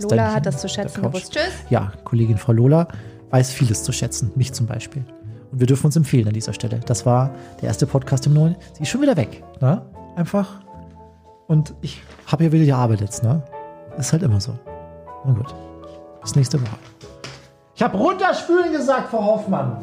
Lola 0.00 0.32
hat 0.34 0.46
das 0.46 0.60
zu 0.60 0.68
schätzen 0.68 1.02
gewusst. 1.02 1.32
Tschüss. 1.32 1.52
Ja, 1.70 1.92
Kollegin 2.04 2.38
Frau 2.38 2.52
Lola 2.52 2.88
weiß 3.30 3.50
vieles 3.50 3.82
zu 3.82 3.92
schätzen. 3.92 4.30
Mich 4.36 4.52
zum 4.52 4.66
Beispiel. 4.66 5.04
Und 5.50 5.60
wir 5.60 5.66
dürfen 5.66 5.86
uns 5.86 5.96
empfehlen 5.96 6.26
an 6.28 6.32
dieser 6.34 6.52
Stelle. 6.54 6.80
Das 6.86 7.04
war 7.04 7.34
der 7.60 7.68
erste 7.68 7.86
Podcast 7.86 8.26
im 8.26 8.32
neuen. 8.34 8.56
Sie 8.74 8.82
ist 8.84 8.88
schon 8.88 9.02
wieder 9.02 9.16
weg. 9.16 9.42
Ne? 9.60 9.82
Einfach. 10.16 10.60
Und 11.46 11.74
ich 11.82 12.02
habe 12.26 12.44
ja 12.44 12.52
wieder 12.52 12.64
die 12.64 12.72
Arbeit 12.72 13.00
jetzt. 13.02 13.22
Ne? 13.22 13.42
Ist 13.98 14.12
halt 14.12 14.22
immer 14.22 14.40
so. 14.40 14.58
Na 15.26 15.32
gut. 15.32 15.54
Bis 16.22 16.34
nächste 16.36 16.60
Woche. 16.62 16.76
Ich 17.82 17.84
habe 17.84 17.98
runterspülen 17.98 18.70
gesagt, 18.70 19.10
Frau 19.10 19.24
Hoffmann. 19.24 19.76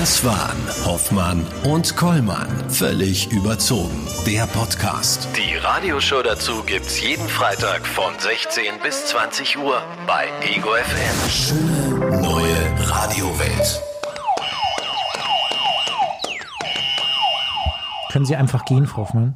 Das 0.00 0.24
waren 0.24 0.56
Hoffmann 0.86 1.46
und 1.64 1.94
Kollmann. 1.94 2.48
Völlig 2.70 3.30
überzogen. 3.30 4.08
Der 4.26 4.46
Podcast. 4.46 5.28
Die 5.36 5.54
Radioshow 5.58 6.22
dazu 6.22 6.62
gibt's 6.64 6.98
jeden 6.98 7.28
Freitag 7.28 7.86
von 7.86 8.18
16 8.18 8.80
bis 8.82 9.04
20 9.08 9.58
Uhr 9.58 9.82
bei 10.06 10.28
Ego 10.50 10.70
FM. 10.70 11.30
Schöne 11.30 12.22
neue 12.22 12.88
Radiowelt. 12.88 13.82
Können 18.12 18.24
Sie 18.24 18.34
einfach 18.34 18.64
gehen, 18.64 18.86
Frau 18.86 19.02
Hoffmann? 19.02 19.34